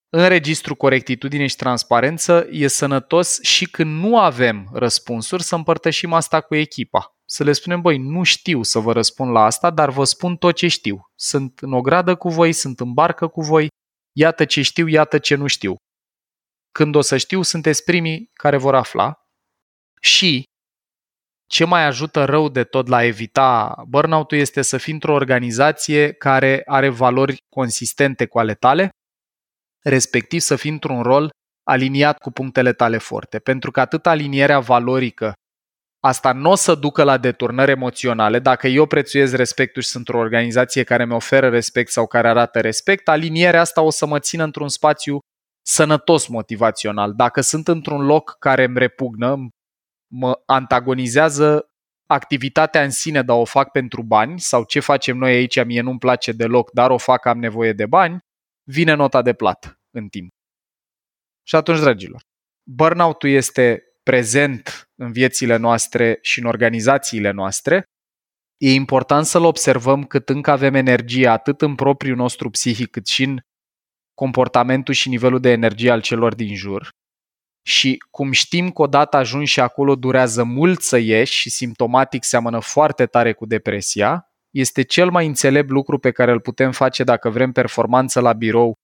În 0.08 0.28
registru 0.28 0.74
corectitudine 0.74 1.46
și 1.46 1.56
transparență 1.56 2.46
e 2.50 2.66
sănătos 2.66 3.42
și 3.42 3.70
când 3.70 4.00
nu 4.00 4.18
avem 4.18 4.68
răspunsuri 4.72 5.42
să 5.42 5.54
împărtășim 5.54 6.12
asta 6.12 6.40
cu 6.40 6.54
echipa 6.54 7.13
să 7.34 7.44
le 7.44 7.52
spunem, 7.52 7.80
băi, 7.80 7.98
nu 7.98 8.22
știu 8.22 8.62
să 8.62 8.78
vă 8.78 8.92
răspund 8.92 9.30
la 9.30 9.44
asta, 9.44 9.70
dar 9.70 9.90
vă 9.90 10.04
spun 10.04 10.36
tot 10.36 10.54
ce 10.54 10.68
știu. 10.68 11.00
Sunt 11.14 11.58
în 11.58 11.72
ogradă 11.72 12.14
cu 12.16 12.28
voi, 12.28 12.52
sunt 12.52 12.80
în 12.80 12.92
barcă 12.92 13.28
cu 13.28 13.40
voi, 13.40 13.68
iată 14.16 14.44
ce 14.44 14.62
știu, 14.62 14.86
iată 14.86 15.18
ce 15.18 15.34
nu 15.34 15.46
știu. 15.46 15.76
Când 16.70 16.94
o 16.94 17.00
să 17.00 17.16
știu, 17.16 17.42
sunteți 17.42 17.84
primii 17.84 18.30
care 18.32 18.56
vor 18.56 18.74
afla. 18.74 19.14
Și 20.00 20.42
ce 21.50 21.64
mai 21.64 21.84
ajută 21.84 22.24
rău 22.24 22.48
de 22.48 22.64
tot 22.64 22.86
la 22.86 23.04
evita 23.04 23.74
burnout-ul 23.88 24.38
este 24.38 24.62
să 24.62 24.76
fii 24.76 24.92
într-o 24.92 25.12
organizație 25.12 26.12
care 26.12 26.62
are 26.66 26.88
valori 26.88 27.36
consistente 27.48 28.26
cu 28.26 28.38
ale 28.38 28.54
tale, 28.54 28.88
respectiv 29.82 30.40
să 30.40 30.56
fii 30.56 30.70
într-un 30.70 31.02
rol 31.02 31.30
aliniat 31.62 32.18
cu 32.18 32.30
punctele 32.30 32.72
tale 32.72 32.98
forte. 32.98 33.38
Pentru 33.38 33.70
că 33.70 33.80
atât 33.80 34.06
alinierea 34.06 34.60
valorică 34.60 35.32
Asta 36.04 36.32
nu 36.32 36.50
o 36.50 36.54
să 36.54 36.74
ducă 36.74 37.02
la 37.02 37.18
deturnări 37.18 37.70
emoționale. 37.70 38.38
Dacă 38.38 38.66
eu 38.66 38.86
prețuiesc 38.86 39.34
respectul 39.34 39.82
și 39.82 39.88
sunt 39.88 40.08
o 40.08 40.16
organizație 40.16 40.84
care 40.84 41.04
mi 41.04 41.12
oferă 41.12 41.48
respect 41.48 41.90
sau 41.90 42.06
care 42.06 42.28
arată 42.28 42.60
respect, 42.60 43.08
alinierea 43.08 43.60
asta 43.60 43.82
o 43.82 43.90
să 43.90 44.06
mă 44.06 44.18
țină 44.18 44.44
într-un 44.44 44.68
spațiu 44.68 45.18
sănătos 45.66 46.26
motivațional. 46.26 47.12
Dacă 47.14 47.40
sunt 47.40 47.68
într-un 47.68 48.04
loc 48.04 48.36
care 48.38 48.64
îmi 48.64 48.78
repugnă, 48.78 49.48
mă 50.12 50.42
antagonizează 50.46 51.66
activitatea 52.06 52.82
în 52.82 52.90
sine, 52.90 53.22
dar 53.22 53.36
o 53.36 53.44
fac 53.44 53.70
pentru 53.70 54.02
bani, 54.02 54.40
sau 54.40 54.64
ce 54.64 54.80
facem 54.80 55.16
noi 55.16 55.32
aici, 55.32 55.64
mie 55.64 55.80
nu-mi 55.80 55.98
place 55.98 56.32
deloc, 56.32 56.70
dar 56.72 56.90
o 56.90 56.98
fac, 56.98 57.26
am 57.26 57.38
nevoie 57.38 57.72
de 57.72 57.86
bani, 57.86 58.18
vine 58.68 58.94
nota 58.94 59.22
de 59.22 59.32
plată 59.32 59.80
în 59.90 60.08
timp. 60.08 60.32
Și 61.46 61.56
atunci, 61.56 61.78
dragilor, 61.78 62.22
burnout-ul 62.70 63.30
este 63.30 63.82
prezent 64.04 64.90
în 64.94 65.12
viețile 65.12 65.56
noastre 65.56 66.18
și 66.20 66.38
în 66.38 66.46
organizațiile 66.46 67.30
noastre, 67.30 67.84
e 68.56 68.72
important 68.72 69.26
să-l 69.26 69.44
observăm 69.44 70.04
cât 70.04 70.28
încă 70.28 70.50
avem 70.50 70.74
energie 70.74 71.28
atât 71.28 71.60
în 71.62 71.74
propriul 71.74 72.16
nostru 72.16 72.50
psihic 72.50 72.90
cât 72.90 73.06
și 73.06 73.22
în 73.22 73.38
comportamentul 74.14 74.94
și 74.94 75.08
nivelul 75.08 75.40
de 75.40 75.50
energie 75.50 75.90
al 75.90 76.00
celor 76.00 76.34
din 76.34 76.54
jur. 76.54 76.88
Și 77.66 78.02
cum 78.10 78.32
știm 78.32 78.70
că 78.70 78.82
odată 78.82 79.16
ajungi 79.16 79.52
și 79.52 79.60
acolo 79.60 79.94
durează 79.96 80.44
mult 80.44 80.80
să 80.80 80.96
ieși 80.96 81.40
și 81.40 81.50
simptomatic 81.50 82.24
seamănă 82.24 82.58
foarte 82.58 83.06
tare 83.06 83.32
cu 83.32 83.46
depresia, 83.46 84.28
este 84.50 84.82
cel 84.82 85.10
mai 85.10 85.26
înțelept 85.26 85.68
lucru 85.68 85.98
pe 85.98 86.10
care 86.10 86.30
îl 86.30 86.40
putem 86.40 86.72
face 86.72 87.04
dacă 87.04 87.30
vrem 87.30 87.52
performanță 87.52 88.20
la 88.20 88.32
birou 88.32 88.74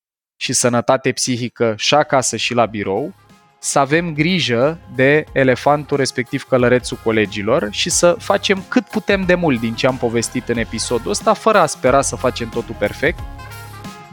și 0.40 0.52
sănătate 0.52 1.12
psihică 1.12 1.74
și 1.76 1.94
acasă 1.94 2.36
și 2.36 2.54
la 2.54 2.66
birou, 2.66 3.14
să 3.62 3.78
avem 3.78 4.12
grijă 4.14 4.78
de 4.94 5.24
elefantul 5.32 5.96
respectiv 5.96 6.42
călărețul 6.48 6.98
colegilor 7.04 7.68
și 7.70 7.90
să 7.90 8.16
facem 8.18 8.64
cât 8.68 8.84
putem 8.86 9.22
de 9.22 9.34
mult 9.34 9.61
din 9.61 9.74
ce 9.74 9.86
am 9.86 9.96
povestit 9.96 10.48
în 10.48 10.56
episodul 10.56 11.11
ăsta, 11.11 11.32
fără 11.32 11.58
a 11.58 11.66
spera 11.66 12.02
să 12.02 12.16
facem 12.16 12.48
totul 12.48 12.74
perfect, 12.78 13.18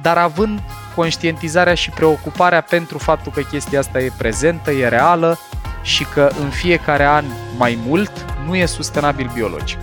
dar 0.02 0.18
având 0.18 0.60
conștientizarea 0.96 1.74
și 1.74 1.90
preocuparea 1.90 2.62
pentru 2.62 2.98
faptul 2.98 3.32
că 3.32 3.42
chestia 3.42 3.80
asta 3.80 4.00
e 4.00 4.12
prezentă, 4.18 4.72
e 4.72 4.88
reală 4.88 5.40
și 5.82 6.04
că 6.04 6.32
în 6.42 6.50
fiecare 6.50 7.06
an 7.06 7.26
mai 7.58 7.80
mult 7.86 8.12
nu 8.48 8.56
e 8.56 8.66
sustenabil 8.66 9.32
biologic. 9.34 9.80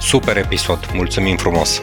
Super 0.00 0.36
episod, 0.36 0.90
mulțumim 0.94 1.36
frumos! 1.36 1.82